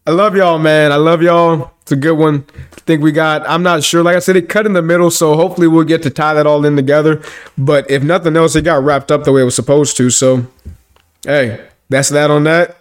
I 0.06 0.12
love 0.12 0.36
y'all, 0.36 0.60
man. 0.60 0.92
I 0.92 0.96
love 0.96 1.22
y'all. 1.22 1.72
It's 1.84 1.92
a 1.92 1.96
good 1.96 2.18
one. 2.18 2.46
I 2.56 2.80
think 2.82 3.02
we 3.02 3.12
got, 3.12 3.48
I'm 3.48 3.64
not 3.64 3.84
sure. 3.84 4.04
Like 4.04 4.16
I 4.16 4.20
said, 4.20 4.36
it 4.36 4.50
cut 4.50 4.66
in 4.66 4.74
the 4.74 4.82
middle, 4.82 5.12
so 5.12 5.36
hopefully 5.36 5.68
we'll 5.68 5.86
get 5.86 6.02
to 6.04 6.10
tie 6.10 6.34
that 6.34 6.48
all 6.48 6.66
in 6.66 6.76
together. 6.76 7.22
But 7.58 7.90
if 7.90 8.04
nothing 8.04 8.36
else, 8.36 8.56
it 8.56 8.64
got 8.64 8.84
wrapped 8.84 9.12
up 9.12 9.24
the 9.24 9.32
way 9.32 9.42
it 9.42 9.46
was 9.46 9.56
supposed 9.56 9.96
to. 9.98 10.10
So, 10.10 10.48
hey, 11.24 11.66
that's 11.90 12.10
that 12.10 12.32
on 12.32 12.44
that. 12.46 12.78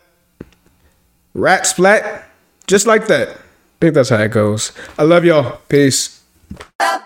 Rat 1.35 1.67
splat, 1.67 2.30
just 2.71 2.87
like 2.87 3.09
that. 3.09 3.29
I 3.31 3.35
think 3.81 3.95
that's 3.95 4.11
how 4.11 4.19
it 4.19 4.31
goes. 4.31 4.71
I 4.97 5.03
love 5.03 5.25
y'all. 5.25 5.59
Peace. 5.69 6.23
Trying 6.79 7.01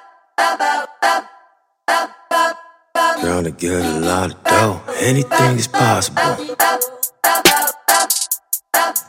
to 3.45 3.51
get 3.51 3.83
a 3.83 4.01
lot 4.01 4.35
of 4.35 4.45
dough. 4.45 4.83
Anything 5.01 5.57
is 5.57 5.67
possible. 5.67 6.21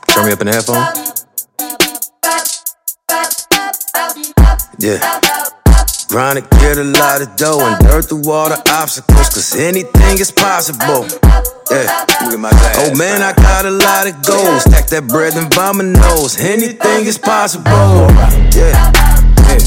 Turn 0.08 0.24
me 0.24 0.32
up 0.32 0.40
in 0.40 0.46
the 0.46 0.54
headphone. 0.54 0.82
Yeah. 4.78 5.35
Trying 6.16 6.40
to 6.40 6.48
get 6.64 6.78
a 6.78 6.82
lot 6.82 7.20
of 7.20 7.36
dough 7.36 7.60
and 7.60 7.76
dirt 7.84 8.08
through 8.08 8.32
all 8.32 8.48
the 8.48 8.56
obstacles, 8.72 9.28
cause 9.28 9.54
anything 9.54 10.16
is 10.16 10.32
possible. 10.32 11.04
Yeah. 11.68 11.92
Oh 12.80 12.96
man, 12.96 13.20
I 13.20 13.36
got 13.36 13.66
a 13.66 13.70
lot 13.70 14.08
of 14.08 14.24
goals. 14.24 14.64
Stack 14.64 14.88
that 14.96 15.12
bread 15.12 15.36
and 15.36 15.52
vomit 15.52 15.92
nose. 15.92 16.40
Anything 16.40 17.04
is 17.04 17.18
possible. 17.18 18.08
Yeah. 18.56 18.72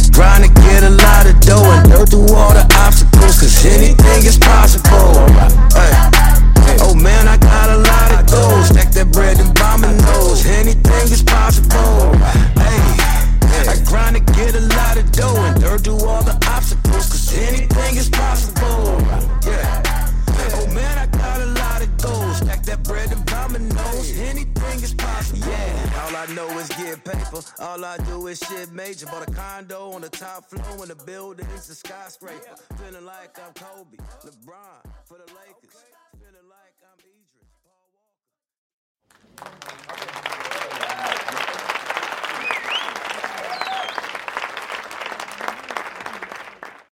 Trying 0.09 0.41
to 0.41 0.51
get 0.65 0.81
a 0.81 0.89
lot 0.89 1.29
of 1.29 1.37
dough 1.45 1.69
and 1.69 1.85
dirt 1.85 2.09
through 2.09 2.33
all 2.33 2.57
the 2.57 2.65
obstacles, 2.81 3.37
cause 3.37 3.53
anything 3.69 4.25
is 4.25 4.41
possible. 4.41 5.21
Hey. 5.77 5.93
Oh 6.81 6.97
man, 6.97 7.29
I 7.29 7.37
got 7.37 7.69
a 7.69 7.77
lot 7.77 8.09
of 8.17 8.25
goals. 8.25 8.73
Stack 8.73 8.89
that 8.97 9.13
bread 9.13 9.37
and 9.37 9.53
nose. 10.01 10.47
Anything 10.47 11.13
is 11.13 11.21
possible. 11.21 12.18
To 14.19 14.33
get 14.33 14.53
a 14.53 14.59
lot 14.59 14.97
of 14.97 15.11
dough 15.13 15.35
and 15.37 15.61
dirt 15.61 15.81
through 15.85 16.05
all 16.05 16.23
the 16.23 16.35
obstacles. 16.47 17.07
Cause 17.09 17.37
anything 17.37 17.95
is 17.95 18.09
possible. 18.09 18.99
Yeah. 19.47 19.81
Oh 20.55 20.67
man, 20.73 20.97
I 20.97 21.05
got 21.17 21.39
a 21.41 21.45
lot 21.45 21.81
of 21.81 21.97
goals. 21.97 22.37
Stack 22.37 22.63
that 22.63 22.83
bread 22.83 23.11
and 23.11 23.73
nose. 23.75 24.19
Anything 24.19 24.83
is 24.83 24.93
possible. 24.93 25.39
Yeah. 25.47 26.03
All 26.03 26.15
I 26.17 26.25
know 26.33 26.49
is 26.59 26.67
get 26.69 27.03
paper. 27.05 27.41
All 27.59 27.85
I 27.85 27.97
do 28.09 28.27
is 28.27 28.39
shit 28.39 28.71
major. 28.73 29.05
Bought 29.05 29.29
a 29.29 29.31
condo 29.31 29.91
on 29.91 30.01
the 30.01 30.09
top 30.09 30.49
floor 30.49 30.81
and 30.81 30.89
the 30.89 30.95
building's 31.05 31.69
a 31.69 31.75
skyscraper. 31.75 32.55
Feeling 32.77 33.05
like 33.05 33.39
I'm 33.39 33.53
Kobe, 33.53 33.97
LeBron 34.25 34.83
for 35.05 35.17
the 35.17 35.31
Lakers. 35.33 35.79
Feeling 36.19 36.49
like 36.49 36.75
I'm 36.83 36.99
Idris, 36.99 37.49
Paul 37.63 37.87
Walker. 40.27 40.38